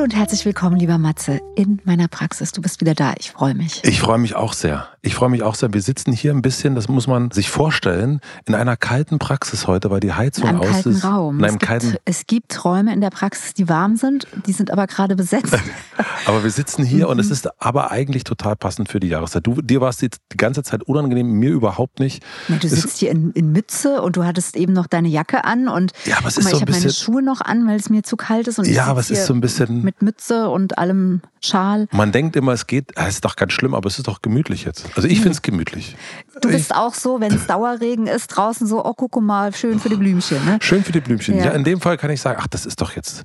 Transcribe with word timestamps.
Hallo 0.00 0.06
und 0.06 0.16
herzlich 0.16 0.46
willkommen, 0.46 0.76
lieber 0.78 0.96
Matze, 0.96 1.42
in 1.56 1.78
meiner 1.84 2.08
Praxis. 2.08 2.52
Du 2.52 2.62
bist 2.62 2.80
wieder 2.80 2.94
da. 2.94 3.12
Ich 3.18 3.32
freue 3.32 3.54
mich. 3.54 3.82
Ich 3.84 4.00
freue 4.00 4.16
mich 4.16 4.34
auch 4.34 4.54
sehr. 4.54 4.88
Ich 5.02 5.14
freue 5.14 5.28
mich 5.28 5.42
auch 5.42 5.54
sehr. 5.54 5.74
Wir 5.74 5.82
sitzen 5.82 6.10
hier 6.10 6.32
ein 6.32 6.40
bisschen, 6.40 6.74
das 6.74 6.88
muss 6.88 7.06
man 7.06 7.30
sich 7.32 7.50
vorstellen, 7.50 8.20
in 8.46 8.54
einer 8.54 8.78
kalten 8.78 9.18
Praxis 9.18 9.66
heute, 9.66 9.90
weil 9.90 10.00
die 10.00 10.14
Heizung 10.14 10.44
in 10.44 10.48
einem 10.50 10.60
aus 10.60 10.68
kalten 10.70 10.90
ist. 10.92 11.04
Raum. 11.04 11.38
In 11.38 11.44
einem 11.44 11.54
es, 11.56 11.58
gibt, 11.58 11.68
kalten, 11.68 11.96
es 12.06 12.26
gibt 12.26 12.64
Räume 12.64 12.94
in 12.94 13.02
der 13.02 13.10
Praxis, 13.10 13.52
die 13.52 13.68
warm 13.68 13.96
sind, 13.96 14.26
die 14.46 14.52
sind 14.52 14.70
aber 14.70 14.86
gerade 14.86 15.16
besetzt. 15.16 15.54
aber 16.26 16.44
wir 16.44 16.50
sitzen 16.50 16.82
hier 16.82 17.06
und 17.10 17.16
Mhm. 17.16 17.20
es 17.20 17.30
ist 17.30 17.62
aber 17.62 17.90
eigentlich 17.90 18.24
total 18.24 18.56
passend 18.56 18.88
für 18.88 19.00
die 19.00 19.08
Jahreszeit. 19.08 19.46
Du, 19.46 19.60
dir 19.60 19.82
war 19.82 19.90
es 19.90 19.98
die 19.98 20.08
ganze 20.38 20.62
Zeit 20.62 20.82
unangenehm, 20.82 21.26
mir 21.30 21.50
überhaupt 21.50 22.00
nicht. 22.00 22.22
Ja, 22.48 22.56
du 22.56 22.66
Es- 22.68 22.80
sitzt 22.80 22.96
hier 23.00 23.10
in, 23.10 23.32
in 23.32 23.52
Mütze 23.52 24.00
und 24.00 24.16
du 24.16 24.24
hattest 24.24 24.56
eben 24.56 24.72
noch 24.72 24.86
deine 24.86 25.08
Jacke 25.08 25.44
an 25.44 25.68
und 25.68 25.92
Ja, 26.06 26.16
aber 26.18 26.28
es 26.28 26.38
ist 26.38 26.44
mal, 26.44 26.50
so 26.52 26.56
ich 26.56 26.62
habe 26.62 26.72
meine. 26.72 26.90
Schuhe 26.90 27.22
noch 27.22 27.42
an, 27.42 27.66
weil 27.68 27.76
es 27.78 27.90
mir 27.90 28.02
zu 28.02 28.16
kalt 28.16 28.48
ist 28.48 28.58
und 28.58 28.66
Ja, 28.66 28.86
aber 28.86 29.00
es 29.00 29.10
ist 29.10 29.26
so 29.26 29.34
ein 29.34 29.42
bisschen. 29.42 29.89
Mit 29.90 30.02
Mütze 30.02 30.48
und 30.48 30.78
allem 30.78 31.20
Schal. 31.40 31.88
Man 31.90 32.12
denkt 32.12 32.36
immer, 32.36 32.52
es 32.52 32.66
geht, 32.66 32.92
es 32.94 33.14
ist 33.14 33.24
doch 33.24 33.34
ganz 33.34 33.52
schlimm, 33.52 33.74
aber 33.74 33.88
es 33.88 33.98
ist 33.98 34.06
doch 34.06 34.22
gemütlich 34.22 34.64
jetzt. 34.64 34.86
Also 34.94 35.08
ich 35.08 35.18
finde 35.18 35.30
es 35.30 35.42
gemütlich. 35.42 35.96
Du 36.40 36.48
bist 36.48 36.74
auch 36.74 36.94
so, 36.94 37.20
wenn 37.20 37.32
es 37.32 37.46
Dauerregen 37.48 38.06
ist, 38.06 38.28
draußen 38.28 38.66
so, 38.66 38.84
oh 38.84 38.94
guck 38.94 39.20
mal, 39.20 39.52
schön 39.54 39.80
für 39.80 39.88
die 39.88 39.96
Blümchen. 39.96 40.44
Ne? 40.44 40.58
Schön 40.60 40.84
für 40.84 40.92
die 40.92 41.00
Blümchen. 41.00 41.36
Ja. 41.36 41.46
Ja. 41.46 41.50
in 41.52 41.64
dem 41.64 41.80
Fall 41.80 41.96
kann 41.96 42.10
ich 42.10 42.20
sagen, 42.20 42.38
ach, 42.40 42.46
das 42.46 42.66
ist 42.66 42.80
doch 42.80 42.94
jetzt, 42.94 43.24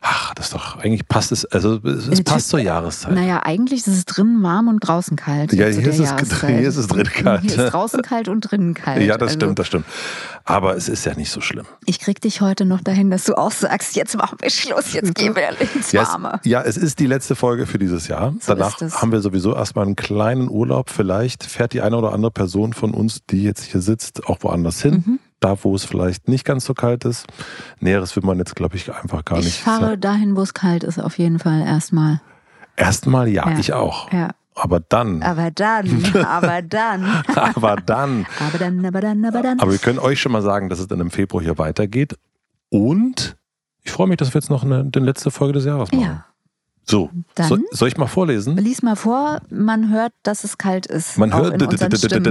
ach, 0.00 0.34
das 0.34 0.46
ist 0.46 0.54
doch, 0.54 0.78
eigentlich 0.78 1.06
passt 1.06 1.30
es, 1.32 1.44
also 1.46 1.74
es, 1.84 2.08
es 2.08 2.22
passt 2.24 2.48
zur 2.48 2.58
Jahreszeit. 2.60 3.12
Naja, 3.14 3.42
eigentlich 3.44 3.80
ist 3.80 3.86
es 3.88 4.04
drinnen 4.06 4.42
warm 4.42 4.68
und 4.68 4.78
draußen 4.80 5.16
kalt. 5.16 5.52
Ja, 5.52 5.66
hier 5.66 5.86
ist 5.88 5.98
es- 5.98 6.40
hier 6.40 6.58
ist 6.60 6.76
es 6.76 6.86
drin 6.86 7.04
kalt. 7.04 7.42
Hier 7.42 7.50
ist 7.64 7.72
draußen 7.72 8.02
kalt 8.02 8.28
und 8.28 8.40
drinnen 8.40 8.74
kalt. 8.74 9.02
ja, 9.02 9.18
das 9.18 9.28
Also, 9.28 9.34
stimmt, 9.40 9.58
das 9.58 9.66
stimmt. 9.66 9.84
Aber 10.44 10.74
es 10.76 10.88
ist 10.88 11.04
ja 11.04 11.14
nicht 11.14 11.30
so 11.30 11.40
schlimm. 11.40 11.66
Ich 11.86 11.98
krieg 12.00 12.20
dich 12.20 12.40
heute 12.40 12.64
noch 12.64 12.80
dahin, 12.80 13.10
dass 13.10 13.24
du 13.24 13.34
auch 13.36 13.52
sagst, 13.52 13.94
jetzt 13.94 14.16
machen 14.16 14.38
wir 14.40 14.50
Schluss, 14.50 14.92
jetzt 14.94 15.14
gehen 15.14 15.36
wir 15.36 15.48
ins 15.74 15.92
Ja 15.92 16.02
es, 16.02 16.08
Warme. 16.08 16.40
ja, 16.44 16.62
es 16.62 16.76
ist 16.76 16.98
die 16.98 17.06
letzte 17.06 17.36
Folge 17.36 17.66
für 17.66 17.78
dieses 17.78 18.08
Jahr. 18.08 18.32
So 18.40 18.54
Danach 18.54 18.80
haben 18.80 19.12
wir 19.12 19.20
sowieso 19.20 19.54
erstmal 19.54 19.84
einen 19.84 19.96
kleinen 19.96 20.48
Urlaub. 20.48 20.90
Vielleicht 20.90 21.44
fährt 21.44 21.72
die 21.72 21.82
eine 21.82 21.96
oder 21.96 22.12
andere 22.12 22.30
Person 22.32 22.72
von 22.72 22.94
uns, 22.94 23.20
die 23.30 23.42
jetzt 23.42 23.64
hier 23.64 23.80
sitzt, 23.82 24.24
auch 24.26 24.38
woanders 24.40 24.80
hin. 24.82 25.04
Mhm. 25.06 25.18
Da, 25.40 25.56
wo 25.64 25.74
es 25.74 25.84
vielleicht 25.86 26.28
nicht 26.28 26.44
ganz 26.44 26.66
so 26.66 26.74
kalt 26.74 27.04
ist. 27.06 27.26
Näheres 27.80 28.14
will 28.14 28.22
man 28.24 28.36
jetzt, 28.38 28.54
glaube 28.56 28.76
ich, 28.76 28.92
einfach 28.94 29.24
gar 29.24 29.38
Ich 29.38 29.46
nicht 29.46 29.60
fahre 29.60 29.80
sagen. 29.90 30.00
dahin, 30.02 30.36
wo 30.36 30.42
es 30.42 30.52
kalt 30.54 30.84
ist, 30.84 30.98
auf 30.98 31.18
jeden 31.18 31.38
Fall 31.38 31.62
erstmal. 31.62 32.20
Erstmal 32.76 33.26
ja, 33.28 33.48
Ja. 33.48 33.58
ich 33.58 33.72
auch. 33.72 34.12
Ja. 34.12 34.30
Aber 34.54 34.80
dann, 34.80 35.22
Aber 35.22 35.50
dann, 35.50 36.04
aber 36.26 36.60
dann, 36.60 37.04
aber 37.34 37.76
dann, 37.76 38.26
aber 38.38 38.58
dann, 38.58 38.84
aber 38.84 39.00
dann, 39.00 39.24
aber 39.24 39.42
dann. 39.42 39.60
aber 39.60 39.70
wir 39.72 39.78
können 39.78 39.98
euch 39.98 40.20
schon 40.20 40.32
mal 40.32 40.42
sagen, 40.42 40.68
dass 40.68 40.78
es 40.78 40.88
dann 40.88 41.00
im 41.00 41.10
Februar 41.10 41.42
hier 41.42 41.56
weitergeht. 41.56 42.18
Und 42.68 43.36
ich 43.82 43.90
freue 43.92 44.06
mich, 44.08 44.18
dass 44.18 44.34
wir 44.34 44.40
jetzt 44.40 44.50
noch 44.50 44.62
eine, 44.62 44.84
die 44.84 44.98
letzte 44.98 45.30
Folge 45.30 45.54
des 45.54 45.64
Jahres 45.64 45.90
machen. 45.90 46.02
Ja, 46.04 46.24
So, 46.88 47.10
Dann? 47.36 47.64
soll, 47.70 47.88
ich 47.88 47.96
mal 47.96 48.06
vorlesen? 48.06 48.56
lies 48.56 48.82
mal 48.82 48.96
vor, 48.96 49.40
man 49.50 49.90
hört, 49.90 50.12
dass 50.22 50.42
es 50.44 50.58
kalt 50.58 50.86
ist. 50.86 51.18
Man 51.18 51.32
hört, 51.32 51.60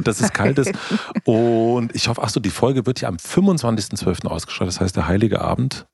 dass 0.08 0.20
es 0.20 0.34
kalt 0.34 0.58
ist. 0.60 0.72
Und 1.24 1.96
ich 1.96 2.08
hoffe, 2.10 2.22
ach 2.24 2.30
so, 2.30 2.40
die 2.40 2.50
Folge 2.50 2.86
wird 2.86 3.00
ja 3.02 3.08
am 3.08 3.16
25.12. 3.16 4.28
ausgestrahlt. 4.28 4.68
Das 4.68 4.82
heißt, 4.82 4.96
der 4.96 5.08
Heilige 5.08 5.42
Abend 5.42 5.86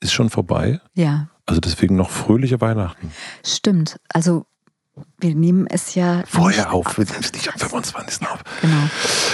ist 0.00 0.12
schon 0.12 0.30
vorbei. 0.30 0.80
Ja, 0.94 1.28
Also 1.46 1.60
deswegen 1.60 1.96
noch 1.96 2.10
fröhliche 2.10 2.60
Weihnachten. 2.60 3.12
stimmt. 3.44 3.98
Also 4.08 4.46
wir 5.18 5.34
nehmen 5.34 5.66
es 5.66 5.94
ja 5.94 6.22
Vorher 6.26 6.72
auf, 6.72 6.86
ab. 6.86 6.98
wir 6.98 7.04
nehmen 7.06 7.20
es 7.20 7.32
nicht 7.32 7.52
am 7.52 7.58
25. 7.58 8.26
auf. 8.28 8.42
Genau. 8.60 8.76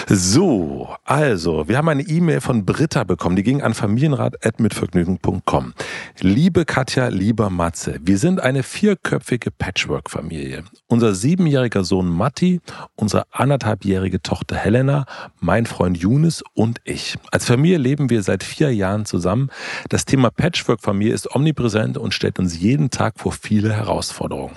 So, 0.08 0.88
also, 1.04 1.68
wir 1.68 1.78
haben 1.78 1.88
eine 1.88 2.02
E-Mail 2.02 2.40
von 2.40 2.64
Britta 2.64 3.04
bekommen, 3.04 3.36
die 3.36 3.42
ging 3.42 3.62
an 3.62 3.74
familienrat.mitvergnügen.com. 3.74 5.74
Liebe 6.20 6.64
Katja, 6.64 7.08
lieber 7.08 7.50
Matze, 7.50 7.98
wir 8.02 8.18
sind 8.18 8.40
eine 8.40 8.62
vierköpfige 8.62 9.50
Patchwork-Familie. 9.50 10.64
Unser 10.88 11.14
siebenjähriger 11.14 11.84
Sohn 11.84 12.08
Matti, 12.08 12.60
unsere 12.96 13.24
anderthalbjährige 13.32 14.22
Tochter 14.22 14.56
Helena, 14.56 15.06
mein 15.40 15.66
Freund 15.66 15.96
Younes 15.96 16.42
und 16.54 16.80
ich. 16.84 17.16
Als 17.30 17.46
Familie 17.46 17.78
leben 17.78 18.10
wir 18.10 18.22
seit 18.22 18.42
vier 18.42 18.74
Jahren 18.74 19.04
zusammen. 19.04 19.50
Das 19.88 20.04
Thema 20.04 20.30
Patchwork-Familie 20.30 21.14
ist 21.14 21.34
omnipräsent 21.34 21.98
und 21.98 22.14
stellt 22.14 22.38
uns 22.38 22.58
jeden 22.58 22.90
Tag 22.90 23.18
vor 23.18 23.32
viele 23.32 23.72
Herausforderungen. 23.72 24.56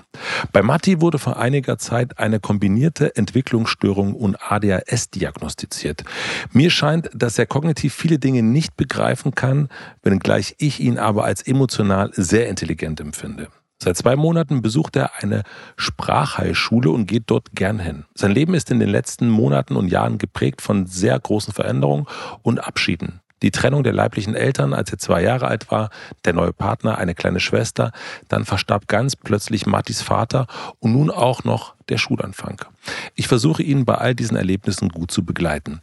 Bei 0.51 0.61
Matti 0.61 0.94
wurde 1.01 1.19
vor 1.19 1.37
einiger 1.37 1.77
Zeit 1.77 2.19
eine 2.19 2.39
kombinierte 2.39 3.15
Entwicklungsstörung 3.15 4.13
und 4.13 4.37
ADHS 4.41 5.09
diagnostiziert. 5.09 6.03
Mir 6.51 6.69
scheint, 6.69 7.09
dass 7.13 7.37
er 7.39 7.45
kognitiv 7.45 7.93
viele 7.93 8.19
Dinge 8.19 8.43
nicht 8.43 8.77
begreifen 8.77 9.35
kann, 9.35 9.69
wenngleich 10.03 10.55
ich 10.57 10.79
ihn 10.79 10.97
aber 10.97 11.25
als 11.25 11.41
emotional 11.41 12.11
sehr 12.13 12.47
intelligent 12.49 12.99
empfinde. 12.99 13.47
Seit 13.81 13.97
zwei 13.97 14.15
Monaten 14.15 14.61
besucht 14.61 14.95
er 14.95 15.21
eine 15.21 15.43
Sprachheilschule 15.75 16.89
und 16.89 17.07
geht 17.07 17.23
dort 17.27 17.49
gern 17.53 17.79
hin. 17.79 18.05
Sein 18.15 18.31
Leben 18.31 18.53
ist 18.53 18.71
in 18.71 18.79
den 18.79 18.89
letzten 18.89 19.29
Monaten 19.29 19.75
und 19.75 19.89
Jahren 19.89 20.17
geprägt 20.17 20.61
von 20.61 20.85
sehr 20.85 21.19
großen 21.19 21.53
Veränderungen 21.53 22.07
und 22.41 22.59
Abschieden. 22.59 23.19
Die 23.45 23.51
Trennung 23.51 23.83
der 23.83 23.93
leiblichen 23.93 24.33
Eltern, 24.33 24.73
als 24.73 24.91
er 24.91 24.97
zwei 24.97 25.21
Jahre 25.21 25.45
alt 25.45 25.69
war, 25.69 25.91
der 26.25 26.33
neue 26.33 26.51
Partner, 26.51 26.97
eine 26.97 27.13
kleine 27.13 27.39
Schwester, 27.39 27.91
dann 28.27 28.43
verstarb 28.43 28.87
ganz 28.87 29.15
plötzlich 29.15 29.67
Mattis 29.67 30.01
Vater 30.01 30.47
und 30.79 30.93
nun 30.93 31.11
auch 31.11 31.43
noch 31.43 31.75
der 31.87 31.99
Schulanfang. 31.99 32.65
Ich 33.13 33.27
versuche 33.27 33.61
ihn 33.61 33.85
bei 33.85 33.93
all 33.93 34.15
diesen 34.15 34.35
Erlebnissen 34.35 34.89
gut 34.89 35.11
zu 35.11 35.23
begleiten. 35.23 35.79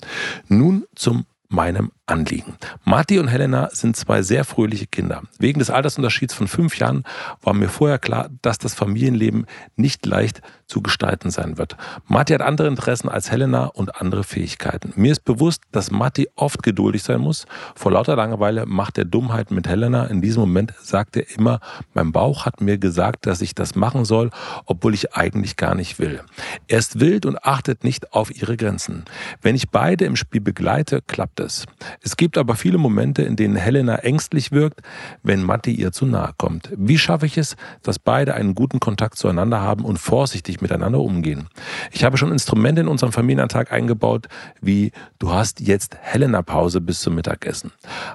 Nun 0.49 0.87
zum 0.97 1.25
meinem 1.49 1.93
Anliegen. 2.06 2.56
Matti 2.84 3.18
und 3.20 3.28
Helena 3.28 3.70
sind 3.72 3.96
zwei 3.96 4.22
sehr 4.22 4.44
fröhliche 4.44 4.86
Kinder. 4.86 5.22
Wegen 5.38 5.60
des 5.60 5.70
Altersunterschieds 5.70 6.34
von 6.34 6.48
fünf 6.48 6.78
Jahren 6.78 7.04
war 7.42 7.54
mir 7.54 7.68
vorher 7.68 7.98
klar, 7.98 8.28
dass 8.42 8.58
das 8.58 8.74
Familienleben 8.74 9.46
nicht 9.76 10.04
leicht 10.04 10.42
zu 10.66 10.82
gestalten 10.82 11.30
sein 11.30 11.58
wird. 11.58 11.76
Matti 12.06 12.32
hat 12.32 12.40
andere 12.40 12.66
Interessen 12.66 13.08
als 13.08 13.30
Helena 13.30 13.66
und 13.66 14.00
andere 14.00 14.24
Fähigkeiten. 14.24 14.92
Mir 14.96 15.12
ist 15.12 15.24
bewusst, 15.24 15.62
dass 15.70 15.90
Matti 15.90 16.28
oft 16.34 16.62
geduldig 16.62 17.02
sein 17.02 17.20
muss. 17.20 17.46
Vor 17.76 17.92
lauter 17.92 18.16
Langeweile 18.16 18.66
macht 18.66 18.98
er 18.98 19.04
Dummheiten 19.04 19.54
mit 19.54 19.69
Helena. 19.69 20.06
In 20.06 20.22
diesem 20.22 20.40
Moment 20.40 20.72
sagt 20.80 21.16
er 21.16 21.30
immer, 21.36 21.60
mein 21.94 22.10
Bauch 22.10 22.46
hat 22.46 22.60
mir 22.60 22.78
gesagt, 22.78 23.26
dass 23.26 23.42
ich 23.42 23.54
das 23.54 23.74
machen 23.74 24.04
soll, 24.04 24.30
obwohl 24.64 24.94
ich 24.94 25.14
eigentlich 25.14 25.56
gar 25.56 25.74
nicht 25.74 25.98
will. 25.98 26.20
Er 26.69 26.78
ist 26.78 26.98
wild 26.98 27.26
und 27.26 27.44
achtet 27.44 27.84
nicht 27.84 28.12
auf 28.12 28.34
ihre 28.34 28.56
Grenzen. 28.56 29.04
Wenn 29.40 29.54
ich 29.54 29.69
beide 29.69 30.06
im 30.06 30.16
Spiel 30.16 30.40
begleite, 30.40 31.02
klappt 31.06 31.38
es. 31.38 31.66
Es 32.04 32.16
gibt 32.16 32.36
aber 32.36 32.56
viele 32.56 32.78
Momente, 32.78 33.22
in 33.22 33.36
denen 33.36 33.54
Helena 33.54 33.96
ängstlich 33.96 34.50
wirkt, 34.50 34.80
wenn 35.22 35.44
Matti 35.44 35.70
ihr 35.70 35.92
zu 35.92 36.04
nahe 36.04 36.32
kommt. 36.36 36.70
Wie 36.76 36.99
schaffe 36.99 37.26
ich 37.26 37.38
es, 37.38 37.56
dass 37.82 38.00
beide 38.00 38.34
einen 38.34 38.56
guten 38.56 38.81
Kontakt 38.81 39.19
zueinander 39.19 39.60
haben 39.60 39.84
und 39.84 39.99
vorsichtig 39.99 40.60
miteinander 40.60 40.99
umgehen? 40.99 41.49
Ich 41.93 42.02
habe 42.02 42.19
schon 42.19 42.32
Instrumente 42.32 42.81
in 42.81 42.88
unserem 42.88 43.12
Familienalltag 43.12 43.70
eingebaut, 43.70 44.26
wie 44.60 44.90
du 45.20 45.32
hast 45.32 45.60
jetzt 45.60 45.96
Helena-Pause 46.00 46.81
bis 46.81 47.00
zum 47.00 47.14
Mittagessen. 47.14 47.70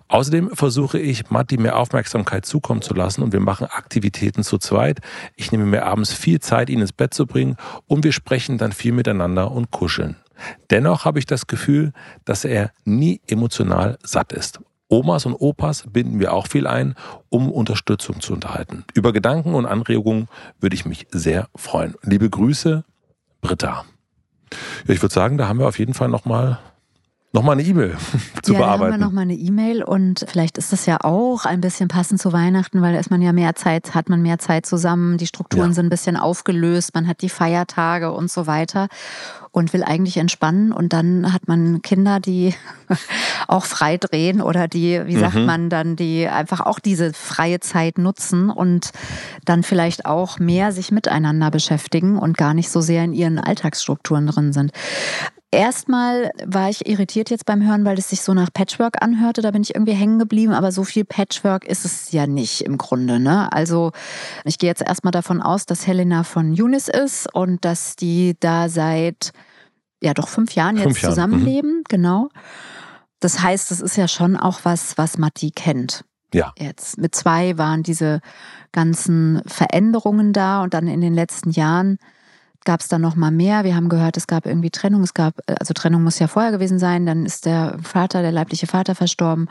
Außerdem 0.10 0.52
versuche 0.54 1.00
ich, 1.00 1.30
Matti 1.30 1.58
mehr 1.58 1.78
Aufmerksamkeit 1.78 2.46
zukommen 2.46 2.82
zu 2.82 2.94
lassen 2.94 3.24
und 3.24 3.32
wir 3.32 3.40
machen 3.40 3.68
Aktivitäten 3.68 4.44
zu 4.44 4.58
zweit. 4.58 5.00
Ich 5.38 5.54
nehme 5.54 5.66
mir 5.66 5.86
abends 5.86 6.12
viel 6.12 6.42
Zeit, 6.42 6.70
ihn 6.70 6.82
ins 6.82 6.92
Bett 6.92 7.14
zu 7.14 7.26
bringen 7.26 7.56
und 7.88 8.04
wir 8.04 8.12
sprechen 8.12 8.58
dann 8.58 8.74
viel 8.74 8.92
miteinander 8.92 9.50
und 9.52 9.72
kuscheln. 9.72 10.18
Dennoch 10.70 11.06
habe 11.06 11.20
ich 11.20 11.26
das 11.26 11.48
Gefühl, 11.48 11.94
dass 12.26 12.46
er 12.46 12.72
nie 12.86 13.22
emotional 13.28 13.98
satt 14.04 14.34
ist. 14.34 14.60
Omas 14.90 15.26
und 15.26 15.34
Opas 15.34 15.84
binden 15.92 16.20
wir 16.20 16.34
auch 16.34 16.48
viel 16.48 16.66
ein, 16.66 16.96
um 17.30 17.52
Unterstützung 17.52 18.22
zu 18.22 18.34
unterhalten. 18.34 18.86
Über 18.94 19.12
Gedanken 19.12 19.54
und 19.54 19.66
Anregungen 19.66 20.30
würde 20.60 20.76
ich 20.76 20.86
mich 20.86 21.08
sehr 21.12 21.50
freuen. 21.56 21.96
Liebe 22.04 22.30
Grüße, 22.30 22.86
Britta. 23.42 23.86
Ja, 24.88 24.94
ich 24.94 25.02
würde 25.02 25.14
sagen, 25.14 25.38
da 25.38 25.48
haben 25.48 25.60
wir 25.60 25.68
auf 25.68 25.80
jeden 25.80 25.94
Fall 25.94 26.08
nochmal 26.08 26.60
nochmal 27.38 27.54
eine 27.54 27.64
E-Mail 27.64 27.96
zu 28.42 28.54
ja, 28.54 28.60
bearbeiten. 28.60 28.94
Ja, 28.94 28.98
nochmal 28.98 29.24
eine 29.24 29.36
E-Mail 29.36 29.84
und 29.84 30.26
vielleicht 30.28 30.58
ist 30.58 30.74
das 30.74 30.86
ja 30.86 30.98
auch 31.02 31.46
ein 31.46 31.62
bisschen 31.62 31.88
passend 31.88 32.20
zu 32.20 32.34
Weihnachten, 32.34 32.82
weil 32.82 32.94
da 32.94 33.00
ist 33.00 33.12
man 33.12 33.22
ja 33.22 33.34
mehr 33.34 33.56
Zeit, 33.56 33.96
hat 33.96 34.10
man 34.10 34.22
mehr 34.22 34.40
Zeit 34.40 34.66
zusammen, 34.66 35.18
die 35.18 35.28
Strukturen 35.28 35.70
ja. 35.70 35.74
sind 35.74 35.88
ein 35.88 35.90
bisschen 35.90 36.18
aufgelöst, 36.18 36.94
man 36.96 37.08
hat 37.08 37.22
die 37.22 37.30
Feiertage 37.30 38.12
und 38.12 38.32
so 38.32 38.48
weiter 38.48 38.88
und 39.52 39.74
will 39.74 39.84
eigentlich 39.84 40.18
entspannen 40.18 40.72
und 40.72 40.94
dann 40.94 41.34
hat 41.34 41.48
man 41.48 41.82
Kinder, 41.82 42.20
die 42.20 42.54
auch 43.48 43.66
frei 43.66 43.98
drehen 43.98 44.42
oder 44.42 44.68
die, 44.68 45.02
wie 45.06 45.18
sagt 45.18 45.36
mhm. 45.36 45.46
man 45.46 45.70
dann, 45.70 45.96
die 45.96 46.28
einfach 46.28 46.62
auch 46.62 46.80
diese 46.80 47.14
freie 47.14 47.60
Zeit 47.60 47.98
nutzen 47.98 48.50
und 48.50 48.92
dann 49.46 49.64
vielleicht 49.64 50.06
auch 50.06 50.40
mehr 50.40 50.72
sich 50.72 50.92
miteinander 50.92 51.52
beschäftigen 51.52 52.18
und 52.18 52.38
gar 52.38 52.54
nicht 52.54 52.70
so 52.70 52.82
sehr 52.82 53.04
in 53.04 53.14
ihren 53.14 53.40
Alltagsstrukturen 53.40 54.28
drin 54.28 54.54
sind. 54.54 54.72
Erstmal 55.58 56.30
war 56.46 56.70
ich 56.70 56.88
irritiert 56.88 57.32
jetzt 57.32 57.48
beim 57.48 57.66
Hören, 57.66 57.84
weil 57.84 57.98
es 57.98 58.10
sich 58.10 58.22
so 58.22 58.36
nach 58.36 58.54
Patchwork 58.54 59.02
anhörte. 59.02 59.42
Da 59.42 59.50
bin 59.50 59.64
ich 59.64 59.74
irgendwie 59.74 59.94
hängen 59.94 60.20
geblieben. 60.20 60.54
Aber 60.54 60.72
so 60.72 60.84
viel 60.84 61.04
Patchwork 61.04 61.66
ist 61.66 61.84
es 61.84 62.12
ja 62.12 62.28
nicht 62.28 62.62
im 62.62 62.78
Grunde. 62.78 63.20
Ne? 63.20 63.52
Also 63.52 63.92
ich 64.44 64.60
gehe 64.60 64.70
jetzt 64.70 64.84
erstmal 64.84 65.10
davon 65.10 65.42
aus, 65.42 65.66
dass 65.66 65.88
Helena 65.88 66.24
von 66.24 66.54
Yunis 66.54 66.90
ist 66.90 67.34
und 67.34 67.66
dass 67.66 67.96
die 67.96 68.36
da 68.40 68.70
seit 68.70 69.32
ja 70.00 70.14
doch 70.14 70.28
fünf 70.28 70.54
Jahren 70.54 70.76
jetzt 70.76 70.84
fünf 70.84 71.02
Jahren. 71.02 71.14
zusammenleben. 71.16 71.78
Mhm. 71.78 71.84
Genau. 71.90 72.30
Das 73.20 73.42
heißt, 73.42 73.72
das 73.72 73.82
ist 73.82 73.98
ja 73.98 74.08
schon 74.08 74.38
auch 74.38 74.60
was, 74.62 74.96
was 75.00 75.18
Matti 75.18 75.50
kennt. 75.50 76.04
Ja. 76.36 76.54
Jetzt 76.60 77.00
mit 77.00 77.16
zwei 77.16 77.58
waren 77.58 77.82
diese 77.82 78.22
ganzen 78.74 79.42
Veränderungen 79.48 80.34
da 80.34 80.62
und 80.62 80.76
dann 80.76 80.88
in 80.88 81.02
den 81.02 81.16
letzten 81.16 81.50
Jahren 81.50 81.98
gab 82.68 82.82
es 82.82 82.90
dann 82.90 83.02
noch 83.02 83.16
mal 83.16 83.32
mehr. 83.32 83.64
Wir 83.64 83.78
haben 83.78 83.88
gehört, 83.88 84.18
es 84.18 84.28
gab 84.28 84.46
irgendwie 84.46 84.70
Trennung. 84.70 85.02
Es 85.02 85.14
gab, 85.14 85.36
also 85.48 85.74
Trennung 85.74 86.04
muss 86.04 86.20
ja 86.20 86.28
vorher 86.28 86.52
gewesen 86.52 86.80
sein. 86.80 87.06
Dann 87.06 87.26
ist 87.26 87.46
der 87.46 87.78
Vater, 87.82 88.22
der 88.22 88.34
leibliche 88.34 88.68
Vater 88.68 88.94
verstorben. 88.94 89.48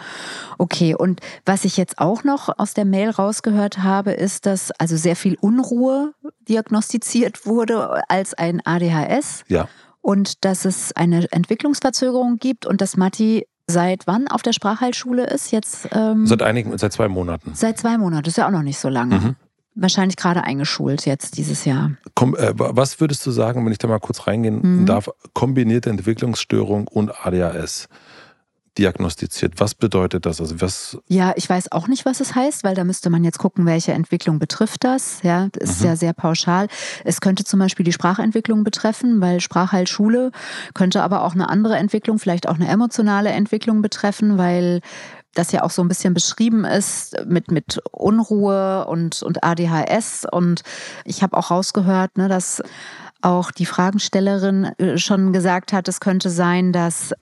Okay. 0.58 0.94
Und 0.94 1.20
was 1.46 1.64
ich 1.64 1.78
jetzt 1.78 1.98
auch 1.98 2.24
noch 2.24 2.50
aus 2.58 2.74
der 2.74 2.84
Mail 2.84 3.08
rausgehört 3.08 3.78
habe, 3.78 4.12
ist, 4.12 4.44
dass 4.44 4.70
also 4.72 4.98
sehr 4.98 5.16
viel 5.16 5.38
Unruhe 5.40 6.12
diagnostiziert 6.46 7.46
wurde 7.46 8.02
als 8.10 8.34
ein 8.34 8.60
ADHS. 8.64 9.44
Ja. 9.48 9.66
Und 10.02 10.44
dass 10.44 10.66
es 10.66 10.94
eine 10.94 11.26
Entwicklungsverzögerung 11.32 12.36
gibt 12.36 12.66
und 12.66 12.82
dass 12.82 12.98
Matti 12.98 13.46
seit 13.66 14.06
wann 14.06 14.28
auf 14.28 14.42
der 14.42 14.52
Sprachheilschule 14.52 15.24
ist? 15.24 15.52
Jetzt 15.52 15.88
ähm, 15.92 16.26
seit 16.26 16.42
einigen, 16.42 16.76
seit 16.76 16.92
zwei 16.92 17.08
Monaten. 17.08 17.52
Seit 17.54 17.78
zwei 17.78 17.96
Monaten, 17.96 18.24
das 18.24 18.32
ist 18.32 18.36
ja 18.36 18.46
auch 18.46 18.52
noch 18.52 18.62
nicht 18.62 18.78
so 18.78 18.90
lange. 18.90 19.18
Mhm 19.18 19.36
wahrscheinlich 19.76 20.16
gerade 20.16 20.42
eingeschult 20.42 21.06
jetzt 21.06 21.38
dieses 21.38 21.64
Jahr. 21.64 21.92
Komm, 22.14 22.34
äh, 22.34 22.52
was 22.56 23.00
würdest 23.00 23.24
du 23.26 23.30
sagen, 23.30 23.64
wenn 23.64 23.72
ich 23.72 23.78
da 23.78 23.88
mal 23.88 24.00
kurz 24.00 24.26
reingehen 24.26 24.80
mhm. 24.80 24.86
darf, 24.86 25.10
kombinierte 25.34 25.90
Entwicklungsstörung 25.90 26.88
und 26.88 27.12
ADHS? 27.24 27.88
diagnostiziert. 28.78 29.54
Was 29.58 29.74
bedeutet 29.74 30.26
das? 30.26 30.40
Also 30.40 30.60
was 30.60 30.98
ja, 31.08 31.32
ich 31.36 31.48
weiß 31.48 31.72
auch 31.72 31.88
nicht, 31.88 32.04
was 32.04 32.20
es 32.20 32.34
heißt, 32.34 32.64
weil 32.64 32.74
da 32.74 32.84
müsste 32.84 33.10
man 33.10 33.24
jetzt 33.24 33.38
gucken, 33.38 33.66
welche 33.66 33.92
Entwicklung 33.92 34.38
betrifft 34.38 34.84
das. 34.84 35.22
Ja, 35.22 35.48
das 35.52 35.70
ist 35.70 35.80
mhm. 35.80 35.86
ja 35.86 35.96
sehr 35.96 36.12
pauschal. 36.12 36.68
Es 37.04 37.20
könnte 37.20 37.44
zum 37.44 37.58
Beispiel 37.60 37.84
die 37.84 37.92
Sprachentwicklung 37.92 38.64
betreffen, 38.64 39.20
weil 39.20 39.40
Sprachheilschule 39.40 40.30
könnte 40.74 41.02
aber 41.02 41.24
auch 41.24 41.34
eine 41.34 41.48
andere 41.48 41.76
Entwicklung, 41.76 42.18
vielleicht 42.18 42.48
auch 42.48 42.56
eine 42.56 42.68
emotionale 42.68 43.30
Entwicklung 43.30 43.82
betreffen, 43.82 44.38
weil 44.38 44.80
das 45.38 45.52
ja 45.52 45.62
auch 45.62 45.70
so 45.70 45.82
ein 45.82 45.88
bisschen 45.88 46.14
beschrieben 46.14 46.64
ist 46.64 47.16
mit, 47.26 47.50
mit 47.50 47.80
Unruhe 47.92 48.86
und, 48.86 49.22
und 49.22 49.44
ADHS. 49.44 50.26
Und 50.30 50.62
ich 51.04 51.22
habe 51.22 51.36
auch 51.36 51.50
rausgehört, 51.50 52.16
ne, 52.18 52.28
dass 52.28 52.62
auch 53.22 53.50
die 53.50 53.66
Fragenstellerin 53.66 54.64
äh, 54.78 54.98
schon 54.98 55.32
gesagt 55.32 55.72
hat, 55.72 55.88
es 55.88 56.00
könnte 56.00 56.30
sein, 56.30 56.72
dass, 56.72 57.12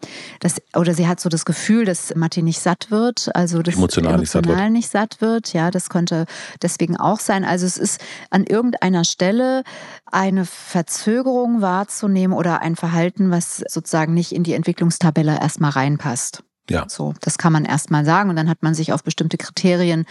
dass 0.40 0.60
oder 0.76 0.92
sie 0.92 1.06
hat 1.06 1.20
so 1.20 1.28
das 1.28 1.44
Gefühl, 1.44 1.84
dass 1.84 2.14
Matti 2.14 2.42
nicht 2.42 2.60
satt 2.60 2.90
wird, 2.90 3.34
also 3.34 3.62
dass 3.62 3.76
emotional, 3.76 4.14
emotional 4.14 4.70
nicht, 4.70 4.90
satt 4.90 5.20
wird. 5.20 5.52
Ja, 5.52 5.70
das 5.70 5.88
könnte 5.88 6.26
deswegen 6.62 6.96
auch 6.96 7.20
sein. 7.20 7.44
Also 7.44 7.64
es 7.64 7.78
ist 7.78 8.00
an 8.30 8.44
irgendeiner 8.44 9.04
Stelle 9.04 9.62
eine 10.10 10.44
Verzögerung 10.44 11.62
wahrzunehmen 11.62 12.36
oder 12.36 12.60
ein 12.60 12.76
Verhalten, 12.76 13.30
was 13.30 13.64
sozusagen 13.68 14.14
nicht 14.14 14.32
in 14.32 14.42
die 14.42 14.54
Entwicklungstabelle 14.54 15.40
erstmal 15.40 15.70
reinpasst. 15.70 16.42
Ja. 16.68 16.86
So, 16.88 17.14
das 17.20 17.38
kann 17.38 17.52
man 17.52 17.64
erstmal 17.64 18.04
sagen 18.04 18.30
und 18.30 18.36
dann 18.36 18.48
hat 18.48 18.62
man 18.62 18.74
sich 18.74 18.92
auf 18.92 19.04
bestimmte 19.04 19.36
Kriterien, 19.36 20.06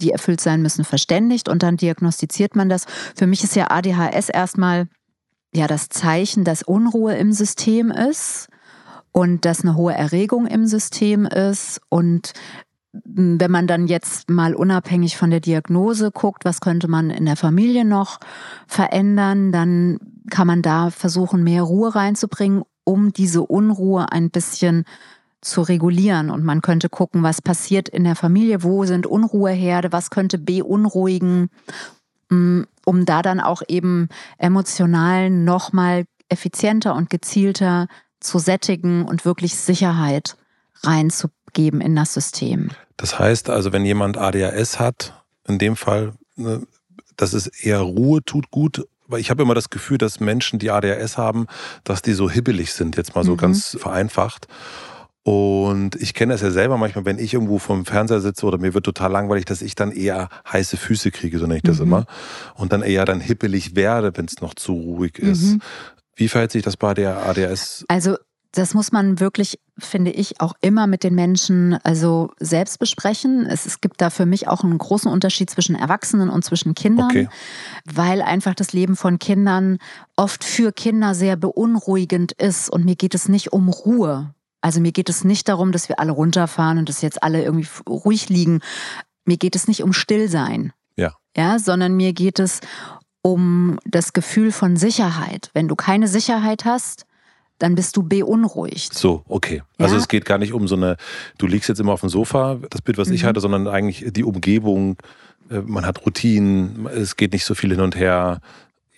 die 0.00 0.12
erfüllt 0.12 0.40
sein 0.40 0.62
müssen, 0.62 0.84
verständigt 0.84 1.48
und 1.48 1.62
dann 1.62 1.76
diagnostiziert 1.76 2.54
man 2.54 2.68
das. 2.68 2.86
Für 3.16 3.26
mich 3.26 3.42
ist 3.42 3.56
ja 3.56 3.70
ADHS 3.70 4.28
erstmal 4.28 4.88
ja 5.52 5.66
das 5.66 5.88
Zeichen, 5.88 6.44
dass 6.44 6.62
Unruhe 6.62 7.16
im 7.16 7.32
System 7.32 7.90
ist 7.90 8.48
und 9.12 9.44
dass 9.44 9.62
eine 9.62 9.74
hohe 9.74 9.94
Erregung 9.94 10.46
im 10.46 10.66
System 10.66 11.26
ist 11.26 11.80
und 11.88 12.32
wenn 12.92 13.50
man 13.50 13.66
dann 13.66 13.86
jetzt 13.86 14.30
mal 14.30 14.54
unabhängig 14.54 15.16
von 15.16 15.30
der 15.30 15.40
Diagnose 15.40 16.10
guckt, 16.10 16.44
was 16.44 16.60
könnte 16.60 16.88
man 16.88 17.10
in 17.10 17.24
der 17.24 17.36
Familie 17.36 17.84
noch 17.84 18.18
verändern, 18.66 19.52
dann 19.52 19.98
kann 20.28 20.46
man 20.46 20.60
da 20.60 20.90
versuchen, 20.90 21.44
mehr 21.44 21.62
Ruhe 21.62 21.94
reinzubringen, 21.94 22.62
um 22.84 23.12
diese 23.12 23.42
Unruhe 23.42 24.10
ein 24.10 24.30
bisschen 24.30 24.84
zu 25.40 25.62
regulieren. 25.62 26.30
Und 26.30 26.44
man 26.44 26.62
könnte 26.62 26.88
gucken, 26.88 27.22
was 27.22 27.42
passiert 27.42 27.88
in 27.88 28.04
der 28.04 28.16
Familie, 28.16 28.62
wo 28.62 28.84
sind 28.84 29.06
Unruheherde, 29.06 29.92
was 29.92 30.10
könnte 30.10 30.38
beunruhigen, 30.38 31.50
mm, 32.28 32.62
um 32.84 33.04
da 33.06 33.22
dann 33.22 33.40
auch 33.40 33.62
eben 33.68 34.08
emotional 34.38 35.30
nochmal 35.30 36.04
effizienter 36.28 36.94
und 36.94 37.10
gezielter 37.10 37.88
zu 38.20 38.38
sättigen 38.38 39.04
und 39.04 39.24
wirklich 39.24 39.56
Sicherheit 39.56 40.36
reinzugeben 40.82 41.80
in 41.80 41.96
das 41.96 42.14
System. 42.14 42.70
Das 42.96 43.18
heißt 43.18 43.48
also, 43.50 43.72
wenn 43.72 43.84
jemand 43.84 44.18
ADHS 44.18 44.78
hat, 44.78 45.14
in 45.48 45.58
dem 45.58 45.76
Fall, 45.76 46.12
ne, 46.36 46.66
dass 47.16 47.32
es 47.32 47.46
eher 47.46 47.80
Ruhe 47.80 48.22
tut 48.22 48.50
gut, 48.50 48.86
weil 49.06 49.20
ich 49.20 49.30
habe 49.30 49.42
immer 49.42 49.54
das 49.54 49.70
Gefühl, 49.70 49.98
dass 49.98 50.20
Menschen, 50.20 50.58
die 50.58 50.70
ADHS 50.70 51.18
haben, 51.18 51.46
dass 51.82 52.02
die 52.02 52.12
so 52.12 52.30
hibbelig 52.30 52.72
sind, 52.72 52.96
jetzt 52.96 53.14
mal 53.14 53.24
so 53.24 53.32
mhm. 53.32 53.38
ganz 53.38 53.76
vereinfacht. 53.78 54.46
Und 55.22 55.96
ich 55.96 56.14
kenne 56.14 56.32
das 56.32 56.40
ja 56.40 56.50
selber 56.50 56.78
manchmal, 56.78 57.04
wenn 57.04 57.18
ich 57.18 57.34
irgendwo 57.34 57.58
vom 57.58 57.84
Fernseher 57.84 58.20
sitze 58.20 58.46
oder 58.46 58.58
mir 58.58 58.72
wird 58.72 58.84
total 58.84 59.12
langweilig, 59.12 59.44
dass 59.44 59.60
ich 59.60 59.74
dann 59.74 59.92
eher 59.92 60.30
heiße 60.50 60.78
Füße 60.78 61.10
kriege, 61.10 61.38
so 61.38 61.46
nenne 61.46 61.58
ich 61.58 61.62
das 61.62 61.76
mhm. 61.76 61.84
immer. 61.84 62.06
Und 62.54 62.72
dann 62.72 62.82
eher 62.82 63.04
dann 63.04 63.20
hippelig 63.20 63.76
werde, 63.76 64.16
wenn 64.16 64.24
es 64.24 64.40
noch 64.40 64.54
zu 64.54 64.72
ruhig 64.72 65.18
ist. 65.18 65.42
Mhm. 65.42 65.60
Wie 66.16 66.28
verhält 66.28 66.52
sich 66.52 66.62
das 66.62 66.76
bei 66.76 66.94
der 66.94 67.26
ADS? 67.26 67.84
Also 67.88 68.16
das 68.52 68.74
muss 68.74 68.92
man 68.92 69.20
wirklich, 69.20 69.60
finde 69.78 70.10
ich, 70.10 70.40
auch 70.40 70.54
immer 70.60 70.86
mit 70.86 71.04
den 71.04 71.14
Menschen 71.14 71.74
also 71.84 72.30
selbst 72.40 72.78
besprechen. 72.78 73.46
Es, 73.46 73.64
es, 73.64 73.80
gibt 73.80 74.00
da 74.00 74.10
für 74.10 74.26
mich 74.26 74.48
auch 74.48 74.64
einen 74.64 74.76
großen 74.76 75.10
Unterschied 75.10 75.50
zwischen 75.50 75.76
Erwachsenen 75.76 76.30
und 76.30 76.44
zwischen 76.44 76.74
Kindern, 76.74 77.10
okay. 77.10 77.28
weil 77.84 78.22
einfach 78.22 78.54
das 78.54 78.72
Leben 78.72 78.96
von 78.96 79.18
Kindern 79.18 79.78
oft 80.16 80.42
für 80.42 80.72
Kinder 80.72 81.14
sehr 81.14 81.36
beunruhigend 81.36 82.32
ist. 82.32 82.70
Und 82.70 82.84
mir 82.84 82.96
geht 82.96 83.14
es 83.14 83.28
nicht 83.28 83.52
um 83.52 83.68
Ruhe. 83.68 84.34
Also 84.60 84.80
mir 84.80 84.92
geht 84.92 85.08
es 85.08 85.24
nicht 85.24 85.48
darum, 85.48 85.72
dass 85.72 85.88
wir 85.88 85.98
alle 85.98 86.12
runterfahren 86.12 86.78
und 86.78 86.88
dass 86.88 87.02
jetzt 87.02 87.22
alle 87.22 87.42
irgendwie 87.42 87.68
ruhig 87.88 88.28
liegen. 88.28 88.60
Mir 89.24 89.36
geht 89.36 89.56
es 89.56 89.68
nicht 89.68 89.82
um 89.82 89.92
Stillsein. 89.92 90.72
Ja. 90.96 91.14
Ja, 91.36 91.58
sondern 91.58 91.96
mir 91.96 92.12
geht 92.12 92.38
es 92.38 92.60
um 93.22 93.78
das 93.84 94.12
Gefühl 94.12 94.52
von 94.52 94.76
Sicherheit. 94.76 95.50
Wenn 95.54 95.68
du 95.68 95.76
keine 95.76 96.08
Sicherheit 96.08 96.64
hast, 96.64 97.06
dann 97.58 97.74
bist 97.74 97.96
du 97.96 98.02
beunruhigt. 98.02 98.94
So, 98.94 99.22
okay. 99.28 99.62
Also 99.78 99.94
ja? 99.94 100.00
es 100.00 100.08
geht 100.08 100.24
gar 100.24 100.38
nicht 100.38 100.52
um 100.52 100.66
so 100.66 100.76
eine, 100.76 100.96
du 101.38 101.46
liegst 101.46 101.68
jetzt 101.68 101.78
immer 101.78 101.92
auf 101.92 102.00
dem 102.00 102.08
Sofa, 102.08 102.58
das 102.70 102.82
Bild, 102.82 102.98
was 102.98 103.08
mhm. 103.08 103.14
ich 103.14 103.24
hatte, 103.24 103.40
sondern 103.40 103.68
eigentlich 103.68 104.12
die 104.12 104.24
Umgebung, 104.24 104.96
äh, 105.50 105.60
man 105.60 105.84
hat 105.84 106.04
Routinen, 106.04 106.86
es 106.86 107.16
geht 107.16 107.32
nicht 107.32 107.44
so 107.44 107.54
viel 107.54 107.70
hin 107.70 107.80
und 107.80 107.96
her 107.96 108.40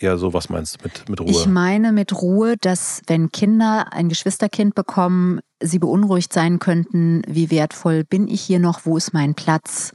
eher 0.03 0.19
so, 0.19 0.35
was 0.35 0.49
meinst 0.49 0.77
du 0.77 0.85
mit, 0.85 1.09
mit 1.09 1.21
Ruhe? 1.21 1.31
Ich 1.31 1.47
meine 1.47 1.93
mit 1.93 2.13
Ruhe, 2.13 2.57
dass 2.61 3.03
wenn 3.07 3.31
Kinder 3.31 3.93
ein 3.93 4.09
Geschwisterkind 4.09 4.75
bekommen, 4.75 5.41
sie 5.61 5.79
beunruhigt 5.79 6.33
sein 6.33 6.59
könnten, 6.59 7.23
wie 7.27 7.51
wertvoll 7.51 8.05
bin 8.05 8.29
ich 8.29 8.41
hier 8.41 8.59
noch, 8.59 8.85
wo 8.85 8.97
ist 8.97 9.15
mein 9.15 9.35
Platz? 9.35 9.93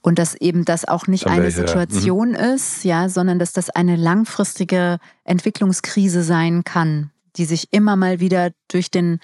Und 0.00 0.18
dass 0.18 0.34
eben 0.34 0.64
das 0.64 0.86
auch 0.86 1.06
nicht 1.06 1.26
eine 1.26 1.50
Situation 1.50 2.34
ja. 2.34 2.38
mhm. 2.38 2.54
ist, 2.54 2.84
ja, 2.84 3.08
sondern 3.08 3.38
dass 3.38 3.52
das 3.52 3.70
eine 3.70 3.96
langfristige 3.96 4.98
Entwicklungskrise 5.24 6.22
sein 6.22 6.64
kann, 6.64 7.10
die 7.36 7.44
sich 7.44 7.72
immer 7.72 7.96
mal 7.96 8.20
wieder 8.20 8.50
durch 8.68 8.90
den 8.90 9.20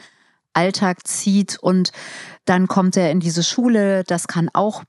Alltag 0.52 1.06
zieht 1.06 1.58
und 1.60 1.92
dann 2.44 2.66
kommt 2.66 2.96
er 2.96 3.10
in 3.10 3.20
diese 3.20 3.42
Schule. 3.42 4.04
Das 4.04 4.26
kann 4.26 4.50
auch 4.52 4.82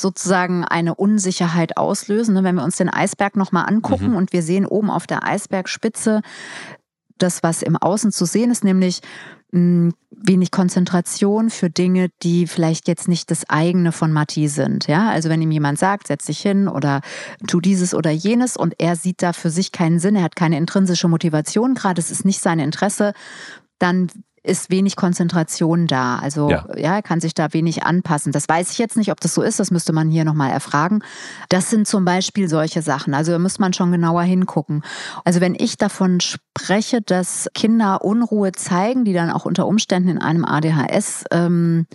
sozusagen 0.00 0.64
eine 0.64 0.94
Unsicherheit 0.94 1.76
auslösen. 1.76 2.34
Ne, 2.34 2.44
wenn 2.44 2.56
wir 2.56 2.64
uns 2.64 2.76
den 2.76 2.88
Eisberg 2.88 3.36
nochmal 3.36 3.68
angucken 3.68 4.10
mhm. 4.10 4.16
und 4.16 4.32
wir 4.32 4.42
sehen 4.42 4.66
oben 4.66 4.90
auf 4.90 5.06
der 5.06 5.24
Eisbergspitze 5.24 6.22
das, 7.18 7.42
was 7.42 7.62
im 7.62 7.76
Außen 7.76 8.12
zu 8.12 8.24
sehen 8.24 8.50
ist, 8.50 8.64
nämlich 8.64 9.00
hm, 9.52 9.94
wenig 10.10 10.50
Konzentration 10.50 11.48
für 11.50 11.70
Dinge, 11.70 12.08
die 12.22 12.46
vielleicht 12.46 12.86
jetzt 12.86 13.08
nicht 13.08 13.30
das 13.30 13.48
eigene 13.48 13.92
von 13.92 14.12
Matti 14.12 14.48
sind. 14.48 14.86
Ja, 14.88 15.10
also 15.10 15.28
wenn 15.28 15.40
ihm 15.40 15.50
jemand 15.50 15.78
sagt, 15.78 16.08
setz 16.08 16.26
dich 16.26 16.40
hin 16.40 16.68
oder 16.68 17.00
tu 17.46 17.60
dieses 17.60 17.94
oder 17.94 18.10
jenes 18.10 18.56
und 18.56 18.74
er 18.78 18.94
sieht 18.94 19.22
da 19.22 19.32
für 19.32 19.50
sich 19.50 19.72
keinen 19.72 20.00
Sinn, 20.00 20.16
er 20.16 20.22
hat 20.22 20.36
keine 20.36 20.58
intrinsische 20.58 21.08
Motivation, 21.08 21.74
gerade 21.74 22.00
es 22.00 22.10
ist 22.10 22.24
nicht 22.24 22.40
sein 22.40 22.58
Interesse, 22.58 23.14
dann 23.78 24.08
ist 24.42 24.70
wenig 24.70 24.96
Konzentration 24.96 25.86
da. 25.86 26.16
Also 26.16 26.50
Ja. 26.50 26.66
ja, 26.76 26.94
er 26.96 27.02
kann 27.02 27.20
sich 27.20 27.34
da 27.34 27.52
wenig 27.52 27.84
anpassen. 27.84 28.32
Das 28.32 28.48
weiß 28.48 28.72
ich 28.72 28.78
jetzt 28.78 28.96
nicht, 28.96 29.10
ob 29.10 29.20
das 29.20 29.34
so 29.34 29.42
ist. 29.42 29.60
Das 29.60 29.70
müsste 29.70 29.92
man 29.92 30.10
hier 30.10 30.24
nochmal 30.24 30.50
erfragen. 30.50 31.02
Das 31.48 31.70
sind 31.70 31.86
zum 31.86 32.04
Beispiel 32.04 32.48
solche 32.48 32.82
Sachen. 32.82 33.14
Also 33.14 33.32
da 33.32 33.38
muss 33.38 33.58
man 33.58 33.72
schon 33.72 33.92
genauer 33.92 34.22
hingucken. 34.22 34.82
Also 35.24 35.40
wenn 35.40 35.54
ich 35.54 35.76
davon 35.76 36.20
spreche, 36.20 37.00
dass 37.02 37.48
Kinder 37.54 38.04
Unruhe 38.04 38.52
zeigen, 38.52 39.04
die 39.04 39.12
dann 39.12 39.30
auch 39.30 39.44
unter 39.44 39.66
Umständen 39.66 40.08
in 40.08 40.18
einem 40.18 40.44
ADHS 40.44 41.24
ähm, 41.30 41.86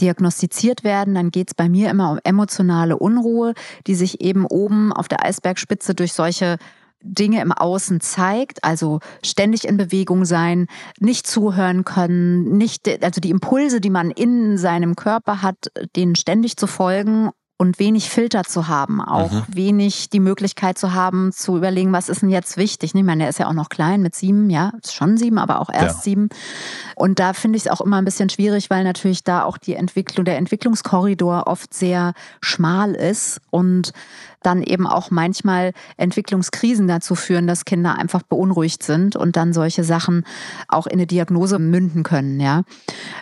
diagnostiziert 0.00 0.84
werden, 0.84 1.14
dann 1.14 1.30
geht 1.30 1.48
es 1.48 1.54
bei 1.54 1.68
mir 1.68 1.90
immer 1.90 2.12
um 2.12 2.18
emotionale 2.22 2.96
Unruhe, 2.96 3.54
die 3.86 3.94
sich 3.94 4.20
eben 4.20 4.46
oben 4.46 4.92
auf 4.92 5.08
der 5.08 5.24
Eisbergspitze 5.24 5.94
durch 5.94 6.12
solche 6.12 6.58
Dinge 7.02 7.40
im 7.40 7.52
Außen 7.52 8.00
zeigt, 8.00 8.64
also 8.64 9.00
ständig 9.24 9.66
in 9.66 9.76
Bewegung 9.76 10.24
sein, 10.24 10.66
nicht 10.98 11.26
zuhören 11.26 11.84
können, 11.84 12.56
nicht, 12.58 12.88
also 13.04 13.20
die 13.20 13.30
Impulse, 13.30 13.80
die 13.80 13.90
man 13.90 14.10
in 14.10 14.58
seinem 14.58 14.96
Körper 14.96 15.42
hat, 15.42 15.56
denen 15.96 16.16
ständig 16.16 16.56
zu 16.56 16.66
folgen 16.66 17.30
und 17.60 17.80
wenig 17.80 18.08
Filter 18.08 18.44
zu 18.44 18.68
haben, 18.68 19.00
auch 19.02 19.32
Mhm. 19.32 19.42
wenig 19.48 20.10
die 20.10 20.20
Möglichkeit 20.20 20.78
zu 20.78 20.94
haben, 20.94 21.32
zu 21.32 21.56
überlegen, 21.56 21.92
was 21.92 22.08
ist 22.08 22.22
denn 22.22 22.28
jetzt 22.28 22.56
wichtig. 22.56 22.94
Ich 22.94 23.02
meine, 23.02 23.24
er 23.24 23.30
ist 23.30 23.40
ja 23.40 23.48
auch 23.48 23.52
noch 23.52 23.68
klein 23.68 24.00
mit 24.00 24.14
sieben, 24.14 24.48
ja, 24.48 24.70
ist 24.80 24.94
schon 24.94 25.16
sieben, 25.16 25.38
aber 25.38 25.60
auch 25.60 25.68
erst 25.68 25.96
Ja. 25.96 26.02
sieben. 26.02 26.28
Und 26.94 27.18
da 27.18 27.32
finde 27.32 27.56
ich 27.56 27.66
es 27.66 27.70
auch 27.72 27.80
immer 27.80 27.96
ein 27.96 28.04
bisschen 28.04 28.28
schwierig, 28.28 28.70
weil 28.70 28.84
natürlich 28.84 29.24
da 29.24 29.42
auch 29.42 29.58
die 29.58 29.74
Entwicklung, 29.74 30.24
der 30.24 30.36
Entwicklungskorridor 30.38 31.48
oft 31.48 31.74
sehr 31.74 32.12
schmal 32.40 32.94
ist 32.94 33.40
und 33.50 33.90
dann 34.48 34.62
eben 34.62 34.86
auch 34.86 35.10
manchmal 35.10 35.72
Entwicklungskrisen 35.98 36.88
dazu 36.88 37.14
führen, 37.14 37.46
dass 37.46 37.66
Kinder 37.66 37.98
einfach 37.98 38.22
beunruhigt 38.22 38.82
sind 38.82 39.14
und 39.14 39.36
dann 39.36 39.52
solche 39.52 39.84
Sachen 39.84 40.24
auch 40.68 40.86
in 40.86 40.94
eine 40.94 41.06
Diagnose 41.06 41.58
münden 41.58 42.02
können, 42.02 42.40
ja. 42.40 42.62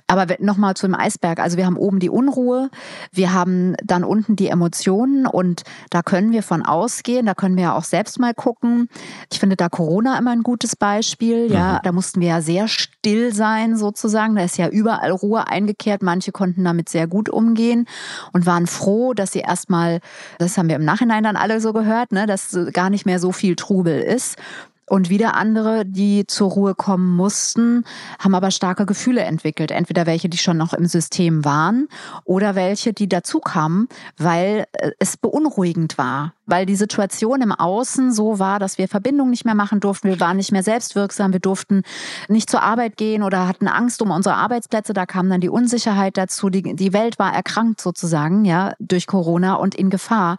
Aber 0.06 0.26
nochmal 0.38 0.74
zum 0.74 0.94
Eisberg. 0.94 1.40
Also 1.40 1.56
wir 1.56 1.66
haben 1.66 1.76
oben 1.76 1.98
die 1.98 2.10
Unruhe, 2.10 2.70
wir 3.12 3.32
haben 3.32 3.74
dann 3.84 4.04
unten 4.04 4.36
die 4.36 4.48
Emotionen 4.48 5.26
und 5.26 5.62
da 5.90 6.02
können 6.02 6.30
wir 6.30 6.42
von 6.42 6.64
ausgehen, 6.64 7.26
da 7.26 7.34
können 7.34 7.56
wir 7.56 7.64
ja 7.64 7.76
auch 7.76 7.84
selbst 7.84 8.20
mal 8.20 8.32
gucken. 8.32 8.88
Ich 9.32 9.40
finde 9.40 9.56
da 9.56 9.68
Corona 9.68 10.16
immer 10.18 10.30
ein 10.30 10.42
gutes 10.42 10.76
Beispiel, 10.76 11.50
ja. 11.50 11.80
Da 11.82 11.92
mussten 11.92 12.20
wir 12.20 12.28
ja 12.28 12.40
sehr 12.40 12.68
still 12.68 13.34
sein 13.34 13.76
sozusagen. 13.76 14.36
Da 14.36 14.44
ist 14.44 14.58
ja 14.58 14.68
überall 14.68 15.10
Ruhe 15.10 15.48
eingekehrt. 15.48 16.02
Manche 16.02 16.32
konnten 16.32 16.64
damit 16.64 16.88
sehr 16.88 17.06
gut 17.06 17.28
umgehen 17.28 17.86
und 18.32 18.46
waren 18.46 18.66
froh, 18.66 19.14
dass 19.14 19.32
sie 19.32 19.40
erstmal, 19.40 20.00
das 20.38 20.56
haben 20.56 20.68
wir 20.68 20.76
im 20.76 20.84
Nachhinein 20.84 21.15
dann 21.24 21.36
alle 21.36 21.60
so 21.60 21.72
gehört, 21.72 22.12
ne, 22.12 22.26
dass 22.26 22.56
gar 22.72 22.90
nicht 22.90 23.06
mehr 23.06 23.18
so 23.18 23.32
viel 23.32 23.56
Trubel 23.56 24.00
ist. 24.00 24.36
Und 24.88 25.10
wieder 25.10 25.34
andere, 25.34 25.84
die 25.84 26.26
zur 26.28 26.50
Ruhe 26.50 26.74
kommen 26.76 27.16
mussten, 27.16 27.84
haben 28.20 28.36
aber 28.36 28.52
starke 28.52 28.86
Gefühle 28.86 29.22
entwickelt. 29.22 29.72
Entweder 29.72 30.06
welche, 30.06 30.28
die 30.28 30.38
schon 30.38 30.56
noch 30.56 30.72
im 30.72 30.86
System 30.86 31.44
waren 31.44 31.88
oder 32.24 32.54
welche, 32.54 32.92
die 32.92 33.08
dazu 33.08 33.40
kamen, 33.40 33.88
weil 34.16 34.66
äh, 34.72 34.92
es 35.00 35.16
beunruhigend 35.16 35.98
war. 35.98 36.34
Weil 36.46 36.66
die 36.66 36.76
Situation 36.76 37.42
im 37.42 37.50
Außen 37.50 38.12
so 38.12 38.38
war, 38.38 38.60
dass 38.60 38.78
wir 38.78 38.86
Verbindungen 38.86 39.30
nicht 39.30 39.44
mehr 39.44 39.56
machen 39.56 39.80
durften. 39.80 40.08
Wir 40.08 40.20
waren 40.20 40.36
nicht 40.36 40.52
mehr 40.52 40.62
selbstwirksam. 40.62 41.32
Wir 41.32 41.40
durften 41.40 41.82
nicht 42.28 42.48
zur 42.48 42.62
Arbeit 42.62 42.96
gehen 42.96 43.24
oder 43.24 43.48
hatten 43.48 43.66
Angst 43.66 44.00
um 44.02 44.12
unsere 44.12 44.36
Arbeitsplätze. 44.36 44.92
Da 44.92 45.04
kam 45.06 45.28
dann 45.28 45.40
die 45.40 45.48
Unsicherheit 45.48 46.16
dazu. 46.16 46.48
Die, 46.48 46.62
die 46.76 46.92
Welt 46.92 47.18
war 47.18 47.34
erkrankt 47.34 47.80
sozusagen, 47.80 48.44
ja, 48.44 48.74
durch 48.78 49.08
Corona 49.08 49.54
und 49.54 49.74
in 49.74 49.90
Gefahr. 49.90 50.36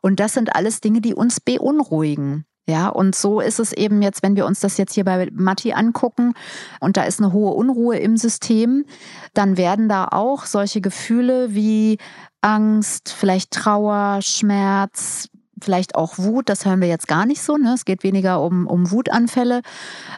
Und 0.00 0.18
das 0.18 0.34
sind 0.34 0.56
alles 0.56 0.80
Dinge, 0.80 1.00
die 1.00 1.14
uns 1.14 1.40
beunruhigen. 1.40 2.44
Ja, 2.66 2.88
und 2.88 3.14
so 3.14 3.40
ist 3.40 3.60
es 3.60 3.72
eben 3.74 4.00
jetzt, 4.00 4.22
wenn 4.22 4.36
wir 4.36 4.46
uns 4.46 4.60
das 4.60 4.78
jetzt 4.78 4.94
hier 4.94 5.04
bei 5.04 5.28
Matti 5.32 5.74
angucken 5.74 6.32
und 6.80 6.96
da 6.96 7.04
ist 7.04 7.20
eine 7.20 7.32
hohe 7.32 7.52
Unruhe 7.52 7.98
im 7.98 8.16
System, 8.16 8.86
dann 9.34 9.58
werden 9.58 9.88
da 9.88 10.08
auch 10.10 10.46
solche 10.46 10.80
Gefühle 10.80 11.54
wie 11.54 11.98
Angst, 12.40 13.10
vielleicht 13.10 13.50
Trauer, 13.50 14.20
Schmerz, 14.22 15.28
vielleicht 15.62 15.94
auch 15.94 16.18
Wut, 16.18 16.48
das 16.48 16.64
hören 16.64 16.80
wir 16.80 16.88
jetzt 16.88 17.08
gar 17.08 17.26
nicht 17.26 17.42
so, 17.42 17.56
ne? 17.56 17.74
Es 17.74 17.84
geht 17.84 18.02
weniger 18.02 18.42
um, 18.42 18.66
um 18.66 18.90
Wutanfälle, 18.90 19.62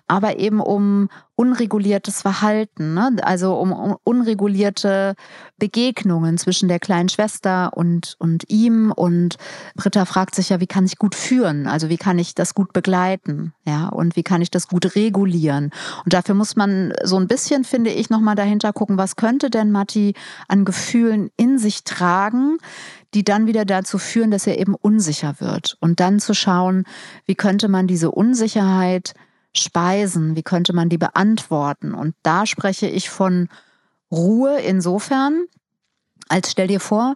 aber 0.07 0.39
eben 0.39 0.61
um 0.61 1.09
unreguliertes 1.37 2.23
Verhalten, 2.23 2.95
ne? 2.95 3.15
also 3.21 3.57
um, 3.59 3.71
um 3.71 3.97
unregulierte 4.05 5.15
Begegnungen 5.59 6.39
zwischen 6.39 6.67
der 6.67 6.79
kleinen 6.79 7.11
Schwester 7.11 7.73
und, 7.75 8.17
und 8.19 8.45
ihm. 8.49 8.91
Und 8.91 9.37
Britta 9.75 10.07
fragt 10.07 10.35
sich 10.35 10.49
ja, 10.49 10.61
wie 10.61 10.67
kann 10.67 10.87
ich 10.87 10.97
gut 10.97 11.15
führen? 11.15 11.67
Also 11.67 11.91
wie 11.91 11.99
kann 11.99 12.19
ich 12.19 12.35
das 12.35 12.55
gut 12.55 12.73
begleiten? 12.73 13.53
Ja, 13.67 13.89
und 13.89 14.17
wie 14.17 14.23
kann 14.23 14.41
ich 14.41 14.51
das 14.51 14.67
gut 14.67 14.95
regulieren? 14.97 15.71
Und 16.05 16.15
dafür 16.15 16.35
muss 16.35 16.57
man 16.57 16.95
so 17.05 17.17
ein 17.17 17.29
bisschen, 17.29 17.65
finde 17.65 17.91
ich, 17.91 18.09
nochmal 18.09 18.35
dahinter 18.35 18.73
gucken, 18.73 18.97
was 18.97 19.17
könnte 19.17 19.51
denn 19.51 19.71
Matti 19.71 20.15
an 20.49 20.65
Gefühlen 20.65 21.31
in 21.37 21.59
sich 21.59 21.85
tragen, 21.85 22.57
die 23.17 23.25
dann 23.25 23.47
wieder 23.47 23.65
dazu 23.65 23.97
führen, 23.97 24.31
dass 24.31 24.47
er 24.47 24.59
eben 24.59 24.75
unsicher 24.75 25.37
wird. 25.41 25.79
Und 25.81 26.01
dann 26.01 26.21
zu 26.21 26.35
schauen, 26.35 26.85
wie 27.25 27.35
könnte 27.35 27.67
man 27.67 27.87
diese 27.87 28.11
Unsicherheit 28.11 29.15
speisen, 29.57 30.37
wie 30.37 30.43
könnte 30.43 30.75
man 30.75 30.91
die 30.91 30.99
beantworten. 30.99 31.95
Und 31.95 32.15
da 32.23 32.45
spreche 32.45 32.87
ich 32.87 33.09
von 33.09 33.49
Ruhe 34.13 34.61
insofern, 34.61 35.47
als 36.29 36.51
stell 36.51 36.67
dir 36.67 36.79
vor, 36.79 37.15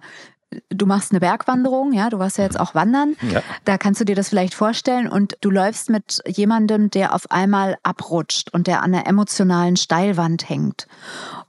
du 0.70 0.86
machst 0.86 1.12
eine 1.12 1.20
Bergwanderung, 1.20 1.92
ja, 1.92 2.08
du 2.08 2.18
warst 2.18 2.38
ja 2.38 2.44
jetzt 2.44 2.58
auch 2.58 2.74
wandern, 2.74 3.14
Ja. 3.30 3.42
da 3.66 3.76
kannst 3.76 4.00
du 4.00 4.06
dir 4.06 4.16
das 4.16 4.30
vielleicht 4.30 4.54
vorstellen 4.54 5.06
und 5.06 5.36
du 5.42 5.50
läufst 5.50 5.90
mit 5.90 6.22
jemandem, 6.26 6.88
der 6.88 7.14
auf 7.14 7.30
einmal 7.30 7.76
abrutscht 7.82 8.54
und 8.54 8.68
der 8.68 8.82
an 8.82 8.94
einer 8.94 9.06
emotionalen 9.06 9.76
Steilwand 9.76 10.48
hängt. 10.48 10.86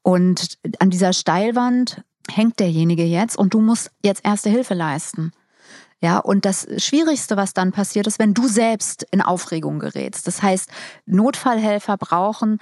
Und 0.01 0.57
an 0.79 0.89
dieser 0.89 1.13
Steilwand 1.13 2.03
hängt 2.29 2.59
derjenige 2.59 3.03
jetzt 3.03 3.37
und 3.37 3.53
du 3.53 3.61
musst 3.61 3.91
jetzt 4.03 4.25
erste 4.25 4.49
Hilfe 4.49 4.73
leisten. 4.73 5.31
Ja, 6.03 6.17
und 6.17 6.45
das 6.45 6.67
Schwierigste, 6.77 7.37
was 7.37 7.53
dann 7.53 7.71
passiert, 7.71 8.07
ist, 8.07 8.17
wenn 8.17 8.33
du 8.33 8.47
selbst 8.47 9.05
in 9.11 9.21
Aufregung 9.21 9.79
gerätst. 9.79 10.25
Das 10.25 10.41
heißt, 10.41 10.69
Notfallhelfer 11.05 11.95
brauchen 11.97 12.57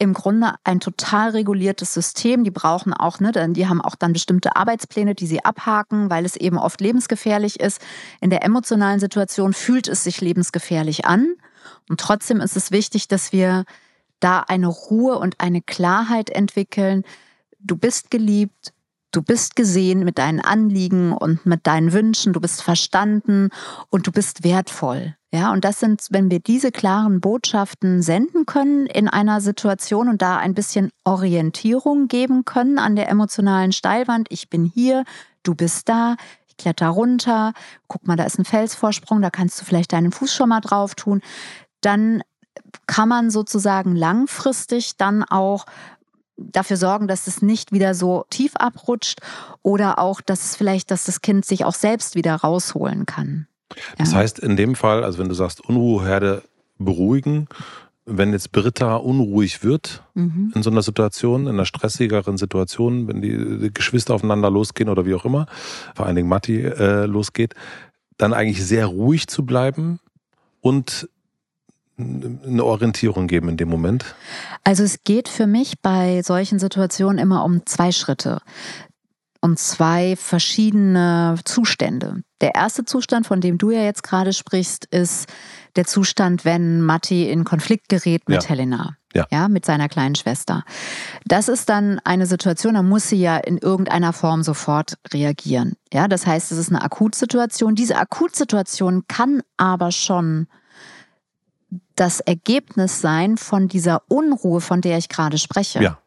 im 0.00 0.14
Grunde 0.14 0.56
ein 0.64 0.80
total 0.80 1.30
reguliertes 1.30 1.94
System. 1.94 2.42
Die 2.42 2.50
brauchen 2.50 2.92
auch, 2.92 3.20
ne, 3.20 3.30
dann- 3.30 3.54
die 3.54 3.68
haben 3.68 3.80
auch 3.80 3.94
dann 3.94 4.12
bestimmte 4.12 4.56
Arbeitspläne, 4.56 5.14
die 5.14 5.28
sie 5.28 5.44
abhaken, 5.44 6.10
weil 6.10 6.24
es 6.24 6.34
eben 6.34 6.58
oft 6.58 6.80
lebensgefährlich 6.80 7.60
ist. 7.60 7.80
In 8.20 8.30
der 8.30 8.42
emotionalen 8.44 8.98
Situation 8.98 9.52
fühlt 9.52 9.86
es 9.86 10.02
sich 10.02 10.20
lebensgefährlich 10.20 11.04
an. 11.04 11.34
Und 11.88 12.00
trotzdem 12.00 12.40
ist 12.40 12.56
es 12.56 12.72
wichtig, 12.72 13.06
dass 13.06 13.32
wir 13.32 13.64
da 14.18 14.40
eine 14.40 14.66
Ruhe 14.66 15.18
und 15.18 15.38
eine 15.38 15.62
Klarheit 15.62 16.30
entwickeln. 16.30 17.04
Du 17.60 17.76
bist 17.76 18.10
geliebt, 18.10 18.72
du 19.12 19.22
bist 19.22 19.54
gesehen 19.56 20.04
mit 20.04 20.18
deinen 20.18 20.40
Anliegen 20.40 21.12
und 21.12 21.46
mit 21.46 21.66
deinen 21.66 21.92
Wünschen, 21.92 22.32
du 22.32 22.40
bist 22.40 22.62
verstanden 22.62 23.50
und 23.90 24.06
du 24.06 24.12
bist 24.12 24.42
wertvoll. 24.42 25.14
Ja, 25.34 25.52
und 25.52 25.64
das 25.64 25.80
sind, 25.80 26.08
wenn 26.10 26.30
wir 26.30 26.40
diese 26.40 26.72
klaren 26.72 27.20
Botschaften 27.20 28.02
senden 28.02 28.44
können 28.44 28.86
in 28.86 29.08
einer 29.08 29.40
Situation 29.40 30.08
und 30.08 30.20
da 30.20 30.36
ein 30.36 30.54
bisschen 30.54 30.90
Orientierung 31.04 32.08
geben 32.08 32.44
können 32.44 32.78
an 32.78 32.96
der 32.96 33.08
emotionalen 33.08 33.72
Steilwand. 33.72 34.28
Ich 34.30 34.50
bin 34.50 34.64
hier, 34.64 35.04
du 35.42 35.54
bist 35.54 35.88
da, 35.88 36.16
ich 36.48 36.58
kletter 36.58 36.88
runter, 36.88 37.54
guck 37.88 38.06
mal, 38.06 38.16
da 38.16 38.24
ist 38.24 38.38
ein 38.38 38.44
Felsvorsprung, 38.44 39.22
da 39.22 39.30
kannst 39.30 39.58
du 39.60 39.64
vielleicht 39.64 39.94
deinen 39.94 40.12
Fuß 40.12 40.34
schon 40.34 40.50
mal 40.50 40.60
drauf 40.60 40.94
tun. 40.94 41.22
Dann 41.80 42.22
kann 42.86 43.08
man 43.08 43.30
sozusagen 43.30 43.96
langfristig 43.96 44.98
dann 44.98 45.24
auch 45.24 45.64
dafür 46.36 46.76
sorgen, 46.76 47.08
dass 47.08 47.26
es 47.26 47.42
nicht 47.42 47.72
wieder 47.72 47.94
so 47.94 48.24
tief 48.30 48.52
abrutscht 48.56 49.20
oder 49.62 49.98
auch, 49.98 50.20
dass 50.20 50.44
es 50.44 50.56
vielleicht, 50.56 50.90
dass 50.90 51.04
das 51.04 51.20
Kind 51.20 51.44
sich 51.44 51.64
auch 51.64 51.74
selbst 51.74 52.14
wieder 52.14 52.34
rausholen 52.36 53.06
kann. 53.06 53.46
Das 53.98 54.12
Ja. 54.12 54.18
heißt, 54.18 54.38
in 54.38 54.56
dem 54.56 54.74
Fall, 54.74 55.04
also 55.04 55.18
wenn 55.18 55.28
du 55.28 55.34
sagst, 55.34 55.60
Unruheherde 55.60 56.42
beruhigen, 56.78 57.48
wenn 58.04 58.32
jetzt 58.32 58.50
Britta 58.50 58.96
unruhig 58.96 59.62
wird 59.62 60.02
Mhm. 60.14 60.52
in 60.54 60.62
so 60.62 60.70
einer 60.70 60.82
Situation, 60.82 61.42
in 61.42 61.50
einer 61.54 61.66
stressigeren 61.66 62.36
Situation, 62.36 63.06
wenn 63.06 63.22
die, 63.22 63.70
Geschwister 63.72 64.14
aufeinander 64.14 64.50
losgehen 64.50 64.88
oder 64.88 65.06
wie 65.06 65.14
auch 65.14 65.24
immer, 65.24 65.46
vor 65.94 66.06
allen 66.06 66.16
Dingen 66.16 66.28
Matti 66.28 66.60
äh, 66.62 67.06
losgeht, 67.06 67.54
dann 68.18 68.32
eigentlich 68.34 68.64
sehr 68.64 68.86
ruhig 68.86 69.28
zu 69.28 69.44
bleiben 69.46 70.00
und 70.60 71.08
eine 71.98 72.64
Orientierung 72.64 73.26
geben 73.26 73.48
in 73.48 73.56
dem 73.56 73.68
Moment. 73.68 74.14
Also 74.64 74.82
es 74.82 75.02
geht 75.04 75.28
für 75.28 75.46
mich 75.46 75.80
bei 75.80 76.22
solchen 76.22 76.58
Situationen 76.58 77.18
immer 77.18 77.44
um 77.44 77.64
zwei 77.66 77.92
Schritte. 77.92 78.40
Um 79.40 79.56
zwei 79.56 80.14
verschiedene 80.16 81.34
Zustände. 81.44 82.22
Der 82.40 82.54
erste 82.54 82.84
Zustand, 82.84 83.26
von 83.26 83.40
dem 83.40 83.58
du 83.58 83.70
ja 83.70 83.82
jetzt 83.82 84.04
gerade 84.04 84.32
sprichst, 84.32 84.84
ist 84.86 85.26
der 85.74 85.84
Zustand, 85.84 86.44
wenn 86.44 86.80
Matti 86.80 87.28
in 87.28 87.42
Konflikt 87.44 87.88
gerät 87.88 88.28
mit 88.28 88.42
Ja. 88.44 88.48
Helena. 88.48 88.96
Ja. 89.30 89.48
mit 89.48 89.66
seiner 89.66 89.90
kleinen 89.90 90.14
Schwester. 90.14 90.64
Das 91.26 91.48
ist 91.48 91.68
dann 91.68 92.00
eine 92.02 92.24
Situation, 92.24 92.72
da 92.74 92.82
muss 92.82 93.10
sie 93.10 93.20
ja 93.20 93.36
in 93.36 93.58
irgendeiner 93.58 94.14
Form 94.14 94.42
sofort 94.42 94.96
reagieren. 95.12 95.74
Ja, 95.92 96.08
das 96.08 96.26
heißt, 96.26 96.50
es 96.50 96.56
ist 96.56 96.70
eine 96.70 96.82
Akutsituation. 96.82 97.74
Diese 97.74 97.96
Akutsituation 97.98 99.02
kann 99.08 99.42
aber 99.58 99.92
schon 99.92 100.46
das 101.94 102.20
Ergebnis 102.20 103.00
sein 103.00 103.36
von 103.36 103.68
dieser 103.68 104.02
Unruhe, 104.08 104.60
von 104.60 104.80
der 104.80 104.98
ich 104.98 105.08
gerade 105.08 105.38
spreche. 105.38 105.82
Ja. 105.82 105.98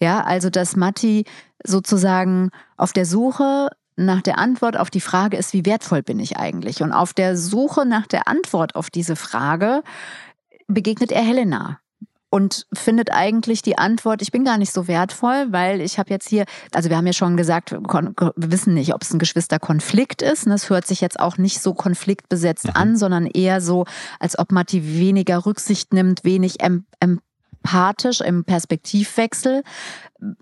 Ja, 0.00 0.24
also 0.24 0.50
dass 0.50 0.74
Matti 0.74 1.24
sozusagen 1.64 2.50
auf 2.76 2.92
der 2.92 3.06
Suche 3.06 3.68
nach 3.94 4.22
der 4.22 4.38
Antwort 4.38 4.76
auf 4.76 4.90
die 4.90 5.00
Frage 5.00 5.36
ist, 5.36 5.52
wie 5.52 5.64
wertvoll 5.64 6.02
bin 6.02 6.18
ich 6.18 6.38
eigentlich? 6.38 6.82
Und 6.82 6.92
auf 6.92 7.12
der 7.12 7.36
Suche 7.36 7.86
nach 7.86 8.06
der 8.06 8.26
Antwort 8.26 8.74
auf 8.74 8.90
diese 8.90 9.16
Frage 9.16 9.82
begegnet 10.66 11.12
er 11.12 11.22
Helena 11.22 11.78
und 12.32 12.66
findet 12.72 13.12
eigentlich 13.12 13.60
die 13.60 13.76
Antwort, 13.76 14.22
ich 14.22 14.32
bin 14.32 14.42
gar 14.42 14.56
nicht 14.56 14.72
so 14.72 14.88
wertvoll, 14.88 15.48
weil 15.50 15.82
ich 15.82 15.98
habe 15.98 16.08
jetzt 16.08 16.26
hier, 16.26 16.46
also 16.72 16.88
wir 16.88 16.96
haben 16.96 17.06
ja 17.06 17.12
schon 17.12 17.36
gesagt, 17.36 17.72
wir 17.72 18.32
wissen 18.36 18.72
nicht, 18.72 18.94
ob 18.94 19.02
es 19.02 19.12
ein 19.12 19.18
Geschwisterkonflikt 19.18 20.22
ist. 20.22 20.46
Das 20.46 20.70
hört 20.70 20.86
sich 20.86 21.02
jetzt 21.02 21.20
auch 21.20 21.36
nicht 21.36 21.60
so 21.60 21.74
konfliktbesetzt 21.74 22.68
mhm. 22.68 22.72
an, 22.74 22.96
sondern 22.96 23.26
eher 23.26 23.60
so, 23.60 23.84
als 24.18 24.38
ob 24.38 24.50
Matti 24.50 24.98
weniger 24.98 25.44
Rücksicht 25.44 25.92
nimmt, 25.92 26.24
wenig 26.24 26.56
empathisch 27.00 28.22
im 28.22 28.44
Perspektivwechsel 28.44 29.62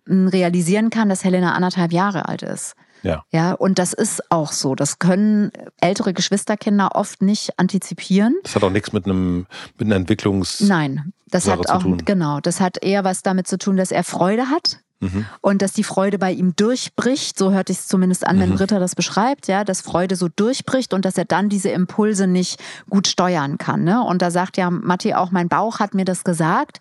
realisieren 0.07 0.91
kann, 0.91 1.09
dass 1.09 1.25
Helena 1.25 1.55
anderthalb 1.55 1.93
Jahre 1.93 2.29
alt 2.29 2.43
ist. 2.43 2.77
Ja. 3.03 3.25
Ja, 3.31 3.53
und 3.53 3.79
das 3.79 3.93
ist 3.93 4.31
auch 4.31 4.53
so. 4.53 4.75
Das 4.75 4.99
können 4.99 5.51
ältere 5.81 6.13
Geschwisterkinder 6.13 6.91
oft 6.95 7.23
nicht 7.23 7.59
antizipieren. 7.59 8.37
Das 8.43 8.57
hat 8.57 8.65
auch 8.65 8.71
nichts 8.71 8.93
mit 8.93 9.07
einem, 9.07 9.47
mit 9.79 9.87
einer 9.87 9.97
Entwicklungs. 9.97 10.61
Nein, 10.61 11.13
das 11.31 11.45
Sache 11.45 11.61
hat 11.61 11.71
auch, 11.71 11.85
genau, 12.05 12.41
das 12.41 12.61
hat 12.61 12.83
eher 12.83 13.05
was 13.05 13.23
damit 13.23 13.47
zu 13.47 13.59
tun, 13.59 13.77
dass 13.77 13.91
er 13.91 14.05
Freude 14.05 14.51
hat. 14.51 14.81
Mhm. 15.01 15.25
Und 15.41 15.63
dass 15.63 15.73
die 15.73 15.83
Freude 15.83 16.19
bei 16.19 16.31
ihm 16.31 16.55
durchbricht, 16.55 17.39
so 17.39 17.53
hört 17.53 17.71
ich 17.71 17.79
es 17.79 17.89
zumindest 17.89 18.27
an, 18.27 18.39
wenn 18.39 18.51
mhm. 18.51 18.57
Ritter 18.57 18.79
das 18.79 18.95
beschreibt, 18.95 19.49
ja, 19.49 19.65
dass 19.65 19.81
Freude 19.81 20.15
so 20.15 20.29
durchbricht 20.29 20.93
und 20.93 21.07
dass 21.07 21.17
er 21.17 21.25
dann 21.25 21.49
diese 21.49 21.71
Impulse 21.71 22.27
nicht 22.27 22.61
gut 22.91 23.07
steuern 23.07 23.57
kann. 23.57 23.83
Ne? 23.83 24.03
Und 24.03 24.21
da 24.21 24.31
sagt 24.31 24.59
ja 24.59 24.69
Matti 24.69 25.15
auch, 25.15 25.31
mein 25.31 25.49
Bauch 25.49 25.81
hat 25.81 25.95
mir 25.95 26.05
das 26.05 26.23
gesagt. 26.23 26.81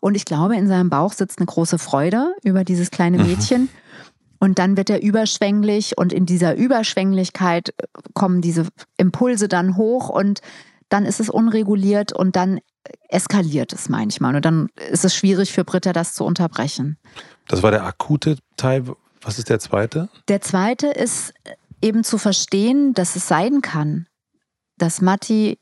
Und 0.00 0.14
ich 0.14 0.24
glaube, 0.24 0.56
in 0.56 0.66
seinem 0.66 0.88
Bauch 0.88 1.12
sitzt 1.12 1.40
eine 1.40 1.46
große 1.46 1.78
Freude 1.78 2.34
über 2.42 2.64
dieses 2.64 2.90
kleine 2.90 3.18
mhm. 3.18 3.26
Mädchen. 3.26 3.62
Mhm. 3.62 3.68
Und 4.38 4.58
dann 4.58 4.76
wird 4.76 4.90
er 4.90 5.02
überschwänglich 5.02 5.98
und 5.98 6.12
in 6.12 6.26
dieser 6.26 6.54
Überschwänglichkeit 6.54 7.70
äh, 7.70 7.86
kommen 8.14 8.40
diese 8.40 8.66
Impulse 8.96 9.48
dann 9.48 9.76
hoch 9.76 10.08
und 10.08 10.40
dann 10.88 11.04
ist 11.04 11.20
es 11.20 11.28
unreguliert 11.28 12.12
und 12.12 12.36
dann 12.36 12.60
eskaliert 13.08 13.72
es 13.72 13.88
manchmal. 13.88 14.36
Und 14.36 14.44
dann 14.44 14.68
ist 14.90 15.04
es 15.04 15.14
schwierig 15.14 15.52
für 15.52 15.64
Britta, 15.64 15.92
das 15.92 16.14
zu 16.14 16.24
unterbrechen. 16.24 16.96
Das 17.46 17.62
war 17.62 17.70
der 17.70 17.84
akute 17.84 18.38
Teil. 18.56 18.84
Was 19.20 19.38
ist 19.38 19.48
der 19.48 19.58
zweite? 19.58 20.08
Der 20.28 20.40
zweite 20.40 20.86
ist 20.86 21.34
eben 21.82 22.04
zu 22.04 22.18
verstehen, 22.18 22.94
dass 22.94 23.16
es 23.16 23.28
sein 23.28 23.60
kann, 23.60 24.06
dass 24.78 25.00
Matti 25.00 25.58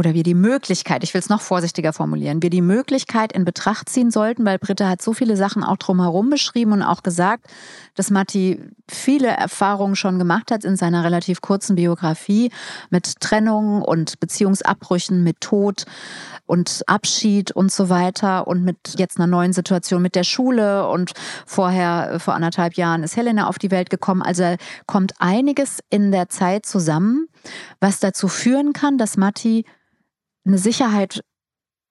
oder 0.00 0.14
wir 0.14 0.22
die 0.22 0.34
Möglichkeit, 0.34 1.04
ich 1.04 1.12
will 1.12 1.18
es 1.18 1.28
noch 1.28 1.42
vorsichtiger 1.42 1.92
formulieren, 1.92 2.42
wir 2.42 2.48
die 2.48 2.62
Möglichkeit 2.62 3.32
in 3.32 3.44
Betracht 3.44 3.90
ziehen 3.90 4.10
sollten, 4.10 4.46
weil 4.46 4.58
Britta 4.58 4.88
hat 4.88 5.02
so 5.02 5.12
viele 5.12 5.36
Sachen 5.36 5.62
auch 5.62 5.76
drumherum 5.76 6.30
beschrieben 6.30 6.72
und 6.72 6.82
auch 6.82 7.02
gesagt, 7.02 7.48
dass 7.96 8.08
Matti 8.10 8.62
viele 8.88 9.28
Erfahrungen 9.28 9.96
schon 9.96 10.18
gemacht 10.18 10.52
hat 10.52 10.64
in 10.64 10.76
seiner 10.76 11.04
relativ 11.04 11.42
kurzen 11.42 11.76
Biografie 11.76 12.50
mit 12.88 13.20
Trennungen 13.20 13.82
und 13.82 14.18
Beziehungsabbrüchen, 14.20 15.22
mit 15.22 15.42
Tod 15.42 15.84
und 16.46 16.82
Abschied 16.86 17.52
und 17.52 17.70
so 17.70 17.90
weiter 17.90 18.46
und 18.46 18.64
mit 18.64 18.94
jetzt 18.96 19.18
einer 19.18 19.26
neuen 19.26 19.52
Situation 19.52 20.00
mit 20.00 20.14
der 20.14 20.24
Schule 20.24 20.88
und 20.88 21.12
vorher, 21.44 22.18
vor 22.20 22.32
anderthalb 22.32 22.72
Jahren 22.74 23.02
ist 23.02 23.18
Helena 23.18 23.48
auf 23.48 23.58
die 23.58 23.70
Welt 23.70 23.90
gekommen. 23.90 24.22
Also 24.22 24.56
kommt 24.86 25.12
einiges 25.18 25.80
in 25.90 26.10
der 26.10 26.30
Zeit 26.30 26.64
zusammen, 26.64 27.26
was 27.80 28.00
dazu 28.00 28.28
führen 28.28 28.72
kann, 28.72 28.96
dass 28.96 29.18
Matti 29.18 29.66
eine 30.50 30.58
Sicherheit 30.58 31.22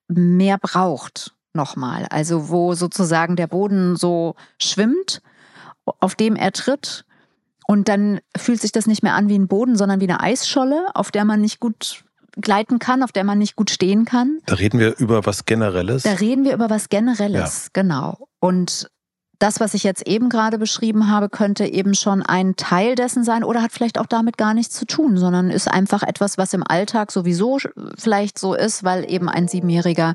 mehr 0.08 0.58
braucht 0.58 1.34
nochmal. 1.52 2.06
Also 2.10 2.48
wo 2.48 2.74
sozusagen 2.74 3.36
der 3.36 3.46
Boden 3.46 3.96
so 3.96 4.34
schwimmt, 4.60 5.22
auf 5.84 6.14
dem 6.14 6.36
er 6.36 6.52
tritt. 6.52 7.04
Und 7.66 7.88
dann 7.88 8.20
fühlt 8.36 8.60
sich 8.60 8.72
das 8.72 8.86
nicht 8.86 9.02
mehr 9.02 9.14
an 9.14 9.28
wie 9.28 9.38
ein 9.38 9.48
Boden, 9.48 9.76
sondern 9.76 10.00
wie 10.00 10.08
eine 10.08 10.20
Eisscholle, 10.20 10.88
auf 10.94 11.10
der 11.10 11.24
man 11.24 11.40
nicht 11.40 11.60
gut 11.60 12.04
gleiten 12.32 12.78
kann, 12.78 13.02
auf 13.02 13.12
der 13.12 13.24
man 13.24 13.38
nicht 13.38 13.56
gut 13.56 13.70
stehen 13.70 14.04
kann. 14.04 14.38
Da 14.46 14.54
reden 14.54 14.78
wir 14.78 14.96
über 14.98 15.26
was 15.26 15.44
Generelles. 15.44 16.02
Da 16.02 16.12
reden 16.12 16.44
wir 16.44 16.54
über 16.54 16.70
was 16.70 16.88
Generelles, 16.88 17.64
ja. 17.64 17.70
genau. 17.72 18.28
Und 18.40 18.90
das, 19.40 19.58
was 19.58 19.74
ich 19.74 19.82
jetzt 19.82 20.06
eben 20.06 20.28
gerade 20.28 20.58
beschrieben 20.58 21.10
habe, 21.10 21.28
könnte 21.28 21.64
eben 21.64 21.94
schon 21.94 22.22
ein 22.22 22.56
Teil 22.56 22.94
dessen 22.94 23.24
sein 23.24 23.42
oder 23.42 23.62
hat 23.62 23.72
vielleicht 23.72 23.98
auch 23.98 24.06
damit 24.06 24.36
gar 24.36 24.54
nichts 24.54 24.76
zu 24.76 24.84
tun, 24.84 25.16
sondern 25.16 25.50
ist 25.50 25.66
einfach 25.66 26.02
etwas, 26.02 26.38
was 26.38 26.52
im 26.52 26.62
Alltag 26.66 27.10
sowieso 27.10 27.58
vielleicht 27.98 28.38
so 28.38 28.54
ist, 28.54 28.84
weil 28.84 29.10
eben 29.10 29.28
ein 29.28 29.48
Siebenjähriger 29.48 30.14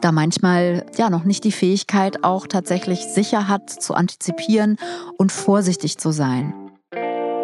da 0.00 0.12
manchmal 0.12 0.86
ja 0.96 1.10
noch 1.10 1.24
nicht 1.24 1.44
die 1.44 1.52
Fähigkeit 1.52 2.22
auch 2.22 2.46
tatsächlich 2.46 3.00
sicher 3.00 3.48
hat 3.48 3.68
zu 3.70 3.94
antizipieren 3.94 4.76
und 5.18 5.32
vorsichtig 5.32 5.98
zu 5.98 6.12
sein. 6.12 6.54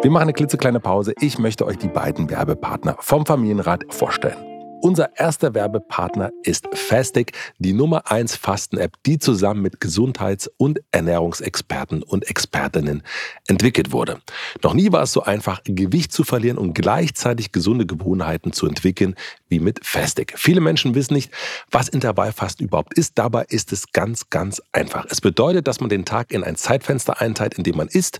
Wir 0.01 0.11
machen 0.11 0.23
eine 0.23 0.33
klitzekleine 0.33 0.79
Pause. 0.79 1.13
Ich 1.19 1.39
möchte 1.39 1.65
euch 1.65 1.77
die 1.77 1.89
beiden 1.89 2.29
Werbepartner 2.29 2.95
vom 2.99 3.25
Familienrat 3.25 3.83
vorstellen. 3.89 4.46
Unser 4.81 5.17
erster 5.17 5.55
Werbepartner 5.55 6.31
ist 6.43 6.67
Fastic, 6.73 7.33
die 7.57 7.73
Nummer 7.73 8.11
1 8.11 8.35
Fasten-App, 8.35 8.93
die 9.07 9.17
zusammen 9.17 9.63
mit 9.63 9.81
Gesundheits- 9.81 10.49
und 10.57 10.79
Ernährungsexperten 10.91 12.03
und 12.03 12.29
Expertinnen 12.29 13.01
entwickelt 13.47 13.91
wurde. 13.91 14.21
Noch 14.63 14.75
nie 14.75 14.91
war 14.91 15.01
es 15.01 15.11
so 15.11 15.23
einfach, 15.23 15.61
Gewicht 15.63 16.11
zu 16.11 16.23
verlieren 16.23 16.59
und 16.59 16.73
gleichzeitig 16.73 17.51
gesunde 17.51 17.87
Gewohnheiten 17.87 18.53
zu 18.53 18.67
entwickeln 18.67 19.15
wie 19.49 19.59
mit 19.59 19.83
Fastic. 19.83 20.33
Viele 20.37 20.61
Menschen 20.61 20.93
wissen 20.93 21.15
nicht, 21.15 21.31
was 21.71 21.89
Intervallfasten 21.89 22.67
überhaupt 22.67 22.93
ist. 22.93 23.17
Dabei 23.17 23.45
ist 23.49 23.73
es 23.73 23.91
ganz, 23.91 24.29
ganz 24.29 24.61
einfach. 24.73 25.05
Es 25.09 25.21
bedeutet, 25.21 25.67
dass 25.67 25.79
man 25.79 25.89
den 25.89 26.05
Tag 26.05 26.31
in 26.31 26.43
ein 26.43 26.55
Zeitfenster 26.55 27.19
einteilt, 27.19 27.55
in 27.55 27.63
dem 27.63 27.77
man 27.77 27.87
isst 27.87 28.19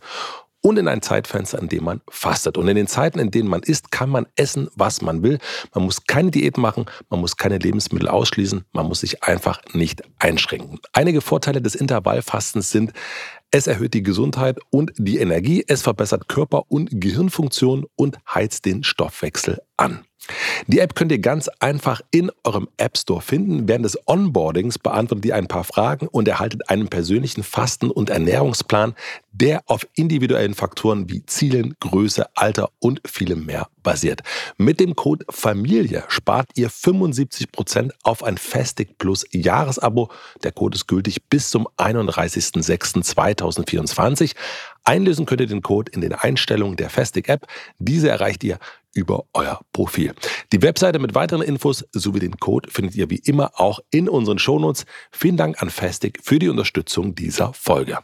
und 0.62 0.78
in 0.78 0.88
ein 0.88 1.02
Zeitfenster, 1.02 1.60
in 1.60 1.70
dem 1.70 1.84
man 1.84 2.02
fastet. 2.10 2.58
Und 2.58 2.68
in 2.68 2.76
den 2.76 2.88
Zeiten, 2.88 3.20
in 3.20 3.32
denen 3.32 3.50
man 3.50 3.62
isst, 3.64 3.92
kann 3.92 4.10
man 4.10 4.26
essen, 4.36 4.70
was 4.76 5.02
man 5.02 5.24
will. 5.24 5.40
Man 5.74 5.86
muss 5.86 6.06
keine 6.06 6.32
Diät 6.32 6.58
machen, 6.58 6.86
man 7.10 7.20
muss 7.20 7.38
keine 7.38 7.58
Lebensmittel 7.58 8.08
ausschließen, 8.08 8.66
man 8.72 8.88
muss 8.88 9.02
sich 9.02 9.24
einfach 9.24 9.62
nicht 9.74 10.04
einschränken. 10.20 10.80
Einige 10.94 11.22
Vorteile 11.22 11.62
des 11.62 11.76
Intervallfastens 11.76 12.72
sind, 12.72 12.94
es 13.52 13.68
erhöht 13.68 13.94
die 13.94 14.04
Gesundheit 14.04 14.60
und 14.72 14.92
die 14.98 15.20
Energie, 15.20 15.64
es 15.68 15.82
verbessert 15.82 16.28
Körper- 16.28 16.64
und 16.70 16.90
Gehirnfunktion 16.92 17.86
und 17.96 18.18
heizt 18.28 18.66
den 18.66 18.84
Stoffwechsel 18.84 19.60
an. 19.78 20.04
Die 20.68 20.80
App 20.80 20.96
könnt 20.96 21.12
ihr 21.12 21.20
ganz 21.20 21.50
einfach 21.60 22.02
in 22.12 22.32
eurem 22.44 22.70
App 22.78 22.98
Store 22.98 23.22
finden. 23.22 23.68
Während 23.68 23.86
des 23.86 24.00
Onboardings 24.08 24.80
beantwortet 24.80 25.26
ihr 25.26 25.36
ein 25.36 25.48
paar 25.48 25.64
Fragen 25.64 26.08
und 26.08 26.28
erhaltet 26.28 26.70
einen 26.70 26.88
persönlichen 26.90 27.44
Fasten- 27.44 27.92
und 27.92 28.10
Ernährungsplan, 28.10 28.96
der 29.32 29.62
auf 29.68 29.88
individuellen 29.96 30.56
Faktoren 30.56 31.10
wie 31.10 31.26
Zielen, 31.26 31.76
Größe, 31.80 32.28
Alter 32.36 32.70
und 32.80 33.00
vielem 33.08 33.46
mehr 33.46 33.70
basiert. 33.84 34.22
Mit 34.58 34.82
dem 34.82 34.96
Code 34.96 35.26
Familie 35.30 36.04
spart 36.08 36.50
ihr 36.56 36.70
75% 36.70 37.92
auf 38.04 38.24
ein 38.24 38.38
Fastic 38.38 38.98
Plus 38.98 39.26
Jahresabo. 39.32 40.10
Der 40.44 40.52
Code 40.52 40.76
ist 40.76 40.88
gültig 40.88 41.24
bis 41.30 41.50
zum 41.52 41.68
31.06.2024. 41.78 44.34
Einlösen 44.84 45.26
könnt 45.26 45.42
ihr 45.42 45.48
den 45.48 45.62
Code 45.62 45.92
in 45.92 46.02
den 46.02 46.14
Einstellungen 46.14 46.78
der 46.78 46.90
Fastic 46.90 47.30
App. 47.30 47.46
Diese 47.78 48.10
erreicht 48.10 48.44
ihr 48.44 48.58
über 48.98 49.26
euer 49.34 49.62
Profil. 49.72 50.14
Die 50.52 50.62
Webseite 50.62 51.00
mit 51.00 51.16
weiteren 51.16 51.42
Infos 51.42 51.86
sowie 51.92 52.20
den 52.20 52.38
Code 52.38 52.70
findet 52.70 52.96
ihr 52.96 53.10
wie 53.10 53.22
immer 53.24 53.52
auch 53.56 53.80
in 53.92 54.10
unseren 54.10 54.40
Shownotes. 54.40 54.86
Vielen 55.12 55.38
Dank 55.38 55.62
an 55.62 55.70
Fastic 55.70 56.20
für 56.24 56.40
die 56.40 56.50
Unterstützung 56.50 57.16
dieser 57.16 57.54
Folge. 57.54 58.00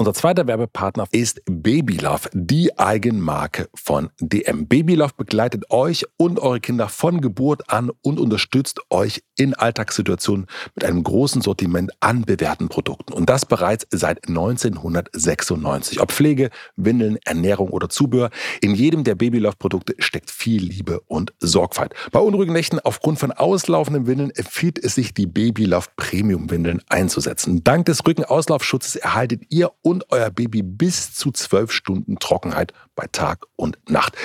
Unser 0.00 0.14
zweiter 0.14 0.46
Werbepartner 0.46 1.04
ist 1.12 1.42
Babylove, 1.44 2.30
die 2.32 2.78
Eigenmarke 2.78 3.68
von 3.74 4.08
DM. 4.18 4.66
Babylove 4.66 5.12
begleitet 5.14 5.70
euch 5.70 6.06
und 6.16 6.40
eure 6.40 6.58
Kinder 6.58 6.88
von 6.88 7.20
Geburt 7.20 7.68
an 7.68 7.90
und 8.00 8.18
unterstützt 8.18 8.80
euch 8.88 9.22
in 9.36 9.52
Alltagssituationen 9.52 10.46
mit 10.74 10.86
einem 10.86 11.02
großen 11.02 11.42
Sortiment 11.42 11.92
an 12.00 12.22
bewährten 12.22 12.70
Produkten. 12.70 13.12
Und 13.12 13.28
das 13.28 13.44
bereits 13.44 13.86
seit 13.90 14.26
1996. 14.26 16.00
Ob 16.00 16.12
Pflege, 16.12 16.48
Windeln, 16.76 17.18
Ernährung 17.26 17.68
oder 17.68 17.90
Zubehör, 17.90 18.30
in 18.62 18.74
jedem 18.74 19.04
der 19.04 19.16
Babylove-Produkte 19.16 19.96
steckt 19.98 20.30
viel 20.30 20.62
Liebe 20.62 21.00
und 21.08 21.34
Sorgfalt. 21.40 21.92
Bei 22.10 22.20
unruhigen 22.20 22.54
Nächten 22.54 22.78
aufgrund 22.80 23.18
von 23.18 23.32
auslaufenden 23.32 24.06
Windeln 24.06 24.30
empfiehlt 24.30 24.82
es 24.82 24.94
sich, 24.94 25.12
die 25.12 25.26
Babylove 25.26 25.88
Premium-Windeln 25.96 26.80
einzusetzen. 26.88 27.62
Dank 27.64 27.84
des 27.84 28.06
Rückenauslaufschutzes 28.06 28.96
erhaltet 28.96 29.42
ihr 29.50 29.70
euer 30.08 30.30
Baby 30.30 30.62
bis 30.62 31.14
zu 31.14 31.32
zwölf 31.32 31.72
Stunden 31.72 32.18
Trockenheit 32.18 32.72
bei 32.94 33.06
Tag 33.10 33.46
und 33.56 33.78
Nacht. 33.88 34.16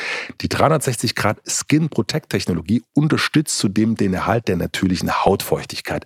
Die 0.41 0.49
360 0.49 1.15
Grad 1.15 1.41
Skin 1.47 1.89
Protect 1.89 2.29
Technologie 2.29 2.83
unterstützt 2.93 3.57
zudem 3.57 3.95
den 3.95 4.13
Erhalt 4.13 4.47
der 4.47 4.57
natürlichen 4.57 5.25
Hautfeuchtigkeit. 5.25 6.05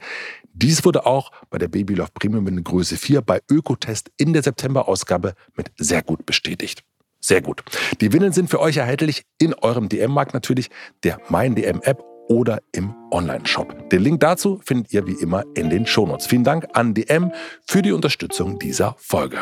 Dies 0.53 0.83
wurde 0.83 1.05
auch 1.05 1.31
bei 1.49 1.57
der 1.57 1.67
Babylove 1.67 2.11
Premium 2.13 2.47
in 2.47 2.63
Größe 2.63 2.97
4 2.97 3.21
bei 3.21 3.41
Ökotest 3.49 4.11
in 4.17 4.33
der 4.33 4.43
September-Ausgabe 4.43 5.33
mit 5.55 5.71
sehr 5.77 6.01
gut 6.01 6.25
bestätigt. 6.25 6.83
Sehr 7.21 7.41
gut. 7.41 7.63
Die 8.01 8.13
Windeln 8.13 8.33
sind 8.33 8.49
für 8.49 8.59
euch 8.61 8.77
erhältlich 8.77 9.23
in 9.39 9.53
eurem 9.53 9.89
DM-Markt 9.89 10.33
natürlich, 10.33 10.69
der 11.03 11.19
Mein 11.29 11.55
DM-App 11.55 12.03
oder 12.29 12.61
im 12.71 12.93
Online-Shop. 13.11 13.89
Den 13.89 14.01
Link 14.01 14.21
dazu 14.21 14.61
findet 14.63 14.93
ihr 14.93 15.05
wie 15.05 15.17
immer 15.21 15.43
in 15.55 15.69
den 15.69 15.85
Shownotes. 15.85 16.27
Vielen 16.27 16.45
Dank 16.45 16.67
an 16.73 16.93
DM 16.93 17.33
für 17.65 17.81
die 17.81 17.91
Unterstützung 17.91 18.59
dieser 18.59 18.95
Folge. 18.97 19.39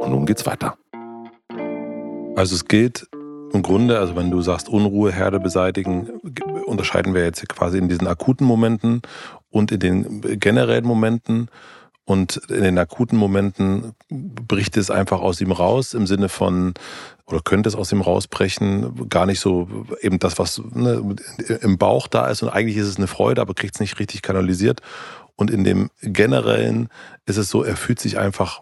Und 0.00 0.10
nun 0.10 0.26
geht's 0.26 0.44
weiter. 0.44 0.76
Also 2.36 2.54
es 2.54 2.66
geht 2.66 3.06
im 3.52 3.62
Grunde, 3.62 3.98
also 3.98 4.16
wenn 4.16 4.30
du 4.30 4.42
sagst 4.42 4.68
Unruhe, 4.68 5.12
Herde 5.12 5.40
beseitigen, 5.40 6.08
unterscheiden 6.66 7.14
wir 7.14 7.22
jetzt 7.22 7.48
quasi 7.48 7.78
in 7.78 7.88
diesen 7.88 8.06
akuten 8.06 8.46
Momenten 8.46 9.02
und 9.48 9.72
in 9.72 9.80
den 9.80 10.20
generellen 10.40 10.86
Momenten. 10.86 11.48
Und 12.10 12.38
in 12.48 12.64
den 12.64 12.76
akuten 12.76 13.16
Momenten 13.16 13.92
bricht 14.08 14.76
es 14.76 14.90
einfach 14.90 15.20
aus 15.20 15.40
ihm 15.40 15.52
raus 15.52 15.94
im 15.94 16.08
Sinne 16.08 16.28
von, 16.28 16.74
oder 17.24 17.38
könnte 17.40 17.68
es 17.68 17.76
aus 17.76 17.92
ihm 17.92 18.00
rausbrechen, 18.00 19.08
gar 19.08 19.26
nicht 19.26 19.38
so 19.38 19.86
eben 20.00 20.18
das, 20.18 20.36
was 20.36 20.60
ne, 20.74 21.14
im 21.60 21.78
Bauch 21.78 22.08
da 22.08 22.26
ist. 22.26 22.42
Und 22.42 22.48
eigentlich 22.48 22.78
ist 22.78 22.88
es 22.88 22.96
eine 22.96 23.06
Freude, 23.06 23.40
aber 23.40 23.54
kriegt 23.54 23.76
es 23.76 23.80
nicht 23.80 24.00
richtig 24.00 24.22
kanalisiert. 24.22 24.80
Und 25.36 25.52
in 25.52 25.62
dem 25.62 25.88
generellen 26.02 26.88
ist 27.26 27.36
es 27.36 27.48
so, 27.48 27.62
er 27.62 27.76
fühlt 27.76 28.00
sich 28.00 28.18
einfach 28.18 28.60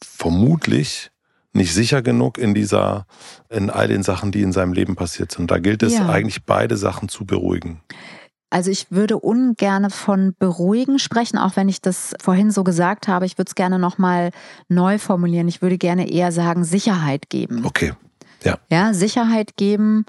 vermutlich 0.00 1.10
nicht 1.52 1.74
sicher 1.74 2.00
genug 2.00 2.38
in 2.38 2.54
dieser, 2.54 3.06
in 3.48 3.70
all 3.70 3.88
den 3.88 4.04
Sachen, 4.04 4.30
die 4.30 4.42
in 4.42 4.52
seinem 4.52 4.72
Leben 4.72 4.94
passiert 4.94 5.32
sind. 5.32 5.50
Da 5.50 5.58
gilt 5.58 5.82
es 5.82 5.94
ja. 5.94 6.08
eigentlich 6.08 6.44
beide 6.44 6.76
Sachen 6.76 7.08
zu 7.08 7.24
beruhigen. 7.24 7.80
Also 8.50 8.70
ich 8.70 8.90
würde 8.90 9.18
ungern 9.18 9.90
von 9.90 10.34
beruhigen 10.38 10.98
sprechen, 10.98 11.38
auch 11.38 11.56
wenn 11.56 11.68
ich 11.68 11.82
das 11.82 12.14
vorhin 12.20 12.50
so 12.50 12.64
gesagt 12.64 13.06
habe. 13.06 13.26
Ich 13.26 13.36
würde 13.36 13.48
es 13.48 13.54
gerne 13.54 13.78
nochmal 13.78 14.30
neu 14.68 14.98
formulieren. 14.98 15.48
Ich 15.48 15.60
würde 15.60 15.76
gerne 15.76 16.10
eher 16.10 16.32
sagen, 16.32 16.64
Sicherheit 16.64 17.28
geben. 17.28 17.64
Okay. 17.66 17.92
Ja. 18.42 18.58
Ja, 18.70 18.94
Sicherheit 18.94 19.56
geben, 19.56 20.06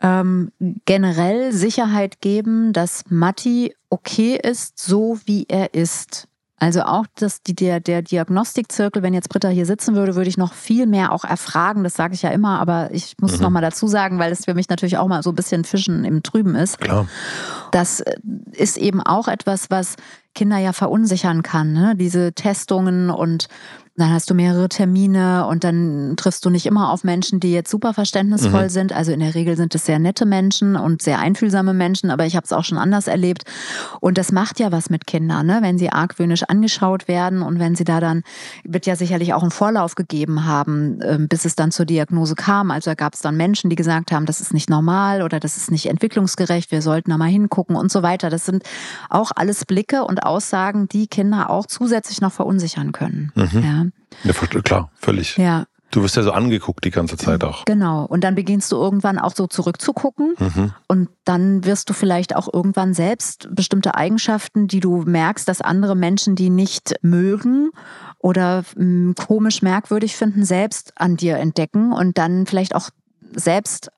ähm, 0.00 0.52
generell 0.84 1.52
Sicherheit 1.52 2.20
geben, 2.20 2.72
dass 2.72 3.04
Matti 3.08 3.74
okay 3.90 4.38
ist, 4.42 4.78
so 4.78 5.18
wie 5.24 5.46
er 5.48 5.74
ist. 5.74 6.28
Also 6.64 6.80
auch 6.84 7.04
dass 7.16 7.42
die, 7.42 7.54
der, 7.54 7.78
der 7.78 8.00
Diagnostikzirkel, 8.00 9.02
wenn 9.02 9.12
jetzt 9.12 9.28
Britta 9.28 9.48
hier 9.48 9.66
sitzen 9.66 9.94
würde, 9.94 10.14
würde 10.14 10.30
ich 10.30 10.38
noch 10.38 10.54
viel 10.54 10.86
mehr 10.86 11.12
auch 11.12 11.24
erfragen. 11.24 11.84
Das 11.84 11.92
sage 11.92 12.14
ich 12.14 12.22
ja 12.22 12.30
immer, 12.30 12.58
aber 12.58 12.88
ich 12.90 13.16
muss 13.20 13.32
mhm. 13.32 13.34
es 13.34 13.40
nochmal 13.42 13.60
dazu 13.60 13.86
sagen, 13.86 14.18
weil 14.18 14.32
es 14.32 14.46
für 14.46 14.54
mich 14.54 14.70
natürlich 14.70 14.96
auch 14.96 15.06
mal 15.06 15.22
so 15.22 15.30
ein 15.30 15.34
bisschen 15.34 15.64
Fischen 15.64 16.06
im 16.06 16.22
Trüben 16.22 16.54
ist. 16.54 16.80
Klar. 16.80 17.06
Das 17.70 18.00
äh, 18.00 18.16
ist 18.52 18.78
eben 18.78 19.02
auch 19.02 19.28
etwas, 19.28 19.70
was 19.70 19.96
Kinder 20.34 20.56
ja 20.56 20.72
verunsichern 20.72 21.42
kann. 21.42 21.74
Ne? 21.74 21.96
Diese 21.96 22.32
Testungen 22.32 23.10
und 23.10 23.48
dann 23.96 24.12
hast 24.12 24.28
du 24.28 24.34
mehrere 24.34 24.68
Termine 24.68 25.46
und 25.46 25.62
dann 25.62 26.14
triffst 26.16 26.44
du 26.44 26.50
nicht 26.50 26.66
immer 26.66 26.90
auf 26.90 27.04
Menschen, 27.04 27.38
die 27.38 27.52
jetzt 27.52 27.70
super 27.70 27.94
verständnisvoll 27.94 28.64
mhm. 28.64 28.68
sind. 28.70 28.92
Also 28.92 29.12
in 29.12 29.20
der 29.20 29.36
Regel 29.36 29.56
sind 29.56 29.72
es 29.74 29.86
sehr 29.86 30.00
nette 30.00 30.26
Menschen 30.26 30.74
und 30.74 31.00
sehr 31.00 31.20
einfühlsame 31.20 31.74
Menschen, 31.74 32.10
aber 32.10 32.26
ich 32.26 32.34
habe 32.34 32.44
es 32.44 32.52
auch 32.52 32.64
schon 32.64 32.78
anders 32.78 33.06
erlebt. 33.06 33.44
Und 34.00 34.18
das 34.18 34.32
macht 34.32 34.58
ja 34.58 34.72
was 34.72 34.90
mit 34.90 35.06
Kindern, 35.06 35.46
ne? 35.46 35.58
wenn 35.62 35.78
sie 35.78 35.90
argwöhnisch 35.90 36.42
angeschaut 36.42 37.06
werden 37.06 37.42
und 37.42 37.60
wenn 37.60 37.76
sie 37.76 37.84
da 37.84 38.00
dann, 38.00 38.24
wird 38.64 38.86
ja 38.86 38.96
sicherlich 38.96 39.32
auch 39.32 39.42
einen 39.42 39.52
Vorlauf 39.52 39.94
gegeben 39.94 40.44
haben, 40.44 40.98
ähm, 41.02 41.28
bis 41.28 41.44
es 41.44 41.54
dann 41.54 41.70
zur 41.70 41.86
Diagnose 41.86 42.34
kam. 42.34 42.72
Also 42.72 42.90
da 42.90 42.94
gab 42.96 43.14
es 43.14 43.20
dann 43.20 43.36
Menschen, 43.36 43.70
die 43.70 43.76
gesagt 43.76 44.10
haben, 44.10 44.26
das 44.26 44.40
ist 44.40 44.52
nicht 44.52 44.68
normal 44.68 45.22
oder 45.22 45.38
das 45.38 45.56
ist 45.56 45.70
nicht 45.70 45.86
entwicklungsgerecht, 45.86 46.72
wir 46.72 46.82
sollten 46.82 47.10
da 47.10 47.18
mal 47.18 47.28
hingucken 47.28 47.76
und 47.76 47.92
so 47.92 48.02
weiter. 48.02 48.28
Das 48.28 48.44
sind 48.44 48.64
auch 49.08 49.30
alles 49.36 49.64
Blicke 49.64 50.04
und 50.04 50.24
Aussagen, 50.24 50.88
die 50.88 51.06
Kinder 51.06 51.48
auch 51.48 51.66
zusätzlich 51.66 52.20
noch 52.20 52.32
verunsichern 52.32 52.90
können. 52.90 53.30
Mhm. 53.36 53.62
Ja. 53.62 53.83
Ja, 54.22 54.32
klar, 54.32 54.90
völlig. 54.94 55.36
Ja. 55.36 55.66
Du 55.90 56.02
wirst 56.02 56.16
ja 56.16 56.24
so 56.24 56.32
angeguckt 56.32 56.84
die 56.84 56.90
ganze 56.90 57.16
Zeit 57.16 57.44
auch. 57.44 57.64
Genau. 57.66 58.04
Und 58.04 58.24
dann 58.24 58.34
beginnst 58.34 58.72
du 58.72 58.76
irgendwann 58.76 59.16
auch 59.16 59.32
so 59.32 59.46
zurückzugucken. 59.46 60.34
Mhm. 60.40 60.72
Und 60.88 61.08
dann 61.24 61.64
wirst 61.64 61.88
du 61.88 61.92
vielleicht 61.92 62.34
auch 62.34 62.52
irgendwann 62.52 62.94
selbst 62.94 63.48
bestimmte 63.54 63.94
Eigenschaften, 63.94 64.66
die 64.66 64.80
du 64.80 65.02
merkst, 65.02 65.46
dass 65.46 65.60
andere 65.60 65.94
Menschen 65.94 66.34
die 66.34 66.50
nicht 66.50 66.96
mögen 67.02 67.70
oder 68.18 68.64
mh, 68.74 68.82
hm, 68.82 69.14
komisch 69.14 69.62
merkwürdig 69.62 70.16
finden, 70.16 70.44
selbst 70.44 70.92
an 70.96 71.16
dir 71.16 71.36
entdecken 71.36 71.92
und 71.92 72.18
dann 72.18 72.46
vielleicht 72.46 72.74
auch 72.74 72.90
selbst 73.32 73.92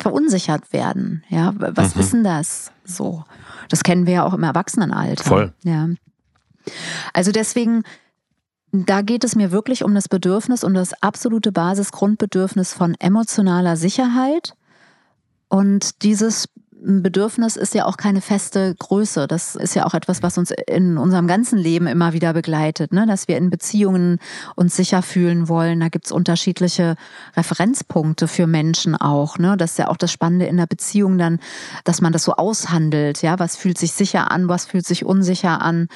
verunsichert 0.00 0.72
werden. 0.72 1.24
Ja, 1.30 1.52
was 1.56 1.96
mhm. 1.96 2.00
ist 2.00 2.12
denn 2.12 2.24
das? 2.24 2.70
So. 2.84 3.24
Das 3.68 3.82
kennen 3.82 4.06
wir 4.06 4.14
ja 4.14 4.24
auch 4.24 4.34
im 4.34 4.44
Erwachsenenalter. 4.44 5.24
Voll. 5.24 5.52
Ja. 5.64 5.88
Also 7.12 7.32
deswegen 7.32 7.82
da 8.72 9.02
geht 9.02 9.24
es 9.24 9.34
mir 9.34 9.50
wirklich 9.50 9.84
um 9.84 9.94
das 9.94 10.08
Bedürfnis, 10.08 10.64
um 10.64 10.74
das 10.74 10.92
absolute 11.02 11.52
Basisgrundbedürfnis 11.52 12.72
von 12.72 12.94
emotionaler 12.98 13.76
Sicherheit. 13.76 14.54
Und 15.48 16.02
dieses 16.02 16.48
Bedürfnis 16.82 17.56
ist 17.56 17.74
ja 17.74 17.84
auch 17.84 17.96
keine 17.96 18.20
feste 18.20 18.74
Größe. 18.78 19.26
Das 19.26 19.54
ist 19.54 19.74
ja 19.74 19.84
auch 19.84 19.94
etwas, 19.94 20.22
was 20.22 20.38
uns 20.38 20.50
in 20.50 20.96
unserem 20.96 21.26
ganzen 21.26 21.58
Leben 21.58 21.86
immer 21.86 22.12
wieder 22.12 22.32
begleitet, 22.32 22.92
ne? 22.92 23.06
dass 23.06 23.28
wir 23.28 23.36
in 23.36 23.50
Beziehungen 23.50 24.18
uns 24.56 24.76
sicher 24.76 25.02
fühlen 25.02 25.48
wollen. 25.48 25.80
Da 25.80 25.88
gibt's 25.88 26.10
unterschiedliche 26.10 26.96
Referenzpunkte 27.36 28.28
für 28.28 28.46
Menschen 28.46 28.96
auch. 28.96 29.38
Ne? 29.38 29.56
Das 29.56 29.72
ist 29.72 29.78
ja 29.78 29.88
auch 29.88 29.96
das 29.96 30.10
Spannende 30.10 30.46
in 30.46 30.56
der 30.56 30.66
Beziehung 30.66 31.18
dann, 31.18 31.38
dass 31.84 32.00
man 32.00 32.12
das 32.12 32.24
so 32.24 32.32
aushandelt. 32.32 33.20
Ja, 33.22 33.38
was 33.38 33.56
fühlt 33.56 33.76
sich 33.76 33.92
sicher 33.92 34.30
an, 34.30 34.48
was 34.48 34.64
fühlt 34.64 34.86
sich 34.86 35.04
unsicher 35.04 35.60
an. 35.60 35.88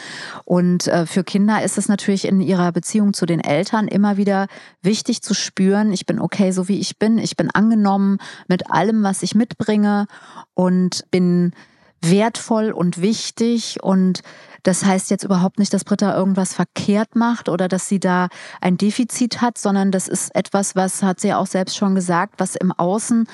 Und 0.45 0.89
äh, 0.89 1.07
für 1.07 1.25
Kinder 1.25 1.63
ist 1.63 1.79
es 1.79 1.89
natürlich 1.89 2.27
in 2.27 2.41
ihrer 2.41 2.73
Beziehung 2.73 3.15
zu 3.15 3.25
den 3.25 3.41
Eltern 3.41 3.89
immer 3.89 4.17
wieder 4.17 4.49
wichtig 4.83 5.23
zu 5.23 5.35
spüren, 5.35 5.93
ich 5.93 6.05
bin 6.05 6.21
okay, 6.21 6.51
so 6.51 6.69
wie 6.69 6.79
ich 6.79 6.99
bin. 6.99 7.19
Ich 7.19 7.37
bin 7.37 7.51
angenommen 7.51 8.19
mit 8.49 8.71
allem, 8.71 9.03
was 9.03 9.23
ich 9.23 9.35
mitbringe 9.35 10.07
und 10.55 10.74
bin 11.11 11.53
wertvoll 12.01 12.71
und 12.73 13.01
wichtig 13.01 13.83
und 13.83 14.23
das 14.65 14.85
heißt 14.85 15.11
jetzt 15.11 15.25
überhaupt 15.25 15.59
nicht, 15.59 15.73
dass 15.73 15.85
Britta 15.85 16.17
irgendwas 16.17 16.55
verkehrt 16.55 17.15
macht 17.15 17.49
oder 17.49 17.69
dass 17.69 17.87
sie 17.87 18.01
da 18.01 18.29
ein 18.61 18.77
Defizit 18.77 19.41
hat, 19.41 19.59
sondern 19.59 19.93
das 19.93 20.09
ist 20.09 20.35
etwas, 20.35 20.75
was 20.75 21.03
hat 21.03 21.21
sie 21.21 21.29
ja 21.29 21.39
auch 21.39 21.47
selbst 21.47 21.77
schon 21.77 21.95
gesagt, 21.95 22.35
was 22.39 22.57
im 22.57 22.73
Außen 22.73 23.29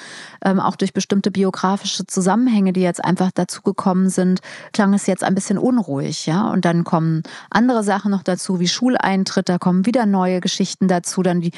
ähm, 0.45 0.61
auch 0.61 0.77
durch 0.77 0.93
bestimmte 0.93 1.31
biografische 1.31 2.05
Zusammenhänge, 2.05 2.73
die 2.73 2.83
jetzt 2.83 3.03
einfach 3.05 3.31
dazugekommen 3.31 4.11
sind, 4.11 4.41
klang 4.73 4.93
es 4.93 5.07
jetzt 5.07 5.23
ein 5.23 5.35
bisschen 5.35 5.57
unruhig, 5.57 6.27
ja. 6.27 6.51
Und 6.51 6.65
dann 6.65 6.83
kommen 6.83 7.23
andere 7.49 7.85
Sachen 7.85 8.11
noch 8.11 8.25
dazu, 8.25 8.59
wie 8.59 8.69
Schuleintritt, 8.69 9.49
da 9.49 9.59
kommen 9.59 9.87
wieder 9.87 10.07
neue 10.07 10.41
Geschichten 10.41 10.89
dazu, 10.89 11.23
dann 11.23 11.41
die 11.41 11.53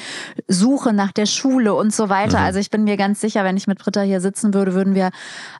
Suche 0.47 0.93
nach 0.93 1.11
der 1.11 1.25
Schule 1.25 1.73
und 1.73 1.93
so 1.93 2.09
weiter. 2.09 2.39
Mhm. 2.39 2.45
Also 2.45 2.59
ich 2.59 2.69
bin 2.69 2.83
mir 2.83 2.95
ganz 2.95 3.21
sicher, 3.21 3.43
wenn 3.43 3.57
ich 3.57 3.65
mit 3.65 3.79
Britta 3.79 4.01
hier 4.01 4.21
sitzen 4.21 4.53
würde, 4.53 4.75
würden 4.75 4.93
wir 4.93 5.09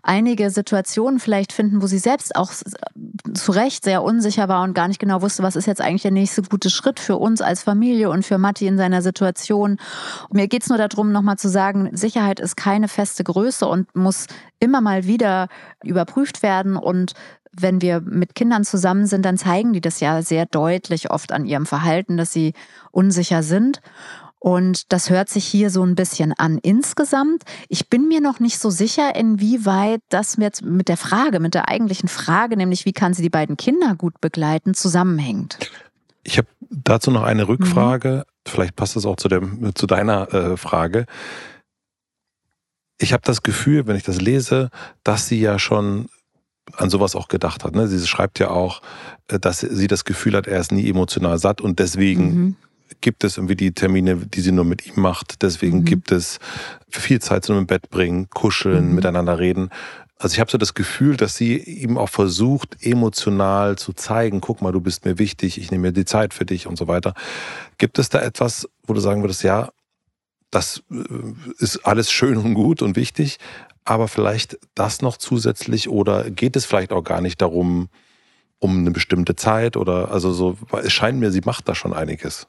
einige 0.03 0.51
Situationen 0.51 1.19
vielleicht 1.19 1.51
finden, 1.51 1.81
wo 1.81 1.87
sie 1.87 1.97
selbst 1.97 2.35
auch 2.35 2.51
zu 3.33 3.51
Recht 3.51 3.83
sehr 3.83 4.02
unsicher 4.03 4.47
war 4.47 4.63
und 4.63 4.73
gar 4.73 4.87
nicht 4.87 4.99
genau 4.99 5.21
wusste, 5.21 5.43
was 5.43 5.55
ist 5.55 5.65
jetzt 5.65 5.81
eigentlich 5.81 6.03
der 6.03 6.11
nächste 6.11 6.43
gute 6.43 6.69
Schritt 6.69 6.99
für 6.99 7.17
uns 7.17 7.41
als 7.41 7.63
Familie 7.63 8.09
und 8.09 8.25
für 8.25 8.37
Matti 8.37 8.67
in 8.67 8.77
seiner 8.77 9.01
Situation. 9.01 9.77
Mir 10.31 10.47
geht 10.47 10.63
es 10.63 10.69
nur 10.69 10.77
darum, 10.77 11.11
nochmal 11.11 11.37
zu 11.37 11.49
sagen, 11.49 11.89
Sicherheit 11.93 12.39
ist 12.39 12.55
keine 12.55 12.87
feste 12.87 13.23
Größe 13.23 13.67
und 13.67 13.95
muss 13.95 14.27
immer 14.59 14.81
mal 14.81 15.05
wieder 15.05 15.47
überprüft 15.83 16.43
werden 16.43 16.77
und 16.77 17.13
wenn 17.55 17.81
wir 17.81 18.01
mit 18.01 18.33
Kindern 18.33 18.63
zusammen 18.63 19.05
sind, 19.05 19.23
dann 19.25 19.37
zeigen 19.37 19.73
die 19.73 19.81
das 19.81 19.99
ja 19.99 20.21
sehr 20.23 20.45
deutlich 20.47 21.11
oft 21.11 21.31
an 21.31 21.45
ihrem 21.45 21.67
Verhalten, 21.67 22.17
dass 22.17 22.33
sie 22.33 22.53
unsicher 22.91 23.43
sind. 23.43 23.79
Und 24.43 24.91
das 24.91 25.09
hört 25.09 25.29
sich 25.29 25.45
hier 25.45 25.69
so 25.69 25.85
ein 25.85 25.95
bisschen 25.95 26.33
an 26.33 26.57
insgesamt. 26.57 27.43
Ich 27.69 27.87
bin 27.87 28.09
mir 28.09 28.19
noch 28.19 28.41
nicht 28.41 28.59
so 28.59 28.69
sicher, 28.69 29.15
inwieweit 29.15 30.01
das 30.09 30.35
jetzt 30.37 30.63
mit 30.63 30.89
der 30.89 30.97
Frage, 30.97 31.39
mit 31.39 31.53
der 31.53 31.69
eigentlichen 31.69 32.09
Frage, 32.09 32.57
nämlich 32.57 32.83
wie 32.83 32.91
kann 32.91 33.13
sie 33.13 33.21
die 33.21 33.29
beiden 33.29 33.55
Kinder 33.55 33.95
gut 33.95 34.19
begleiten, 34.19 34.73
zusammenhängt. 34.73 35.59
Ich 36.23 36.37
habe 36.37 36.49
dazu 36.69 37.09
noch 37.09 37.23
eine 37.23 37.47
Rückfrage. 37.47 38.25
Mhm. 38.27 38.51
Vielleicht 38.51 38.75
passt 38.75 38.97
das 38.97 39.05
auch 39.05 39.15
zu, 39.15 39.29
dem, 39.29 39.73
zu 39.75 39.87
deiner 39.87 40.33
äh, 40.33 40.57
Frage. 40.57 41.05
Ich 42.97 43.13
habe 43.13 43.23
das 43.23 43.43
Gefühl, 43.43 43.87
wenn 43.87 43.95
ich 43.95 44.03
das 44.03 44.19
lese, 44.19 44.71
dass 45.05 45.25
sie 45.29 45.39
ja 45.39 45.57
schon 45.57 46.09
an 46.73 46.89
sowas 46.89 47.15
auch 47.15 47.29
gedacht 47.29 47.63
hat. 47.63 47.75
Ne? 47.75 47.87
Sie 47.87 48.05
schreibt 48.05 48.39
ja 48.39 48.49
auch, 48.49 48.81
äh, 49.29 49.39
dass 49.39 49.61
sie 49.61 49.87
das 49.87 50.03
Gefühl 50.03 50.35
hat, 50.35 50.47
er 50.47 50.59
ist 50.59 50.73
nie 50.73 50.89
emotional 50.89 51.39
satt 51.39 51.61
und 51.61 51.79
deswegen 51.79 52.35
mhm 52.35 52.55
gibt 53.01 53.23
es 53.23 53.37
irgendwie 53.37 53.55
die 53.55 53.71
Termine, 53.71 54.15
die 54.15 54.41
sie 54.41 54.51
nur 54.51 54.65
mit 54.65 54.85
ihm 54.85 55.01
macht. 55.01 55.41
Deswegen 55.41 55.79
mhm. 55.79 55.85
gibt 55.85 56.11
es 56.11 56.39
viel 56.89 57.21
Zeit 57.21 57.45
zu 57.45 57.53
einem 57.53 57.67
Bett 57.67 57.89
bringen, 57.89 58.29
kuscheln, 58.29 58.89
mhm. 58.89 58.95
miteinander 58.95 59.39
reden. 59.39 59.69
Also 60.17 60.35
ich 60.35 60.39
habe 60.39 60.51
so 60.51 60.57
das 60.57 60.73
Gefühl, 60.73 61.17
dass 61.17 61.35
sie 61.35 61.57
ihm 61.57 61.97
auch 61.97 62.09
versucht, 62.09 62.77
emotional 62.81 63.77
zu 63.77 63.93
zeigen, 63.93 64.39
guck 64.39 64.61
mal, 64.61 64.71
du 64.71 64.79
bist 64.79 65.05
mir 65.05 65.19
wichtig, 65.19 65.57
ich 65.57 65.69
nehme 65.69 65.87
mir 65.87 65.91
die 65.91 66.05
Zeit 66.05 66.33
für 66.33 66.45
dich 66.45 66.65
und 66.67 66.77
so 66.77 66.87
weiter. 66.87 67.13
Gibt 67.77 67.99
es 67.99 68.09
da 68.09 68.21
etwas, 68.21 68.69
wo 68.87 68.93
du 68.93 69.01
sagen 69.01 69.21
würdest, 69.21 69.43
ja, 69.43 69.69
das 70.49 70.83
äh, 70.91 71.03
ist 71.57 71.85
alles 71.85 72.11
schön 72.11 72.37
und 72.37 72.53
gut 72.53 72.81
und 72.81 72.95
wichtig, 72.95 73.37
aber 73.85 74.07
vielleicht 74.07 74.57
das 74.75 75.01
noch 75.01 75.17
zusätzlich 75.17 75.89
oder 75.89 76.29
geht 76.29 76.55
es 76.55 76.65
vielleicht 76.65 76.93
auch 76.93 77.03
gar 77.03 77.21
nicht 77.21 77.41
darum, 77.41 77.89
um 78.63 78.79
eine 78.79 78.91
bestimmte 78.91 79.35
Zeit 79.35 79.75
oder 79.75 80.11
also 80.11 80.31
so, 80.31 80.57
es 80.81 80.93
scheint 80.93 81.19
mir, 81.19 81.31
sie 81.31 81.41
macht 81.41 81.67
da 81.67 81.75
schon 81.75 81.93
einiges. 81.93 82.47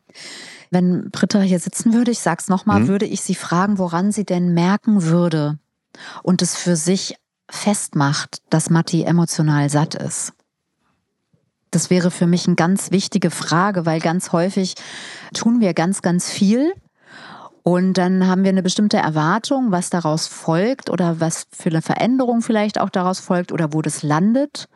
Wenn 0.70 1.10
Britta 1.10 1.40
hier 1.40 1.58
sitzen 1.58 1.92
würde, 1.92 2.12
ich 2.12 2.20
sag's 2.20 2.48
nochmal, 2.48 2.82
hm? 2.82 2.88
würde 2.88 3.06
ich 3.06 3.20
sie 3.20 3.34
fragen, 3.34 3.78
woran 3.78 4.12
sie 4.12 4.24
denn 4.24 4.54
merken 4.54 5.02
würde 5.02 5.58
und 6.22 6.40
es 6.40 6.56
für 6.56 6.76
sich 6.76 7.16
festmacht, 7.50 8.42
dass 8.48 8.70
Matti 8.70 9.02
emotional 9.02 9.68
satt 9.70 9.96
ist? 9.96 10.32
Das 11.72 11.90
wäre 11.90 12.12
für 12.12 12.28
mich 12.28 12.46
eine 12.46 12.54
ganz 12.54 12.92
wichtige 12.92 13.30
Frage, 13.30 13.84
weil 13.84 13.98
ganz 13.98 14.30
häufig 14.30 14.74
tun 15.34 15.60
wir 15.60 15.74
ganz, 15.74 16.00
ganz 16.00 16.30
viel 16.30 16.72
und 17.64 17.94
dann 17.94 18.28
haben 18.28 18.44
wir 18.44 18.50
eine 18.50 18.62
bestimmte 18.62 18.98
Erwartung, 18.98 19.72
was 19.72 19.90
daraus 19.90 20.28
folgt 20.28 20.90
oder 20.90 21.18
was 21.18 21.46
für 21.50 21.70
eine 21.70 21.82
Veränderung 21.82 22.42
vielleicht 22.42 22.78
auch 22.78 22.90
daraus 22.90 23.18
folgt 23.18 23.50
oder 23.50 23.72
wo 23.72 23.82
das 23.82 24.04
landet. 24.04 24.68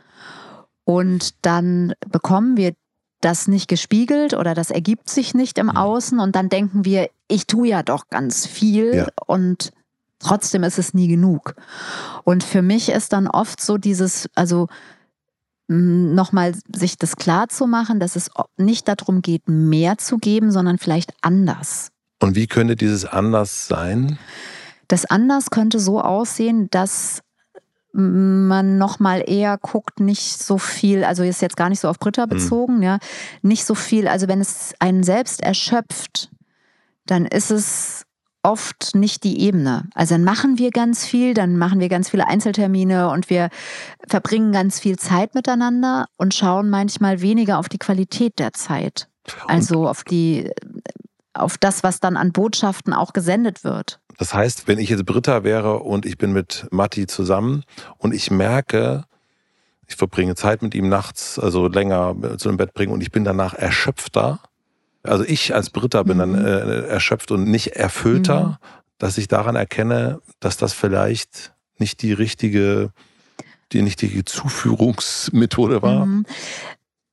Und 0.89 1.35
dann 1.45 1.93
bekommen 2.11 2.57
wir 2.57 2.73
das 3.21 3.47
nicht 3.47 3.69
gespiegelt 3.69 4.33
oder 4.33 4.55
das 4.55 4.71
ergibt 4.71 5.11
sich 5.11 5.35
nicht 5.35 5.59
im 5.59 5.67
mhm. 5.67 5.77
Außen 5.77 6.19
und 6.19 6.35
dann 6.35 6.49
denken 6.49 6.87
wir, 6.87 7.11
ich 7.29 7.47
tue 7.47 7.69
ja 7.69 7.83
doch 7.83 8.09
ganz 8.09 8.47
viel 8.47 8.95
ja. 8.95 9.07
und 9.27 9.71
trotzdem 10.19 10.63
ist 10.63 10.79
es 10.79 10.95
nie 10.95 11.07
genug. 11.07 11.57
Und 12.25 12.43
für 12.43 12.63
mich 12.63 12.89
ist 12.89 13.13
dann 13.13 13.27
oft 13.27 13.61
so 13.61 13.77
dieses, 13.77 14.31
also 14.35 14.69
nochmal 15.67 16.55
sich 16.75 16.97
das 16.97 17.17
klar 17.17 17.51
zu 17.51 17.67
machen, 17.67 18.01
dass 18.01 18.17
es 18.17 18.31
nicht 18.57 18.89
darum 18.89 19.21
geht, 19.21 19.47
mehr 19.47 19.99
zu 19.99 20.17
geben, 20.17 20.51
sondern 20.51 20.79
vielleicht 20.79 21.13
anders. 21.21 21.89
Und 22.19 22.35
wie 22.35 22.47
könnte 22.47 22.77
dieses 22.77 23.05
anders 23.05 23.69
sein? 23.69 24.19
Das 24.87 25.05
anders 25.05 25.51
könnte 25.51 25.81
so 25.81 26.01
aussehen, 26.01 26.71
dass 26.71 27.21
man 27.93 28.79
noch 28.79 29.01
mal 29.01 29.23
eher 29.27 29.59
guckt, 29.59 30.01
nicht 30.01 30.43
so 30.43 30.59
viel, 30.59 31.05
also 31.05 31.23
ist 31.23 31.43
jetzt 31.43 31.57
gar 31.57 31.69
nicht 31.69 31.81
so 31.81 31.89
auf 31.89 31.99
Britta 31.99 32.23
hm. 32.23 32.29
bezogen, 32.29 32.77
mhm. 32.77 32.83
ja, 32.83 32.99
nicht 33.43 33.65
so 33.65 33.75
viel, 33.75 34.09
also 34.09 34.29
wenn 34.29 34.41
es 34.41 34.75
einen 34.79 35.03
selbst 35.03 35.43
erschöpft, 35.43 36.31
dann 37.07 37.25
ist 37.25 37.51
es 37.51 38.05
oft 38.43 38.95
nicht 38.95 39.25
die 39.25 39.41
Ebene. 39.41 39.89
Also 39.95 40.15
dann 40.15 40.25
machen 40.25 40.59
wir 40.59 40.71
ganz 40.71 41.05
viel, 41.05 41.35
dann 41.35 41.57
machen 41.57 41.81
wir 41.81 41.89
ganz 41.89 42.11
viele 42.11 42.27
Einzeltermine 42.27 43.11
und 43.11 43.31
wir 43.31 43.51
verbringen 44.07 44.53
ganz 44.53 44.79
viel 44.79 44.97
Zeit 44.97 45.35
miteinander 45.35 46.07
und 46.17 46.35
schauen 46.35 46.71
manchmal 46.71 47.21
weniger 47.21 47.59
auf 47.59 47.69
die 47.69 47.79
Qualität 47.79 48.39
der 48.39 48.53
Zeit. 48.53 49.09
Also 49.47 49.89
auf 49.89 50.05
die 50.05 50.51
auf 51.35 51.59
das, 51.59 51.83
was 51.83 52.01
dann 52.01 52.17
an 52.17 52.33
Botschaften 52.33 52.93
auch 52.93 53.13
gesendet 53.13 53.65
wird. 53.65 54.01
Das 54.19 54.35
heißt, 54.35 54.67
wenn 54.67 54.79
ich 54.79 54.91
jetzt 54.91 55.07
Britta 55.07 55.45
wäre 55.45 55.79
und 55.79 56.05
ich 56.05 56.19
bin 56.19 56.33
mit 56.33 56.67
Matti 56.71 57.07
zusammen 57.07 57.63
und 57.99 58.13
ich 58.13 58.31
merke, 58.31 59.05
ich 59.87 59.97
verbringe 59.97 60.35
Zeit 60.35 60.61
mit 60.61 60.75
ihm 60.75 60.89
nachts, 60.89 61.39
also 61.39 61.69
länger 61.69 62.15
zu 62.37 62.49
dem 62.49 62.59
Bett 62.59 62.75
bringen 62.75 62.93
und 62.93 63.01
ich 63.01 63.13
bin 63.13 63.25
danach 63.25 63.55
erschöpfter. 63.55 64.41
Also 65.05 65.25
ich 65.25 65.55
als 65.55 65.71
Britta 65.71 66.03
bin 66.03 66.17
mhm. 66.17 66.21
dann 66.21 66.45
äh, 66.45 66.87
erschöpft 66.89 67.31
und 67.31 67.45
nicht 67.45 67.77
erfüllter, 67.77 68.45
mhm. 68.45 68.57
dass 68.99 69.19
ich 69.19 69.29
daran 69.29 69.55
erkenne, 69.55 70.21
dass 70.41 70.57
das 70.57 70.73
vielleicht 70.73 71.55
nicht 71.79 72.03
die 72.03 72.13
richtige, 72.13 72.91
die 73.71 73.81
richtige 73.81 74.25
Zuführungsmethode 74.25 75.81
war. 75.81 76.07
Mhm. 76.07 76.27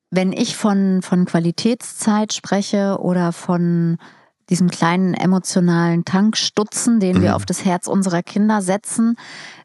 Wenn 0.09 0.33
ich 0.33 0.55
von, 0.55 1.03
von 1.03 1.25
Qualitätszeit 1.25 2.33
spreche 2.33 2.97
oder 2.99 3.31
von 3.31 3.99
diesem 4.49 4.69
kleinen 4.69 5.13
emotionalen 5.13 6.05
Tankstutzen, 6.05 6.99
den 6.99 7.17
mhm. 7.17 7.21
wir 7.21 7.35
auf 7.35 7.45
das 7.45 7.65
Herz 7.65 7.87
unserer 7.87 8.23
Kinder 8.23 8.61
setzen, 8.61 9.15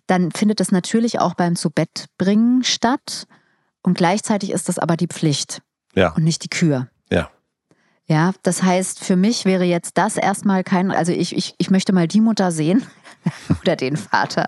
dann 0.06 0.30
findet 0.32 0.60
es 0.60 0.72
natürlich 0.72 1.20
auch 1.20 1.34
beim 1.34 1.56
Zubettbringen 1.56 2.64
statt. 2.64 3.26
Und 3.82 3.96
gleichzeitig 3.96 4.50
ist 4.50 4.68
das 4.68 4.78
aber 4.78 4.96
die 4.96 5.06
Pflicht 5.06 5.62
ja. 5.94 6.12
und 6.12 6.24
nicht 6.24 6.44
die 6.44 6.48
Kür. 6.48 6.88
Ja. 7.10 7.30
Ja, 8.06 8.32
das 8.42 8.62
heißt, 8.62 9.04
für 9.04 9.16
mich 9.16 9.44
wäre 9.44 9.64
jetzt 9.64 9.96
das 9.96 10.16
erstmal 10.16 10.64
kein, 10.64 10.90
also 10.90 11.12
ich, 11.12 11.36
ich, 11.36 11.54
ich 11.58 11.70
möchte 11.70 11.92
mal 11.92 12.08
die 12.08 12.20
Mutter 12.20 12.50
sehen, 12.50 12.84
oder 13.60 13.76
den 13.76 13.96
Vater, 13.96 14.46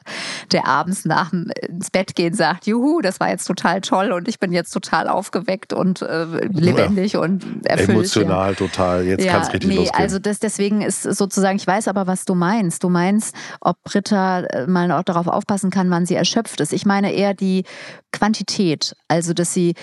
der 0.51 0.67
abends 0.67 1.05
nach 1.05 1.31
dem 1.31 1.51
ins 1.69 1.91
Bett 1.91 2.15
gehen 2.15 2.35
sagt, 2.35 2.67
juhu, 2.67 3.01
das 3.01 3.21
war 3.21 3.29
jetzt 3.29 3.47
total 3.47 3.81
toll 3.81 4.13
und 4.13 4.29
ich 4.29 4.39
bin 4.39 4.53
jetzt 4.53 4.71
total 4.71 5.09
aufgeweckt 5.09 5.73
und 5.73 6.03
äh, 6.03 6.25
lebendig 6.49 7.15
ja. 7.15 7.21
und 7.21 7.67
erfüllt. 7.67 7.91
Emotional 7.91 8.51
ja. 8.51 8.57
total, 8.57 9.05
jetzt 9.05 9.25
ja, 9.25 9.33
kann 9.33 9.43
es 9.43 9.53
richtig 9.53 9.71
nee, 9.71 9.77
losgehen. 9.77 10.01
Also 10.01 10.19
das, 10.19 10.39
deswegen 10.39 10.83
ist 10.83 11.03
sozusagen, 11.03 11.57
ich 11.57 11.67
weiß 11.67 11.89
aber, 11.89 12.07
was 12.07 12.25
du 12.25 12.35
meinst. 12.35 12.85
Du 12.85 12.89
meinst, 12.89 13.35
ob 13.61 13.83
Britta 13.85 14.41
äh, 14.41 14.67
mal 14.67 14.91
auch 14.93 15.03
darauf 15.03 15.27
aufpassen 15.27 15.71
kann, 15.71 15.91
wann 15.91 16.07
sie 16.07 16.15
erschöpft 16.15 16.61
ist. 16.61 16.73
Ich 16.73 16.87
meine 16.87 17.13
eher 17.13 17.35
die 17.35 17.65
Quantität, 18.13 18.95
also 19.09 19.33
dass 19.33 19.55
sie 19.55 19.75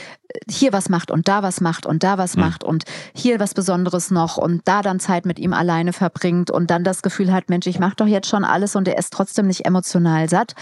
hier 0.49 0.71
was 0.73 0.89
macht 0.89 1.09
und 1.11 1.27
da 1.27 1.41
was 1.41 1.59
macht 1.59 1.85
und 1.85 2.03
da 2.03 2.17
was 2.17 2.35
hm. 2.35 2.41
macht 2.41 2.63
und 2.63 2.83
hier 3.13 3.39
was 3.39 3.53
Besonderes 3.53 4.11
noch 4.11 4.37
und 4.37 4.61
da 4.65 4.81
dann 4.81 4.99
Zeit 4.99 5.25
mit 5.25 5.39
ihm 5.39 5.53
alleine 5.53 5.93
verbringt 5.93 6.51
und 6.51 6.69
dann 6.69 6.83
das 6.83 7.01
Gefühl 7.01 7.33
hat, 7.33 7.49
Mensch, 7.49 7.67
ich 7.67 7.79
mache 7.79 7.95
doch 7.95 8.05
jetzt 8.05 8.29
schon 8.29 8.43
alles 8.43 8.75
und 8.79 8.87
er 8.87 8.97
ist 8.97 9.13
trotzdem 9.13 9.45
nicht 9.45 9.65
emotional 9.65 10.27
satt. 10.27 10.55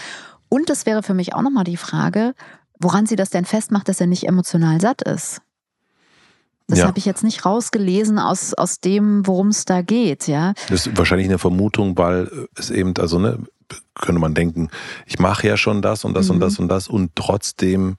Und 0.50 0.70
es 0.70 0.86
wäre 0.86 1.04
für 1.04 1.14
mich 1.14 1.34
auch 1.34 1.42
nochmal 1.42 1.64
die 1.64 1.78
Frage, 1.78 2.34
woran 2.80 3.06
sie 3.06 3.16
das 3.16 3.30
denn 3.30 3.46
festmacht, 3.46 3.88
dass 3.88 4.02
er 4.02 4.08
nicht 4.08 4.28
emotional 4.28 4.82
satt 4.82 5.02
ist. 5.02 5.42
Das 6.68 6.80
ja. 6.80 6.88
habe 6.88 6.98
ich 6.98 7.06
jetzt 7.06 7.24
nicht 7.24 7.46
rausgelesen 7.46 8.20
aus, 8.20 8.54
aus 8.54 8.82
dem, 8.82 9.26
worum 9.26 9.48
es 9.48 9.64
da 9.64 9.82
geht, 9.82 10.28
ja. 10.28 10.54
Das 10.68 10.86
ist 10.86 10.98
wahrscheinlich 10.98 11.30
eine 11.30 11.38
Vermutung, 11.38 11.98
weil 11.98 12.30
es 12.56 12.70
eben, 12.70 12.94
also 13.00 13.20
ne, 13.20 13.40
könnte 13.96 14.22
man 14.22 14.34
denken, 14.34 14.70
ich 15.06 15.20
mache 15.20 15.48
ja 15.48 15.58
schon 15.58 15.82
das 15.82 16.06
und 16.06 16.14
das 16.14 16.28
mhm. 16.28 16.36
und 16.36 16.40
das 16.40 16.60
und 16.60 16.68
das 16.68 16.88
und 16.88 17.12
trotzdem 17.16 17.98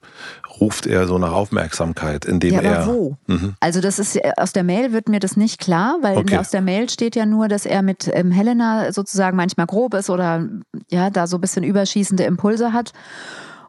ruft 0.59 0.85
er 0.87 1.07
so 1.07 1.17
nach 1.17 1.31
Aufmerksamkeit, 1.31 2.25
indem 2.25 2.53
ja, 2.53 2.59
aber 2.59 2.69
er. 2.69 2.87
Wo? 2.87 3.17
Mhm. 3.27 3.55
Also 3.59 3.81
das 3.81 3.99
ist 3.99 4.19
aus 4.37 4.53
der 4.53 4.63
Mail 4.63 4.93
wird 4.93 5.09
mir 5.09 5.19
das 5.19 5.37
nicht 5.37 5.59
klar, 5.59 5.97
weil 6.01 6.17
okay. 6.17 6.37
aus 6.37 6.49
der 6.49 6.61
Mail 6.61 6.89
steht 6.89 7.15
ja 7.15 7.25
nur, 7.25 7.47
dass 7.47 7.65
er 7.65 7.81
mit 7.81 8.09
ähm, 8.13 8.31
Helena 8.31 8.91
sozusagen 8.91 9.37
manchmal 9.37 9.67
grob 9.67 9.93
ist 9.93 10.09
oder 10.09 10.47
ja 10.89 11.09
da 11.09 11.27
so 11.27 11.37
ein 11.37 11.41
bisschen 11.41 11.63
überschießende 11.63 12.23
Impulse 12.23 12.73
hat. 12.73 12.93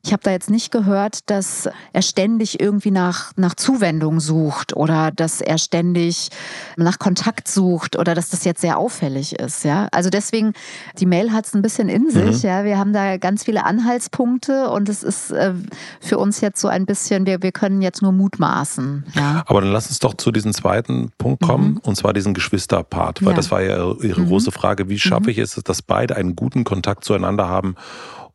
Ich 0.03 0.13
habe 0.13 0.23
da 0.23 0.31
jetzt 0.31 0.49
nicht 0.49 0.73
gehört, 0.73 1.29
dass 1.29 1.69
er 1.93 2.01
ständig 2.01 2.59
irgendwie 2.59 2.91
nach, 2.91 3.33
nach 3.37 3.55
Zuwendung 3.55 4.19
sucht 4.19 4.75
oder 4.75 5.11
dass 5.11 5.43
er 5.43 5.59
ständig 5.59 6.31
nach 6.77 6.99
Kontakt 6.99 7.49
sucht 7.49 7.99
oder 7.99 8.15
dass 8.15 8.31
das 8.31 8.45
jetzt 8.45 8.63
sehr 8.63 8.79
auffällig 8.79 9.39
ist. 9.39 9.63
Ja? 9.63 9.89
Also 9.93 10.09
deswegen, 10.09 10.55
die 10.99 11.05
Mail 11.05 11.33
hat 11.33 11.47
es 11.47 11.55
ein 11.55 11.61
bisschen 11.61 11.91
in 11.91 12.11
sich. 12.11 12.43
Mhm. 12.43 12.49
Ja? 12.49 12.65
Wir 12.65 12.79
haben 12.79 12.95
da 12.95 13.19
ganz 13.19 13.45
viele 13.45 13.65
Anhaltspunkte 13.67 14.71
und 14.71 14.89
es 14.89 15.03
ist 15.03 15.33
äh, 15.33 15.53
für 16.01 16.17
uns 16.17 16.41
jetzt 16.41 16.63
so 16.63 16.69
ein 16.69 16.87
bisschen, 16.87 17.27
wir, 17.27 17.43
wir 17.43 17.53
können 17.53 17.83
jetzt 17.83 18.01
nur 18.01 18.13
mutmaßen. 18.13 19.05
Ja? 19.15 19.43
Aber 19.47 19.61
dann 19.61 19.71
lass 19.71 19.89
uns 19.89 19.99
doch 19.99 20.15
zu 20.15 20.33
diesem 20.33 20.55
zweiten 20.55 21.13
Punkt 21.19 21.43
kommen, 21.43 21.73
mhm. 21.73 21.81
und 21.83 21.97
zwar 21.97 22.15
diesen 22.15 22.33
Geschwisterpart, 22.33 23.23
weil 23.23 23.33
ja. 23.33 23.37
das 23.37 23.51
war 23.51 23.61
ja 23.61 23.77
Ihre 24.01 24.23
mhm. 24.23 24.29
große 24.29 24.51
Frage, 24.51 24.89
wie 24.89 24.99
schaffe 24.99 25.25
mhm. 25.25 25.29
ich 25.31 25.39
es, 25.39 25.55
dass 25.63 25.83
beide 25.83 26.17
einen 26.17 26.37
guten 26.37 26.65
Kontakt 26.65 27.05
zueinander 27.05 27.49
haben 27.49 27.77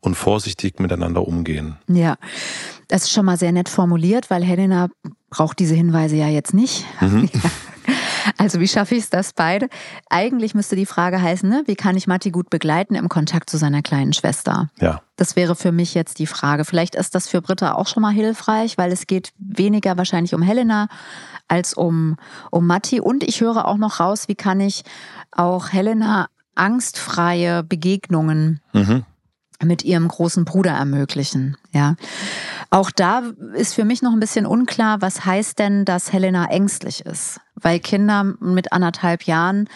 und 0.00 0.14
vorsichtig 0.14 0.80
miteinander 0.80 1.26
umgehen. 1.26 1.76
Ja, 1.88 2.16
das 2.88 3.04
ist 3.04 3.12
schon 3.12 3.26
mal 3.26 3.36
sehr 3.36 3.52
nett 3.52 3.68
formuliert, 3.68 4.30
weil 4.30 4.44
Helena 4.44 4.88
braucht 5.30 5.58
diese 5.58 5.74
Hinweise 5.74 6.16
ja 6.16 6.28
jetzt 6.28 6.54
nicht. 6.54 6.84
Mhm. 7.00 7.30
Also 8.38 8.60
wie 8.60 8.68
schaffe 8.68 8.94
ich 8.94 9.04
es, 9.04 9.10
das 9.10 9.32
beide? 9.32 9.68
Eigentlich 10.10 10.54
müsste 10.54 10.76
die 10.76 10.86
Frage 10.86 11.20
heißen, 11.20 11.48
ne? 11.48 11.62
wie 11.66 11.76
kann 11.76 11.96
ich 11.96 12.06
Matti 12.06 12.30
gut 12.30 12.50
begleiten 12.50 12.94
im 12.94 13.08
Kontakt 13.08 13.48
zu 13.48 13.56
seiner 13.56 13.82
kleinen 13.82 14.12
Schwester? 14.12 14.68
Ja. 14.80 15.02
Das 15.16 15.36
wäre 15.36 15.54
für 15.54 15.72
mich 15.72 15.94
jetzt 15.94 16.18
die 16.18 16.26
Frage. 16.26 16.64
Vielleicht 16.64 16.94
ist 16.94 17.14
das 17.14 17.28
für 17.28 17.40
Britta 17.40 17.74
auch 17.74 17.86
schon 17.86 18.02
mal 18.02 18.12
hilfreich, 18.12 18.78
weil 18.78 18.92
es 18.92 19.06
geht 19.06 19.32
weniger 19.38 19.96
wahrscheinlich 19.96 20.34
um 20.34 20.42
Helena 20.42 20.88
als 21.48 21.74
um, 21.74 22.16
um 22.50 22.66
Matti. 22.66 23.00
Und 23.00 23.22
ich 23.22 23.40
höre 23.40 23.66
auch 23.66 23.78
noch 23.78 24.00
raus, 24.00 24.28
wie 24.28 24.34
kann 24.34 24.60
ich 24.60 24.82
auch 25.30 25.72
Helena 25.72 26.28
angstfreie 26.54 27.62
Begegnungen 27.62 28.60
mhm 28.72 29.04
mit 29.64 29.84
ihrem 29.84 30.08
großen 30.08 30.44
Bruder 30.44 30.72
ermöglichen. 30.72 31.56
Ja. 31.72 31.96
Auch 32.70 32.90
da 32.90 33.22
ist 33.54 33.74
für 33.74 33.84
mich 33.84 34.02
noch 34.02 34.12
ein 34.12 34.20
bisschen 34.20 34.46
unklar, 34.46 35.00
was 35.00 35.24
heißt 35.24 35.58
denn, 35.58 35.84
dass 35.84 36.12
Helena 36.12 36.46
ängstlich 36.46 37.04
ist? 37.04 37.40
Weil 37.54 37.80
Kinder 37.80 38.22
mit 38.40 38.72
anderthalb 38.72 39.22
Jahren 39.22 39.68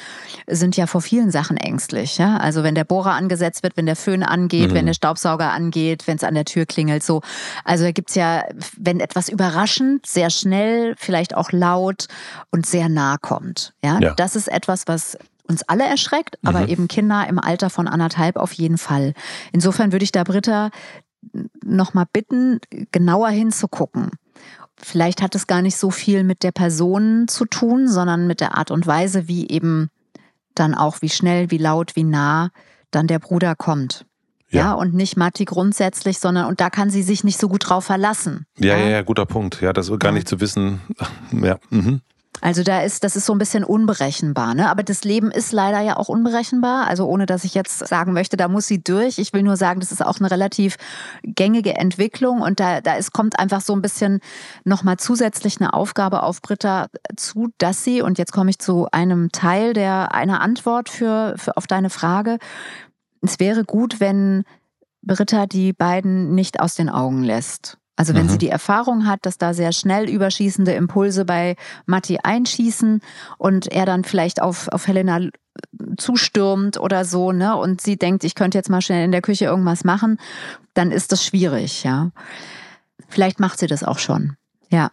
sind 0.46 0.76
ja 0.76 0.86
vor 0.86 1.00
vielen 1.00 1.30
Sachen 1.30 1.56
ängstlich. 1.56 2.18
Ja? 2.18 2.36
Also 2.36 2.62
wenn 2.62 2.74
der 2.74 2.84
Bohrer 2.84 3.12
angesetzt 3.12 3.62
wird, 3.62 3.76
wenn 3.76 3.86
der 3.86 3.96
Föhn 3.96 4.22
angeht, 4.22 4.70
mhm. 4.70 4.74
wenn 4.74 4.86
der 4.86 4.94
Staubsauger 4.94 5.50
angeht, 5.50 6.06
wenn 6.06 6.16
es 6.16 6.24
an 6.24 6.34
der 6.34 6.44
Tür 6.44 6.66
klingelt, 6.66 7.02
so. 7.02 7.22
Also 7.64 7.84
da 7.84 7.92
gibt's 7.92 8.14
ja, 8.14 8.44
wenn 8.76 9.00
etwas 9.00 9.28
überraschend, 9.28 10.04
sehr 10.04 10.30
schnell, 10.30 10.94
vielleicht 10.98 11.34
auch 11.34 11.52
laut 11.52 12.08
und 12.50 12.66
sehr 12.66 12.88
nah 12.88 13.16
kommt. 13.16 13.72
Ja, 13.82 13.98
ja. 13.98 14.14
das 14.14 14.36
ist 14.36 14.48
etwas, 14.48 14.86
was 14.86 15.16
uns 15.50 15.62
alle 15.62 15.84
erschreckt, 15.84 16.38
aber 16.44 16.60
mhm. 16.60 16.68
eben 16.68 16.88
Kinder 16.88 17.26
im 17.28 17.38
Alter 17.38 17.68
von 17.68 17.88
anderthalb 17.88 18.36
auf 18.36 18.52
jeden 18.52 18.78
Fall. 18.78 19.14
Insofern 19.52 19.92
würde 19.92 20.04
ich 20.04 20.12
da 20.12 20.24
Britta 20.24 20.70
nochmal 21.62 22.06
bitten, 22.12 22.60
genauer 22.92 23.28
hinzugucken. 23.28 24.10
Vielleicht 24.76 25.20
hat 25.20 25.34
es 25.34 25.46
gar 25.46 25.60
nicht 25.60 25.76
so 25.76 25.90
viel 25.90 26.24
mit 26.24 26.42
der 26.42 26.52
Person 26.52 27.28
zu 27.28 27.44
tun, 27.44 27.86
sondern 27.88 28.26
mit 28.26 28.40
der 28.40 28.56
Art 28.56 28.70
und 28.70 28.86
Weise, 28.86 29.28
wie 29.28 29.48
eben 29.50 29.90
dann 30.54 30.74
auch, 30.74 31.02
wie 31.02 31.10
schnell, 31.10 31.50
wie 31.50 31.58
laut, 31.58 31.96
wie 31.96 32.04
nah 32.04 32.50
dann 32.90 33.06
der 33.06 33.18
Bruder 33.18 33.54
kommt. 33.54 34.06
Ja. 34.48 34.60
ja, 34.60 34.72
und 34.72 34.94
nicht 34.94 35.16
Matti 35.16 35.44
grundsätzlich, 35.44 36.18
sondern 36.18 36.46
und 36.46 36.60
da 36.60 36.70
kann 36.70 36.90
sie 36.90 37.02
sich 37.02 37.22
nicht 37.22 37.38
so 37.38 37.48
gut 37.48 37.68
drauf 37.68 37.84
verlassen. 37.84 38.46
Ja, 38.58 38.76
ja, 38.76 38.88
ja, 38.88 39.02
guter 39.02 39.24
Punkt. 39.24 39.60
Ja, 39.60 39.72
das 39.72 39.92
gar 40.00 40.10
nicht 40.10 40.28
zu 40.28 40.40
wissen. 40.40 40.80
Ja. 41.30 41.58
Mhm. 41.70 42.00
Also 42.40 42.62
da 42.62 42.80
ist, 42.80 43.04
das 43.04 43.16
ist 43.16 43.26
so 43.26 43.34
ein 43.34 43.38
bisschen 43.38 43.64
unberechenbar, 43.64 44.54
ne? 44.54 44.70
Aber 44.70 44.82
das 44.82 45.04
Leben 45.04 45.30
ist 45.30 45.52
leider 45.52 45.80
ja 45.80 45.96
auch 45.96 46.08
unberechenbar. 46.08 46.86
Also 46.86 47.06
ohne 47.06 47.26
dass 47.26 47.44
ich 47.44 47.54
jetzt 47.54 47.86
sagen 47.86 48.12
möchte, 48.12 48.36
da 48.36 48.48
muss 48.48 48.66
sie 48.66 48.82
durch. 48.82 49.18
Ich 49.18 49.32
will 49.32 49.42
nur 49.42 49.56
sagen, 49.56 49.80
das 49.80 49.92
ist 49.92 50.04
auch 50.04 50.18
eine 50.18 50.30
relativ 50.30 50.76
gängige 51.22 51.74
Entwicklung 51.74 52.40
und 52.40 52.60
da, 52.60 52.80
da 52.80 52.94
ist, 52.94 53.12
kommt 53.12 53.38
einfach 53.38 53.60
so 53.60 53.74
ein 53.74 53.82
bisschen 53.82 54.20
nochmal 54.64 54.96
zusätzlich 54.96 55.60
eine 55.60 55.74
Aufgabe 55.74 56.22
auf 56.22 56.40
Britta 56.40 56.86
zu, 57.16 57.48
dass 57.58 57.84
sie, 57.84 58.02
und 58.02 58.18
jetzt 58.18 58.32
komme 58.32 58.50
ich 58.50 58.58
zu 58.58 58.88
einem 58.90 59.30
Teil 59.32 59.72
der, 59.74 60.14
einer 60.14 60.40
Antwort 60.40 60.88
für, 60.88 61.34
für 61.36 61.56
auf 61.56 61.66
deine 61.66 61.90
Frage. 61.90 62.38
Es 63.20 63.38
wäre 63.38 63.64
gut, 63.64 64.00
wenn 64.00 64.44
Britta 65.02 65.46
die 65.46 65.72
beiden 65.72 66.34
nicht 66.34 66.60
aus 66.60 66.74
den 66.74 66.88
Augen 66.88 67.22
lässt. 67.22 67.79
Also 68.00 68.14
wenn 68.14 68.24
mhm. 68.24 68.30
sie 68.30 68.38
die 68.38 68.48
Erfahrung 68.48 69.06
hat, 69.06 69.26
dass 69.26 69.36
da 69.36 69.52
sehr 69.52 69.72
schnell 69.72 70.08
überschießende 70.08 70.72
Impulse 70.72 71.26
bei 71.26 71.54
Matti 71.84 72.18
einschießen 72.22 73.02
und 73.36 73.66
er 73.66 73.84
dann 73.84 74.04
vielleicht 74.04 74.40
auf, 74.40 74.68
auf 74.68 74.86
Helena 74.86 75.20
zustürmt 75.98 76.80
oder 76.80 77.04
so, 77.04 77.30
ne, 77.32 77.54
und 77.58 77.82
sie 77.82 77.98
denkt, 77.98 78.24
ich 78.24 78.34
könnte 78.34 78.56
jetzt 78.56 78.70
mal 78.70 78.80
schnell 78.80 79.04
in 79.04 79.12
der 79.12 79.20
Küche 79.20 79.44
irgendwas 79.44 79.84
machen, 79.84 80.16
dann 80.72 80.92
ist 80.92 81.12
das 81.12 81.22
schwierig, 81.22 81.84
ja. 81.84 82.10
Vielleicht 83.06 83.38
macht 83.38 83.58
sie 83.58 83.66
das 83.66 83.84
auch 83.84 83.98
schon. 83.98 84.34
Ja. 84.70 84.90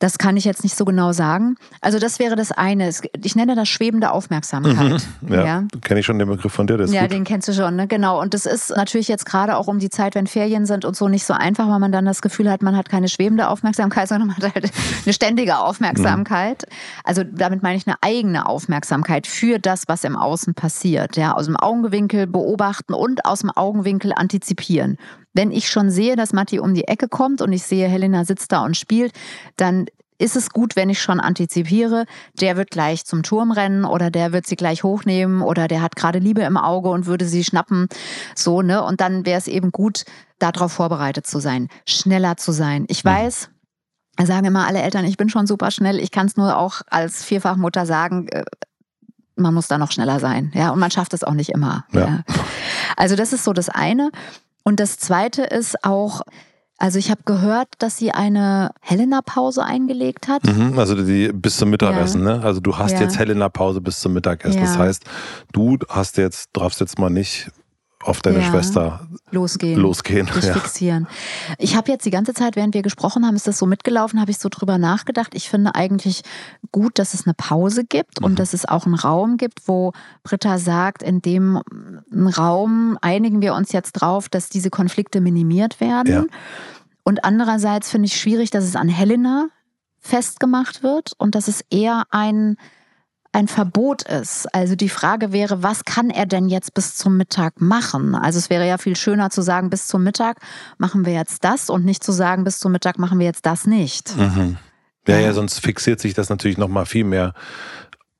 Das 0.00 0.18
kann 0.18 0.36
ich 0.36 0.44
jetzt 0.44 0.62
nicht 0.62 0.76
so 0.76 0.84
genau 0.84 1.12
sagen. 1.12 1.56
Also 1.80 1.98
das 1.98 2.20
wäre 2.20 2.36
das 2.36 2.52
eine. 2.52 2.90
Ich 3.24 3.34
nenne 3.34 3.56
das 3.56 3.68
schwebende 3.68 4.12
Aufmerksamkeit. 4.12 5.02
Mhm, 5.20 5.32
ja, 5.32 5.44
ja. 5.44 5.64
kenne 5.82 6.00
ich 6.00 6.06
schon 6.06 6.18
den 6.20 6.28
Begriff 6.28 6.52
von 6.52 6.68
dir. 6.68 6.78
ja, 6.86 7.02
gut. 7.02 7.12
den 7.12 7.24
kennst 7.24 7.48
du 7.48 7.52
schon, 7.52 7.74
ne? 7.74 7.88
genau. 7.88 8.20
Und 8.20 8.32
das 8.32 8.46
ist 8.46 8.70
natürlich 8.76 9.08
jetzt 9.08 9.26
gerade 9.26 9.56
auch 9.56 9.66
um 9.66 9.80
die 9.80 9.90
Zeit, 9.90 10.14
wenn 10.14 10.28
Ferien 10.28 10.66
sind 10.66 10.84
und 10.84 10.96
so 10.96 11.08
nicht 11.08 11.24
so 11.24 11.34
einfach, 11.34 11.68
weil 11.68 11.80
man 11.80 11.90
dann 11.90 12.04
das 12.04 12.22
Gefühl 12.22 12.48
hat, 12.50 12.62
man 12.62 12.76
hat 12.76 12.88
keine 12.88 13.08
schwebende 13.08 13.48
Aufmerksamkeit, 13.48 14.08
sondern 14.08 14.28
man 14.28 14.36
hat 14.36 14.54
halt 14.54 14.70
eine 15.04 15.12
ständige 15.12 15.58
Aufmerksamkeit. 15.58 16.62
Mhm. 16.68 16.74
Also 17.04 17.24
damit 17.24 17.62
meine 17.62 17.76
ich 17.76 17.86
eine 17.86 17.96
eigene 18.00 18.46
Aufmerksamkeit 18.46 19.26
für 19.26 19.58
das, 19.58 19.84
was 19.88 20.04
im 20.04 20.14
Außen 20.14 20.54
passiert. 20.54 21.16
Ja, 21.16 21.32
aus 21.34 21.46
dem 21.46 21.56
Augenwinkel 21.56 22.28
beobachten 22.28 22.94
und 22.94 23.24
aus 23.24 23.40
dem 23.40 23.50
Augenwinkel 23.50 24.12
antizipieren. 24.14 24.96
Wenn 25.34 25.50
ich 25.50 25.70
schon 25.70 25.90
sehe, 25.90 26.16
dass 26.16 26.32
Matti 26.32 26.58
um 26.58 26.74
die 26.74 26.88
Ecke 26.88 27.08
kommt 27.08 27.42
und 27.42 27.52
ich 27.52 27.62
sehe, 27.62 27.88
Helena 27.88 28.24
sitzt 28.24 28.52
da 28.52 28.64
und 28.64 28.76
spielt, 28.76 29.12
dann 29.56 29.86
ist 30.18 30.36
es 30.36 30.50
gut, 30.50 30.74
wenn 30.74 30.90
ich 30.90 31.00
schon 31.00 31.20
antizipiere, 31.20 32.04
der 32.40 32.56
wird 32.56 32.70
gleich 32.70 33.04
zum 33.04 33.22
Turm 33.22 33.52
rennen 33.52 33.84
oder 33.84 34.10
der 34.10 34.32
wird 34.32 34.46
sie 34.46 34.56
gleich 34.56 34.82
hochnehmen 34.82 35.42
oder 35.42 35.68
der 35.68 35.80
hat 35.80 35.94
gerade 35.94 36.18
Liebe 36.18 36.42
im 36.42 36.56
Auge 36.56 36.88
und 36.88 37.06
würde 37.06 37.24
sie 37.24 37.44
schnappen. 37.44 37.88
So, 38.34 38.62
ne? 38.62 38.82
Und 38.82 39.00
dann 39.00 39.24
wäre 39.24 39.38
es 39.38 39.46
eben 39.46 39.70
gut, 39.70 40.04
darauf 40.38 40.72
vorbereitet 40.72 41.26
zu 41.26 41.40
sein, 41.40 41.68
schneller 41.86 42.36
zu 42.36 42.52
sein. 42.52 42.84
Ich 42.88 43.04
mhm. 43.04 43.10
weiß, 43.10 43.50
sagen 44.24 44.46
immer 44.46 44.66
alle 44.66 44.82
Eltern, 44.82 45.04
ich 45.04 45.16
bin 45.16 45.28
schon 45.28 45.46
super 45.46 45.70
schnell. 45.70 46.00
Ich 46.00 46.10
kann 46.10 46.26
es 46.26 46.36
nur 46.36 46.56
auch 46.56 46.82
als 46.88 47.24
Vierfachmutter 47.24 47.86
sagen, 47.86 48.28
äh, 48.28 48.44
man 49.36 49.54
muss 49.54 49.68
da 49.68 49.78
noch 49.78 49.92
schneller 49.92 50.18
sein. 50.18 50.50
Ja, 50.54 50.70
und 50.70 50.80
man 50.80 50.90
schafft 50.90 51.14
es 51.14 51.22
auch 51.22 51.34
nicht 51.34 51.50
immer. 51.50 51.84
Ja. 51.92 52.00
ja. 52.00 52.24
Also 52.96 53.14
das 53.14 53.32
ist 53.32 53.44
so 53.44 53.52
das 53.52 53.68
eine. 53.68 54.10
Und 54.64 54.80
das 54.80 54.98
Zweite 54.98 55.42
ist 55.42 55.84
auch, 55.84 56.22
also 56.78 56.98
ich 56.98 57.10
habe 57.10 57.22
gehört, 57.24 57.68
dass 57.78 57.96
sie 57.96 58.12
eine 58.12 58.70
Helena-Pause 58.80 59.64
eingelegt 59.64 60.28
hat. 60.28 60.44
Mhm, 60.44 60.78
also 60.78 60.94
die 60.94 61.32
bis 61.32 61.56
zum 61.56 61.70
Mittagessen, 61.70 62.24
ja. 62.24 62.36
ne? 62.36 62.44
Also 62.44 62.60
du 62.60 62.78
hast 62.78 62.92
ja. 62.92 63.00
jetzt 63.00 63.18
Helena-Pause 63.18 63.80
bis 63.80 64.00
zum 64.00 64.12
Mittagessen. 64.12 64.60
Ja. 64.60 64.66
Das 64.66 64.78
heißt, 64.78 65.04
du 65.52 65.78
hast 65.88 66.16
jetzt, 66.18 66.50
darfst 66.52 66.80
jetzt 66.80 66.98
mal 66.98 67.10
nicht 67.10 67.50
auf 68.00 68.20
deine 68.20 68.40
ja, 68.40 68.44
Schwester 68.44 69.08
losgehen, 69.30 69.80
losgehen 69.80 70.26
dich 70.26 70.44
ja. 70.44 70.54
fixieren. 70.54 71.08
Ich 71.58 71.74
habe 71.76 71.90
jetzt 71.90 72.06
die 72.06 72.10
ganze 72.10 72.32
Zeit, 72.32 72.54
während 72.54 72.74
wir 72.74 72.82
gesprochen 72.82 73.26
haben, 73.26 73.34
ist 73.34 73.48
das 73.48 73.58
so 73.58 73.66
mitgelaufen, 73.66 74.20
habe 74.20 74.30
ich 74.30 74.38
so 74.38 74.48
drüber 74.48 74.78
nachgedacht. 74.78 75.34
Ich 75.34 75.48
finde 75.48 75.74
eigentlich 75.74 76.22
gut, 76.70 76.98
dass 76.98 77.14
es 77.14 77.26
eine 77.26 77.34
Pause 77.34 77.84
gibt 77.84 78.20
mhm. 78.20 78.26
und 78.26 78.38
dass 78.38 78.54
es 78.54 78.66
auch 78.66 78.86
einen 78.86 78.94
Raum 78.94 79.36
gibt, 79.36 79.66
wo 79.66 79.92
Britta 80.22 80.58
sagt, 80.58 81.02
in 81.02 81.20
dem 81.22 81.60
Raum 82.36 82.98
einigen 83.02 83.42
wir 83.42 83.54
uns 83.54 83.72
jetzt 83.72 83.92
drauf, 83.92 84.28
dass 84.28 84.48
diese 84.48 84.70
Konflikte 84.70 85.20
minimiert 85.20 85.80
werden. 85.80 86.12
Ja. 86.12 86.24
Und 87.02 87.24
andererseits 87.24 87.90
finde 87.90 88.06
ich 88.06 88.16
schwierig, 88.16 88.50
dass 88.50 88.64
es 88.64 88.76
an 88.76 88.88
Helena 88.88 89.48
festgemacht 89.98 90.82
wird 90.82 91.12
und 91.18 91.34
dass 91.34 91.48
es 91.48 91.64
eher 91.70 92.04
ein 92.10 92.56
ein 93.32 93.48
Verbot 93.48 94.02
ist. 94.02 94.52
Also 94.54 94.74
die 94.74 94.88
Frage 94.88 95.32
wäre, 95.32 95.62
was 95.62 95.84
kann 95.84 96.10
er 96.10 96.26
denn 96.26 96.48
jetzt 96.48 96.74
bis 96.74 96.96
zum 96.96 97.16
Mittag 97.16 97.60
machen? 97.60 98.14
Also 98.14 98.38
es 98.38 98.50
wäre 98.50 98.66
ja 98.66 98.78
viel 98.78 98.96
schöner 98.96 99.30
zu 99.30 99.42
sagen, 99.42 99.70
bis 99.70 99.86
zum 99.86 100.02
Mittag 100.02 100.38
machen 100.78 101.04
wir 101.04 101.12
jetzt 101.12 101.44
das 101.44 101.70
und 101.70 101.84
nicht 101.84 102.02
zu 102.02 102.12
sagen, 102.12 102.44
bis 102.44 102.58
zum 102.58 102.72
Mittag 102.72 102.98
machen 102.98 103.18
wir 103.18 103.26
jetzt 103.26 103.46
das 103.46 103.66
nicht. 103.66 104.16
Mhm. 104.16 104.56
Ja, 105.06 105.18
ja, 105.18 105.32
sonst 105.32 105.60
fixiert 105.60 106.00
sich 106.00 106.14
das 106.14 106.28
natürlich 106.28 106.58
noch 106.58 106.68
mal 106.68 106.84
viel 106.84 107.04
mehr 107.04 107.32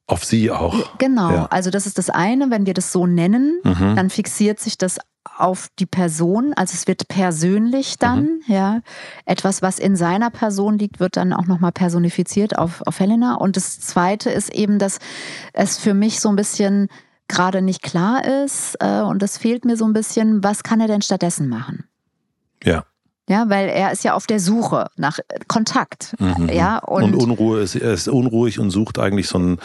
auf 0.07 0.25
sie 0.25 0.51
auch. 0.51 0.97
Genau, 0.99 1.31
ja. 1.31 1.47
also 1.47 1.71
das 1.71 1.87
ist 1.87 1.99
das 1.99 2.09
eine, 2.09 2.51
wenn 2.51 2.65
wir 2.65 2.73
das 2.73 2.93
so 2.93 3.07
nennen, 3.07 3.61
mhm. 3.63 3.95
dann 3.95 4.09
fixiert 4.09 4.59
sich 4.59 4.79
das 4.79 4.99
auf 5.37 5.69
die 5.79 5.87
Person, 5.87 6.53
also 6.55 6.75
es 6.75 6.87
wird 6.87 7.09
persönlich 7.09 7.99
dann, 7.99 8.25
mhm. 8.25 8.43
ja. 8.47 8.81
Etwas, 9.25 9.63
was 9.63 9.79
in 9.79 9.97
seiner 9.97 10.31
Person 10.31 10.79
liegt, 10.79 11.01
wird 11.01 11.17
dann 11.17 11.33
auch 11.33 11.47
nochmal 11.47 11.73
personifiziert 11.73 12.59
auf, 12.59 12.83
auf 12.87 12.99
Helena. 13.01 13.35
Und 13.35 13.57
das 13.57 13.81
zweite 13.81 14.31
ist 14.31 14.51
eben, 14.55 14.79
dass 14.79 14.99
es 15.53 15.79
für 15.79 15.95
mich 15.95 16.21
so 16.21 16.29
ein 16.29 16.37
bisschen 16.37 16.89
gerade 17.29 17.63
nicht 17.63 17.83
klar 17.83 18.25
ist, 18.45 18.77
äh, 18.81 19.03
und 19.03 19.23
das 19.23 19.39
fehlt 19.39 19.65
mir 19.65 19.77
so 19.77 19.85
ein 19.85 19.93
bisschen, 19.93 20.43
was 20.43 20.63
kann 20.63 20.81
er 20.81 20.89
denn 20.89 21.03
stattdessen 21.03 21.49
machen? 21.49 21.85
Ja. 22.65 22.85
Ja, 23.29 23.49
weil 23.49 23.69
er 23.69 23.93
ist 23.93 24.05
ja 24.05 24.15
auf 24.15 24.27
der 24.27 24.41
Suche 24.41 24.87
nach 24.97 25.19
Kontakt. 25.47 26.15
Mhm. 26.19 26.49
Ja, 26.49 26.79
und, 26.79 27.05
und, 27.05 27.15
Unruhe 27.15 27.61
ist, 27.61 27.75
er 27.75 27.93
ist 27.93 28.09
unruhig 28.09 28.59
und 28.59 28.71
sucht 28.71 28.99
eigentlich 28.99 29.29
so 29.29 29.39
ein, 29.39 29.59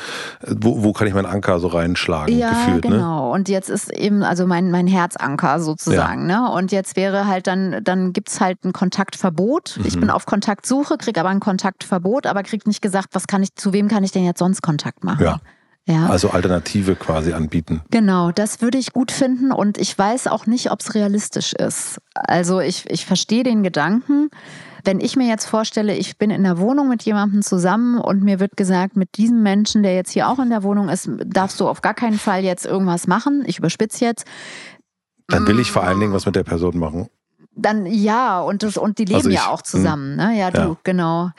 wo, 0.46 0.84
wo 0.84 0.94
kann 0.94 1.08
ich 1.08 1.14
meinen 1.14 1.26
Anker 1.26 1.60
so 1.60 1.68
reinschlagen? 1.68 2.38
Ja, 2.38 2.50
gefühlt, 2.50 2.86
ne? 2.86 2.92
genau. 2.92 3.28
Ne? 3.28 3.34
Und 3.34 3.50
jetzt 3.50 3.70
ist 3.70 3.92
eben 3.92 4.24
also 4.24 4.46
mein, 4.46 4.70
mein 4.70 4.88
Herzanker 4.88 5.60
sozusagen. 5.60 6.30
Ja. 6.30 6.42
Ne? 6.42 6.52
Und 6.52 6.72
jetzt 6.72 6.96
wäre 6.96 7.26
halt 7.28 7.48
dann, 7.48 7.82
dann 7.84 8.12
gibt's 8.14 8.42
halt 8.42 8.64
ein 8.66 8.74
Kontaktverbot. 8.74 9.78
Mhm. 9.80 9.86
Ich 9.86 10.00
bin 10.00 10.10
auf 10.10 10.26
Kontaktsuche, 10.26 10.98
krieg 10.98 11.18
aber 11.18 11.30
ein 11.30 11.40
Kontaktverbot, 11.40 12.28
aber 12.28 12.44
krieg 12.44 12.68
nicht 12.68 12.82
gesagt, 12.82 13.10
was 13.14 13.28
kann 13.28 13.42
ich, 13.44 13.56
zu 13.56 13.72
wem 13.72 13.88
kann 13.88 14.04
ich 14.04 14.12
denn 14.12 14.26
jetzt 14.26 14.40
sonst 14.40 14.62
Kontakt 14.62 15.04
machen? 15.04 15.24
Ja. 15.24 15.40
Ja. 15.86 16.08
Also 16.08 16.30
Alternative 16.30 16.96
quasi 16.96 17.34
anbieten. 17.34 17.82
Genau, 17.92 18.32
das 18.32 18.62
würde 18.62 18.78
ich 18.78 18.94
gut 18.94 19.12
finden 19.12 19.52
und 19.52 19.78
ich 19.78 19.98
weiß 19.98 20.28
auch 20.28 20.46
nicht, 20.46 20.72
ob 20.72 20.80
es 20.80 20.96
realistisch 20.96 21.54
ist. 21.54 22.00
Also 22.14 22.62
ich, 22.62 22.90
ich 22.90 23.06
verstehe 23.06 23.44
den 23.44 23.64
Gedanken. 23.64 24.30
Wenn 24.86 25.02
ich 25.02 25.16
mir 25.16 25.28
jetzt 25.28 25.46
vorstelle, 25.46 25.96
ich 25.96 26.18
bin 26.18 26.30
in 26.30 26.44
der 26.44 26.58
Wohnung 26.58 26.90
mit 26.90 27.04
jemandem 27.04 27.42
zusammen 27.42 27.98
und 28.00 28.24
mir 28.24 28.40
wird 28.40 28.56
gesagt, 28.56 28.96
mit 28.96 29.18
diesem 29.18 29.44
Menschen, 29.44 29.84
der 29.84 29.96
jetzt 29.96 30.12
hier 30.12 30.30
auch 30.30 30.40
in 30.40 30.50
der 30.50 30.64
Wohnung 30.64 30.90
ist, 30.90 31.10
darfst 31.26 31.60
du 31.60 31.68
auf 31.68 31.82
gar 31.82 31.94
keinen 31.94 32.20
Fall 32.20 32.44
jetzt 32.44 32.66
irgendwas 32.66 33.08
machen. 33.08 33.44
Ich 33.46 33.60
überspitze 33.60 34.06
jetzt. 34.06 34.26
Dann 35.28 35.48
will 35.48 35.60
ich 35.60 35.72
vor 35.72 35.84
allen 35.84 36.00
Dingen 36.00 36.14
was 36.14 36.26
mit 36.26 36.36
der 36.36 36.44
Person 36.44 36.78
machen. 36.78 37.10
Dann 37.56 37.86
ja, 37.86 38.42
und, 38.42 38.64
das, 38.64 38.78
und 38.78 38.98
die 38.98 39.06
leben 39.06 39.18
also 39.18 39.30
ich, 39.30 39.36
ja 39.36 39.50
auch 39.50 39.62
zusammen. 39.62 40.16
Mh, 40.16 40.28
ne? 40.28 40.40
Ja, 40.40 40.52
du, 40.52 40.60
ja. 40.60 40.78
genau. 40.84 41.30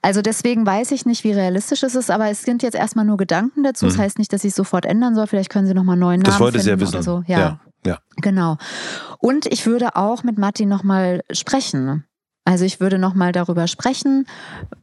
Also 0.00 0.22
deswegen 0.22 0.64
weiß 0.64 0.92
ich 0.92 1.06
nicht, 1.06 1.24
wie 1.24 1.32
realistisch 1.32 1.82
es 1.82 1.94
ist, 1.94 2.10
aber 2.10 2.30
es 2.30 2.42
sind 2.42 2.62
jetzt 2.62 2.74
erstmal 2.74 3.04
nur 3.04 3.16
Gedanken 3.16 3.64
dazu. 3.64 3.86
Mhm. 3.86 3.90
Das 3.90 3.98
heißt 3.98 4.18
nicht, 4.18 4.32
dass 4.32 4.44
ich 4.44 4.50
es 4.50 4.56
sofort 4.56 4.86
ändern 4.86 5.14
soll. 5.14 5.26
Vielleicht 5.26 5.50
können 5.50 5.66
Sie 5.66 5.74
nochmal 5.74 5.96
neuen 5.96 6.20
Namen 6.20 6.30
Das 6.30 6.40
wollte 6.40 6.60
Sie 6.60 6.70
ja 6.70 6.78
wissen. 6.78 7.02
So. 7.02 7.24
Ja. 7.26 7.38
ja. 7.38 7.60
ja, 7.84 7.98
Genau. 8.22 8.58
Und 9.18 9.46
ich 9.46 9.66
würde 9.66 9.96
auch 9.96 10.22
mit 10.22 10.38
Matti 10.38 10.66
nochmal 10.66 11.22
sprechen. 11.32 12.04
Also 12.44 12.64
ich 12.64 12.78
würde 12.78 12.98
nochmal 12.98 13.32
darüber 13.32 13.66
sprechen. 13.66 14.26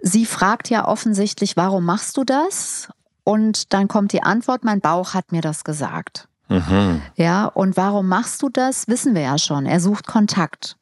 Sie 0.01 0.25
fragt 0.25 0.69
ja 0.69 0.85
offensichtlich, 0.85 1.55
warum 1.55 1.85
machst 1.85 2.17
du 2.17 2.25
das? 2.25 2.89
Und 3.23 3.73
dann 3.73 3.87
kommt 3.87 4.11
die 4.11 4.21
Antwort, 4.21 4.65
mein 4.65 4.81
Bauch 4.81 5.13
hat 5.13 5.31
mir 5.31 5.41
das 5.41 5.63
gesagt. 5.63 6.27
Mhm. 6.53 7.01
Ja, 7.15 7.45
und 7.45 7.77
warum 7.77 8.07
machst 8.07 8.41
du 8.43 8.49
das? 8.49 8.87
Wissen 8.87 9.15
wir 9.15 9.23
ja 9.23 9.37
schon. 9.39 9.65
Er 9.65 9.79
sucht 9.79 10.05
Kontakt. 10.05 10.77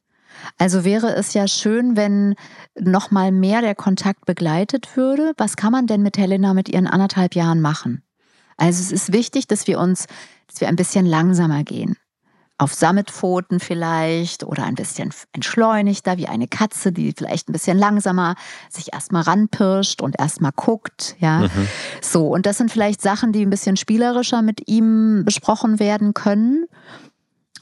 Also 0.58 0.84
wäre 0.84 1.16
es 1.16 1.34
ja 1.34 1.48
schön, 1.48 1.96
wenn 1.96 2.36
noch 2.78 3.12
mal 3.12 3.32
mehr 3.32 3.62
der 3.62 3.76
Kontakt 3.76 4.26
begleitet 4.26 4.98
würde. 4.98 5.34
Was 5.38 5.56
kann 5.56 5.72
man 5.72 5.88
denn 5.88 6.02
mit 6.02 6.18
Helena 6.18 6.54
mit 6.54 6.68
ihren 6.68 6.88
anderthalb 6.88 7.36
Jahren 7.36 7.62
machen? 7.62 8.04
Also 8.58 8.82
es 8.82 8.92
ist 8.92 9.14
wichtig, 9.14 9.48
dass 9.48 9.68
wir 9.68 9.80
uns, 9.80 10.08
dass 10.48 10.60
wir 10.60 10.68
ein 10.68 10.76
bisschen 10.76 11.06
langsamer 11.06 11.64
gehen 11.64 11.96
auf 12.62 12.76
Sammetpfoten 12.76 13.60
vielleicht 13.60 14.43
oder 14.43 14.65
ein 14.65 14.76
bisschen 14.76 15.12
entschleunigter, 15.34 16.17
wie 16.17 16.28
eine 16.28 16.47
Katze, 16.47 16.91
die 16.91 17.12
vielleicht 17.17 17.50
ein 17.50 17.54
bisschen 17.54 17.76
langsamer 17.76 18.36
sich 18.69 18.93
erstmal 18.93 19.24
ranpirscht 19.24 20.00
und 20.00 20.20
erstmal 20.20 20.51
guckt, 20.55 21.16
ja. 21.18 21.39
Mhm. 21.39 21.68
So, 22.01 22.28
und 22.28 22.45
das 22.45 22.59
sind 22.59 22.72
vielleicht 22.72 23.01
Sachen, 23.01 23.32
die 23.32 23.43
ein 23.43 23.49
bisschen 23.49 23.78
spielerischer 23.78 24.43
mit 24.43 24.70
ihm 24.70 25.24
besprochen 25.26 25.80
werden 25.80 26.14
können. 26.14 26.66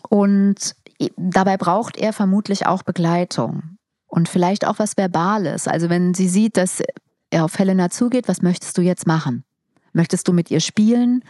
Und 0.10 0.76
dabei 1.16 1.56
braucht 1.56 1.96
er 1.96 2.12
vermutlich 2.12 2.68
auch 2.68 2.84
Begleitung 2.84 3.78
und 4.08 4.28
vielleicht 4.28 4.68
auch 4.68 4.80
was 4.80 4.98
Verbales. 4.98 5.70
Also 5.70 5.90
wenn 5.90 6.14
sie 6.14 6.28
sieht, 6.28 6.58
dass 6.58 6.84
er 7.30 7.46
auf 7.46 7.58
Helena 7.58 7.90
zugeht, 7.90 8.28
was 8.28 8.42
möchtest 8.42 8.78
du 8.78 8.82
jetzt 8.82 9.08
machen? 9.08 9.46
Möchtest 9.94 10.28
du 10.28 10.34
mit 10.34 10.52
ihr 10.52 10.60
spielen? 10.60 11.24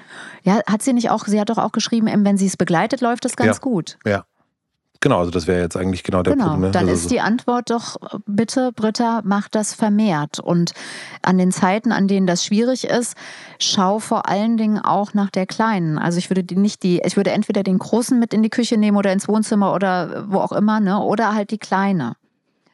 Ja, 0.44 0.62
hat 0.68 0.82
sie 0.82 0.94
nicht 0.94 1.10
auch, 1.10 1.26
sie 1.26 1.40
hat 1.40 1.50
doch 1.50 1.58
auch 1.58 1.72
geschrieben, 1.72 2.08
wenn 2.26 2.38
sie 2.38 2.48
es 2.48 2.58
begleitet, 2.58 3.02
läuft 3.02 3.26
das 3.26 3.36
ganz 3.36 3.58
ja. 3.58 3.62
gut. 3.62 3.98
Ja. 4.06 4.26
Genau, 5.02 5.20
also 5.20 5.32
das 5.32 5.48
wäre 5.48 5.62
jetzt 5.62 5.78
eigentlich 5.78 6.04
genau 6.04 6.24
der 6.24 6.34
genau, 6.34 6.50
Punkt. 6.50 6.62
Ne? 6.62 6.72
Dann 6.72 6.90
also 6.90 6.94
ist 6.94 7.10
die 7.10 7.22
Antwort 7.22 7.70
doch, 7.70 7.96
bitte, 8.26 8.74
Britta, 8.74 9.22
mach 9.24 9.48
das 9.48 9.74
vermehrt. 9.74 10.40
Und 10.40 10.74
an 11.22 11.38
den 11.38 11.54
Zeiten, 11.54 11.94
an 11.94 12.10
denen 12.10 12.28
das 12.28 12.44
schwierig 12.44 12.84
ist, 12.84 13.16
schau 13.60 14.00
vor 14.00 14.28
allen 14.28 14.58
Dingen 14.58 14.78
auch 14.78 15.14
nach 15.14 15.30
der 15.30 15.46
Kleinen. 15.46 15.98
Also 15.98 16.18
ich 16.18 16.30
würde 16.30 16.44
die 16.44 16.58
nicht 16.58 16.84
die, 16.84 17.02
ich 17.06 17.16
würde 17.16 17.32
entweder 17.32 17.64
den 17.64 17.80
Großen 17.80 18.20
mit 18.20 18.34
in 18.34 18.44
die 18.44 18.50
Küche 18.50 18.78
nehmen 18.78 18.98
oder 18.98 19.14
ins 19.14 19.30
Wohnzimmer 19.30 19.74
oder 19.74 20.26
wo 20.28 20.40
auch 20.40 20.52
immer, 20.52 20.82
ne? 20.82 21.00
Oder 21.00 21.34
halt 21.34 21.52
die 21.52 21.60
Kleine. 21.60 22.16